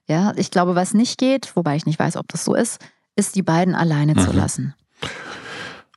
Ja, 0.07 0.33
ich 0.35 0.49
glaube, 0.49 0.73
was 0.75 0.95
nicht 0.95 1.19
geht, 1.19 1.55
wobei 1.55 1.75
ich 1.75 1.85
nicht 1.85 1.99
weiß, 1.99 2.17
ob 2.17 2.27
das 2.29 2.43
so 2.43 2.55
ist, 2.55 2.79
ist 3.15 3.35
die 3.35 3.43
beiden 3.43 3.75
alleine 3.75 4.15
mhm. 4.15 4.19
zu 4.19 4.31
lassen. 4.31 4.73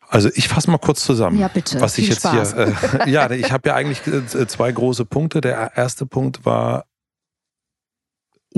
Also 0.09 0.31
ich 0.35 0.49
fasse 0.49 0.71
mal 0.71 0.79
kurz 0.79 1.05
zusammen. 1.05 1.39
Ja, 1.39 1.49
bitte. 1.49 1.81
Was 1.81 1.95
Viel 1.95 2.05
ich 2.05 2.11
jetzt 2.11 2.21
Spaß. 2.21 2.55
hier. 2.55 3.07
Äh, 3.07 3.11
ja, 3.11 3.31
ich 3.31 3.53
habe 3.53 3.69
ja 3.69 3.75
eigentlich 3.75 4.07
äh, 4.07 4.47
zwei 4.47 4.73
große 4.73 5.05
Punkte. 5.05 5.41
Der 5.41 5.73
erste 5.77 6.07
Punkt 6.07 6.45
war 6.45 6.85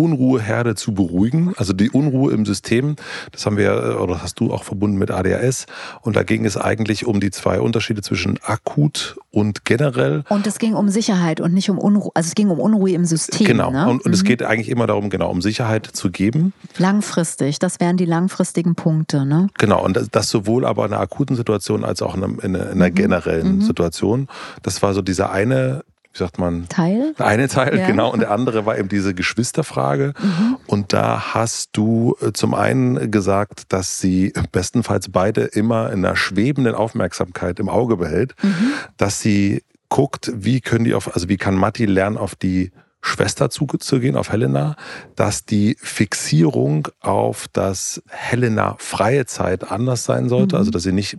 Unruheherde 0.01 0.75
zu 0.75 0.95
beruhigen, 0.95 1.53
also 1.59 1.75
die 1.75 1.91
Unruhe 1.91 2.33
im 2.33 2.47
System, 2.47 2.97
das 3.33 3.45
haben 3.45 3.59
wir, 3.59 3.73
äh, 3.73 3.95
oder 3.97 4.23
hast 4.23 4.41
du 4.41 4.51
auch 4.53 4.65
verbunden 4.65 4.97
mit 4.97 5.11
ADHS. 5.11 5.67
Und 6.01 6.17
da 6.17 6.23
ging 6.23 6.47
es 6.47 6.57
eigentlich 6.57 7.07
um 7.07 7.21
die 7.21 7.31
zwei 7.31 7.61
Unterschiede 7.61 8.01
zwischen 8.01 8.39
akut 8.43 9.19
und 9.31 9.67
generell. 9.67 10.25
Und 10.31 10.47
es 10.47 10.59
ging 10.59 10.75
um 10.75 10.89
Sicherheit 10.89 11.41
und 11.41 11.53
nicht 11.53 11.69
um 11.69 11.79
Unruhe, 11.79 12.11
also 12.15 12.29
es 12.29 12.35
ging 12.35 12.49
um 12.49 12.59
Unruhe 12.59 12.93
im 12.93 13.05
System. 13.05 13.47
Genau, 13.47 13.71
ne? 13.71 13.89
und, 13.89 14.05
und 14.05 14.07
mhm. 14.07 14.13
es 14.13 14.25
geht 14.25 14.43
eigentlich 14.43 14.71
immer 14.71 14.87
darum, 14.87 15.11
genau, 15.11 15.31
um 15.31 15.43
Sicherheit 15.43 15.87
zu 15.87 16.11
geben. 16.11 16.55
Langfristig, 16.79 17.59
das 17.59 17.79
wären 17.79 17.99
die 17.99 18.07
langfristigen 18.07 18.75
Punkte, 18.75 19.27
ne? 19.27 19.49
Genau, 19.59 19.85
und 19.85 19.97
das, 19.97 20.09
das 20.11 20.31
sowohl 20.31 20.65
aber 20.65 20.87
in 20.87 20.93
einer 20.93 21.03
akuten 21.03 21.37
Situation 21.37 21.85
als 21.85 22.01
auch 22.01 22.17
in 22.17 22.25
einer, 22.25 22.43
in 22.43 22.57
einer 22.57 22.89
mhm. 22.89 22.95
generellen 22.95 23.57
mhm. 23.57 23.63
Situation. 23.63 24.29
Das 24.63 24.83
war 24.83 24.95
so 24.95 25.03
dieser 25.03 25.31
eine 25.31 25.85
wie 26.13 26.19
sagt 26.19 26.39
man? 26.39 26.69
Teil? 26.69 27.15
Eine 27.19 27.49
Teil, 27.49 27.79
ja. 27.79 27.87
genau. 27.87 28.13
Und 28.13 28.21
der 28.21 28.33
andere 28.33 28.67
war 28.67 28.77
eben 28.77 28.89
diese 28.89 29.15
Geschwisterfrage. 29.15 30.15
Mhm. 30.21 30.57
Und 30.67 30.93
da 30.93 31.35
hast 31.35 31.71
du 31.77 32.17
äh, 32.21 32.33
zum 32.33 32.55
einen 32.55 33.11
gesagt, 33.11 33.73
dass 33.73 34.01
sie 34.01 34.33
bestenfalls 34.51 35.11
beide 35.11 35.43
immer 35.43 35.93
in 35.93 36.05
einer 36.05 36.17
schwebenden 36.17 36.75
Aufmerksamkeit 36.75 37.61
im 37.61 37.69
Auge 37.69 37.97
behält, 37.97 38.35
mhm. 38.43 38.73
dass 38.97 39.21
sie 39.21 39.63
guckt, 39.89 40.33
wie 40.35 40.61
können 40.61 40.85
die 40.85 40.95
auf, 40.95 41.15
also 41.15 41.29
wie 41.29 41.37
kann 41.37 41.55
Matti 41.55 41.87
lernen, 41.87 42.17
auf 42.17 42.35
die 42.35 42.73
Schwester 43.03 43.49
zuzugehen, 43.49 44.17
auf 44.17 44.31
Helena, 44.31 44.77
dass 45.17 45.45
die 45.45 45.77
Fixierung 45.81 46.89
auf 47.01 47.47
das 47.53 48.03
Helena 48.09 48.77
freie 48.79 49.27
Zeit 49.27 49.71
anders 49.71 50.05
sein 50.05 50.29
sollte. 50.29 50.57
Mhm. 50.57 50.59
Also, 50.59 50.71
dass 50.71 50.83
sie 50.83 50.93
nicht, 50.93 51.17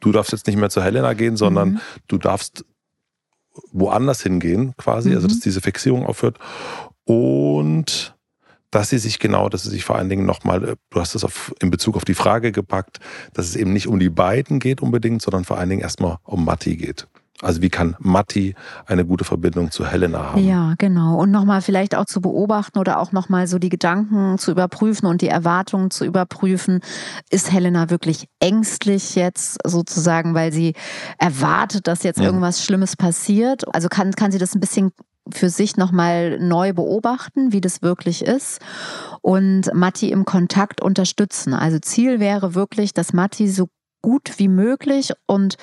du 0.00 0.12
darfst 0.12 0.32
jetzt 0.32 0.46
nicht 0.46 0.56
mehr 0.56 0.70
zu 0.70 0.82
Helena 0.82 1.12
gehen, 1.12 1.36
sondern 1.36 1.72
mhm. 1.72 1.80
du 2.08 2.18
darfst 2.18 2.64
woanders 3.72 4.22
hingehen, 4.22 4.74
quasi, 4.76 5.10
also, 5.10 5.20
mhm. 5.20 5.24
also 5.24 5.28
dass 5.28 5.40
diese 5.40 5.60
Fixierung 5.60 6.06
aufhört. 6.06 6.38
Und 7.04 8.14
dass 8.70 8.90
sie 8.90 8.98
sich 8.98 9.18
genau, 9.18 9.48
dass 9.48 9.62
sie 9.62 9.70
sich 9.70 9.84
vor 9.84 9.96
allen 9.96 10.08
Dingen 10.08 10.26
nochmal, 10.26 10.64
äh, 10.64 10.76
du 10.90 11.00
hast 11.00 11.14
es 11.14 11.24
auf, 11.24 11.54
in 11.60 11.70
Bezug 11.70 11.96
auf 11.96 12.04
die 12.04 12.14
Frage 12.14 12.52
gepackt, 12.52 12.98
dass 13.32 13.46
es 13.46 13.56
eben 13.56 13.72
nicht 13.72 13.86
um 13.86 13.98
die 13.98 14.10
beiden 14.10 14.60
geht 14.60 14.82
unbedingt, 14.82 15.22
sondern 15.22 15.44
vor 15.44 15.58
allen 15.58 15.70
Dingen 15.70 15.82
erstmal 15.82 16.18
um 16.24 16.44
Matti 16.44 16.76
geht. 16.76 17.08
Also 17.40 17.62
wie 17.62 17.68
kann 17.68 17.94
Matti 18.00 18.54
eine 18.86 19.04
gute 19.04 19.24
Verbindung 19.24 19.70
zu 19.70 19.86
Helena 19.86 20.32
haben? 20.32 20.44
Ja, 20.44 20.74
genau. 20.76 21.18
Und 21.20 21.30
nochmal 21.30 21.62
vielleicht 21.62 21.94
auch 21.94 22.06
zu 22.06 22.20
beobachten 22.20 22.78
oder 22.78 22.98
auch 22.98 23.12
nochmal 23.12 23.46
so 23.46 23.58
die 23.58 23.68
Gedanken 23.68 24.38
zu 24.38 24.50
überprüfen 24.50 25.06
und 25.06 25.22
die 25.22 25.28
Erwartungen 25.28 25.90
zu 25.90 26.04
überprüfen. 26.04 26.80
Ist 27.30 27.52
Helena 27.52 27.90
wirklich 27.90 28.26
ängstlich 28.40 29.14
jetzt 29.14 29.58
sozusagen, 29.64 30.34
weil 30.34 30.52
sie 30.52 30.74
erwartet, 31.18 31.86
dass 31.86 32.02
jetzt 32.02 32.20
irgendwas 32.20 32.64
Schlimmes 32.64 32.96
passiert? 32.96 33.72
Also 33.72 33.88
kann, 33.88 34.12
kann 34.12 34.32
sie 34.32 34.38
das 34.38 34.54
ein 34.54 34.60
bisschen 34.60 34.90
für 35.32 35.50
sich 35.50 35.76
nochmal 35.76 36.38
neu 36.40 36.72
beobachten, 36.72 37.52
wie 37.52 37.60
das 37.60 37.82
wirklich 37.82 38.22
ist 38.22 38.60
und 39.20 39.72
Matti 39.74 40.10
im 40.10 40.24
Kontakt 40.24 40.80
unterstützen. 40.80 41.54
Also 41.54 41.78
Ziel 41.78 42.18
wäre 42.20 42.54
wirklich, 42.54 42.94
dass 42.94 43.12
Matti 43.12 43.48
so 43.48 43.68
gut 44.02 44.38
wie 44.38 44.48
möglich 44.48 45.12
und 45.26 45.56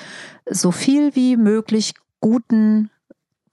so 0.49 0.71
viel 0.71 1.15
wie 1.15 1.37
möglich 1.37 1.93
guten 2.19 2.89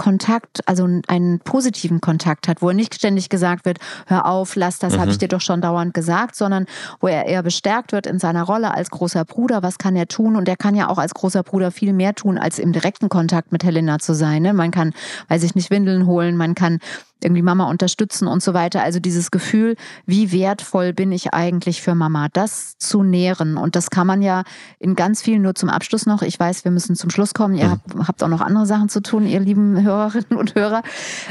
Kontakt, 0.03 0.67
also 0.67 0.89
einen 1.07 1.39
positiven 1.39 2.01
Kontakt 2.01 2.49
hat, 2.49 2.61
wo 2.61 2.71
er 2.71 2.75
nicht 2.75 2.95
ständig 2.95 3.29
gesagt 3.29 3.65
wird, 3.65 3.79
hör 4.07 4.27
auf, 4.27 4.57
lass 4.57 4.81
das, 4.81 4.95
mhm. 4.95 5.01
habe 5.01 5.11
ich 5.13 5.19
dir 5.19 5.29
doch 5.29 5.41
schon 5.41 5.61
dauernd 5.61 5.95
gesagt, 5.95 6.35
sondern 6.35 6.67
wo 6.99 7.07
er 7.07 7.27
eher 7.27 7.45
bestärkt 7.45 7.93
wird 7.93 8.09
in 8.09 8.19
seiner 8.19 8.43
Rolle 8.43 8.75
als 8.75 8.91
großer 8.91 9.25
Bruder, 9.25 9.63
was 9.63 9.79
kann 9.79 9.95
er 9.95 10.09
tun? 10.09 10.35
Und 10.35 10.49
er 10.49 10.57
kann 10.57 10.75
ja 10.75 10.89
auch 10.89 10.99
als 10.99 11.15
großer 11.15 11.45
Bruder 11.45 11.71
viel 11.71 11.93
mehr 11.93 12.15
tun, 12.17 12.37
als 12.37 12.59
im 12.59 12.73
direkten 12.73 13.11
Kontakt 13.11 13.53
mit 13.53 13.63
Helena 13.63 14.01
zu 14.01 14.13
sein. 14.13 14.43
Ne? 14.43 14.53
Man 14.53 14.73
kann, 14.73 14.93
weiß 15.29 15.45
ich 15.45 15.55
nicht, 15.55 15.71
Windeln 15.71 16.07
holen, 16.07 16.37
man 16.37 16.57
kann 16.57 16.81
irgendwie 17.25 17.43
Mama 17.43 17.69
unterstützen 17.69 18.27
und 18.27 18.43
so 18.43 18.55
weiter. 18.55 18.83
Also 18.83 19.01
dieses 19.01 19.31
Gefühl, 19.31 19.77
wie 20.07 20.33
wertvoll 20.33 20.93
bin 20.93 21.13
ich 21.13 21.35
eigentlich 21.35 21.83
für 21.83 21.95
Mama, 21.95 22.29
das 22.33 22.77
zu 22.79 23.03
nähren. 23.03 23.57
Und 23.57 23.77
das 23.77 23.91
kann 23.91 24.07
man 24.07 24.23
ja 24.23 24.43
in 24.79 24.95
ganz 24.95 25.23
vielen, 25.23 25.43
nur 25.43 25.55
zum 25.55 25.69
Abschluss 25.69 26.07
noch, 26.07 26.23
ich 26.23 26.39
weiß, 26.39 26.65
wir 26.65 26.71
müssen 26.71 26.97
zum 26.97 27.11
Schluss 27.11 27.35
kommen, 27.35 27.55
ihr 27.55 27.71
habt, 27.71 27.95
habt 28.07 28.23
auch 28.23 28.29
noch 28.29 28.41
andere 28.41 28.67
Sachen 28.67 28.89
zu 28.89 29.03
tun, 29.03 29.27
ihr 29.27 29.41
lieben 29.41 29.83
Hörerinnen 29.83 30.37
und 30.37 30.55
Hörer. 30.55 30.83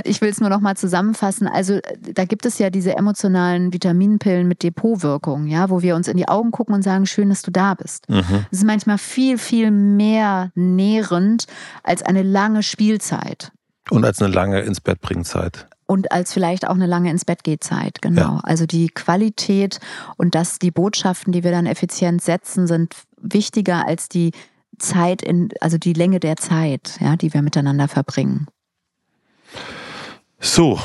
Ich 0.03 0.21
will 0.21 0.29
es 0.29 0.39
nur 0.39 0.49
noch 0.49 0.61
mal 0.61 0.75
zusammenfassen. 0.75 1.47
Also 1.47 1.79
da 1.99 2.25
gibt 2.25 2.45
es 2.45 2.57
ja 2.59 2.69
diese 2.69 2.95
emotionalen 2.95 3.73
Vitaminpillen 3.73 4.47
mit 4.47 4.63
Depotwirkung, 4.63 5.47
ja, 5.47 5.69
wo 5.69 5.81
wir 5.81 5.95
uns 5.95 6.07
in 6.07 6.17
die 6.17 6.27
Augen 6.27 6.51
gucken 6.51 6.75
und 6.75 6.83
sagen, 6.83 7.05
schön, 7.05 7.29
dass 7.29 7.41
du 7.41 7.51
da 7.51 7.73
bist. 7.73 8.09
Mhm. 8.09 8.45
Das 8.49 8.59
ist 8.59 8.65
manchmal 8.65 8.97
viel, 8.97 9.37
viel 9.37 9.71
mehr 9.71 10.51
nährend 10.55 11.45
als 11.83 12.03
eine 12.03 12.23
lange 12.23 12.63
Spielzeit. 12.63 13.51
Und 13.89 14.05
als 14.05 14.21
eine 14.21 14.33
lange 14.33 14.61
ins 14.61 14.79
Bett 14.79 15.01
bringen 15.01 15.25
Zeit 15.25 15.67
und 15.91 16.13
als 16.13 16.31
vielleicht 16.31 16.65
auch 16.65 16.75
eine 16.75 16.85
lange 16.85 17.11
ins 17.11 17.25
Bett 17.25 17.43
geht 17.43 17.65
Zeit. 17.65 18.01
Genau. 18.01 18.21
Ja. 18.21 18.39
Also 18.43 18.65
die 18.65 18.87
Qualität 18.87 19.81
und 20.15 20.35
dass 20.35 20.57
die 20.57 20.71
Botschaften, 20.71 21.33
die 21.33 21.43
wir 21.43 21.51
dann 21.51 21.65
effizient 21.65 22.21
setzen, 22.21 22.65
sind 22.65 22.95
wichtiger 23.21 23.85
als 23.85 24.07
die 24.07 24.31
Zeit 24.79 25.21
in, 25.21 25.49
also 25.59 25.77
die 25.77 25.91
Länge 25.91 26.21
der 26.21 26.37
Zeit, 26.37 26.97
ja, 27.01 27.17
die 27.17 27.33
wir 27.33 27.41
miteinander 27.41 27.89
verbringen. 27.89 28.47
So. 30.39 30.79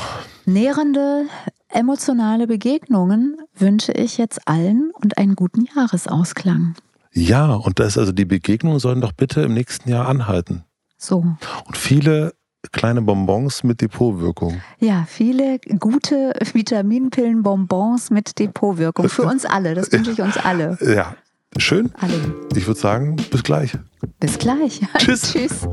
Nährende 0.45 1.27
emotionale 1.69 2.45
Begegnungen 2.45 3.37
wünsche 3.55 3.93
ich 3.93 4.17
jetzt 4.17 4.45
allen 4.45 4.91
und 4.91 5.17
einen 5.17 5.37
guten 5.37 5.69
Jahresausklang. 5.73 6.75
Ja, 7.13 7.53
und 7.53 7.79
das 7.79 7.97
also 7.97 8.11
die 8.11 8.25
Begegnungen 8.25 8.79
sollen 8.79 8.99
doch 8.99 9.13
bitte 9.13 9.39
im 9.39 9.53
nächsten 9.53 9.89
Jahr 9.89 10.09
anhalten. 10.09 10.65
So. 10.97 11.25
Und 11.65 11.77
viele 11.77 12.33
kleine 12.71 13.01
Bonbons 13.01 13.63
mit 13.63 13.81
Depotwirkung. 13.81 14.61
Ja, 14.79 15.05
viele 15.07 15.59
gute 15.79 16.33
Vitaminpillen, 16.53 17.43
Bonbons 17.43 18.09
mit 18.09 18.39
Depotwirkung. 18.39 19.09
Für 19.09 19.23
uns 19.23 19.45
alle, 19.45 19.75
das 19.75 19.91
wünsche 19.91 20.11
ich 20.11 20.21
uns 20.21 20.37
alle. 20.37 20.77
Ja, 20.87 21.15
schön. 21.57 21.91
Alle. 21.99 22.13
Ich 22.55 22.65
würde 22.65 22.79
sagen, 22.79 23.17
bis 23.29 23.43
gleich. 23.43 23.73
Bis 24.19 24.37
gleich. 24.37 24.81
Tschüss. 24.97 25.33
Tschüss. 25.33 25.67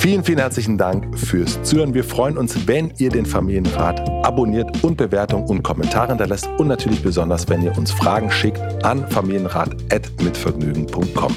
Vielen, 0.00 0.24
vielen 0.24 0.38
herzlichen 0.38 0.76
Dank 0.78 1.18
fürs 1.18 1.62
Zuhören. 1.62 1.94
Wir 1.94 2.04
freuen 2.04 2.38
uns, 2.38 2.66
wenn 2.66 2.90
ihr 2.98 3.10
den 3.10 3.26
Familienrat 3.26 4.00
abonniert 4.24 4.82
und 4.82 4.96
Bewertungen 4.96 5.46
und 5.46 5.62
Kommentare 5.62 6.08
hinterlässt 6.08 6.48
und 6.58 6.68
natürlich 6.68 7.02
besonders, 7.02 7.46
wenn 7.50 7.60
ihr 7.62 7.76
uns 7.76 7.92
Fragen 7.92 8.30
schickt 8.30 8.58
an 8.82 9.06
familienrat.mitvergnügen.com. 9.10 11.36